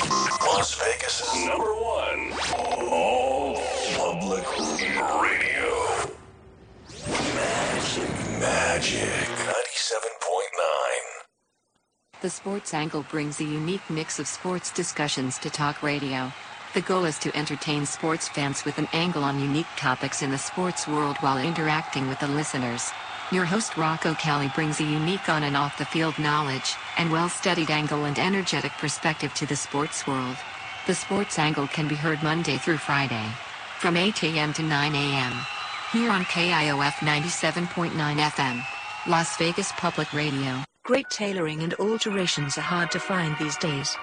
Las 0.00 0.74
Vegas' 0.74 1.20
is 1.20 1.44
number 1.44 1.66
one 1.66 2.32
all 2.88 3.56
public 3.98 4.46
radio. 5.20 6.16
Magic, 7.34 8.08
magic. 8.40 9.00
97.9. 9.00 9.52
The 12.22 12.30
Sports 12.30 12.72
Angle 12.72 13.04
brings 13.10 13.38
a 13.38 13.44
unique 13.44 13.90
mix 13.90 14.18
of 14.18 14.26
sports 14.26 14.72
discussions 14.72 15.36
to 15.40 15.50
talk 15.50 15.82
radio. 15.82 16.32
The 16.72 16.82
goal 16.82 17.04
is 17.04 17.18
to 17.20 17.36
entertain 17.36 17.84
sports 17.84 18.28
fans 18.28 18.64
with 18.64 18.78
an 18.78 18.86
angle 18.92 19.24
on 19.24 19.40
unique 19.40 19.66
topics 19.76 20.22
in 20.22 20.30
the 20.30 20.38
sports 20.38 20.86
world 20.86 21.16
while 21.18 21.36
interacting 21.36 22.06
with 22.06 22.20
the 22.20 22.28
listeners. 22.28 22.92
Your 23.32 23.44
host 23.44 23.76
Rocco 23.76 24.14
Kelly 24.14 24.52
brings 24.54 24.78
a 24.78 24.84
unique 24.84 25.28
on 25.28 25.42
and 25.42 25.56
off 25.56 25.78
the 25.78 25.84
field 25.84 26.16
knowledge 26.16 26.76
and 26.96 27.10
well 27.10 27.28
studied 27.28 27.70
angle 27.70 28.04
and 28.04 28.16
energetic 28.20 28.70
perspective 28.78 29.34
to 29.34 29.46
the 29.46 29.56
sports 29.56 30.06
world. 30.06 30.36
The 30.86 30.94
Sports 30.94 31.40
Angle 31.40 31.66
can 31.66 31.88
be 31.88 31.96
heard 31.96 32.22
Monday 32.22 32.56
through 32.56 32.78
Friday 32.78 33.26
from 33.80 33.96
8 33.96 34.22
a.m. 34.22 34.52
to 34.52 34.62
9 34.62 34.94
a.m. 34.94 35.32
here 35.92 36.10
on 36.10 36.24
KIOF 36.26 36.92
97.9 37.02 37.90
FM, 37.90 38.64
Las 39.08 39.36
Vegas 39.38 39.72
Public 39.72 40.12
Radio. 40.12 40.62
Great 40.84 41.10
tailoring 41.10 41.62
and 41.62 41.74
alterations 41.74 42.56
are 42.58 42.62
hard 42.62 42.92
to 42.92 43.00
find 43.00 43.36
these 43.38 43.56
days. 43.56 43.96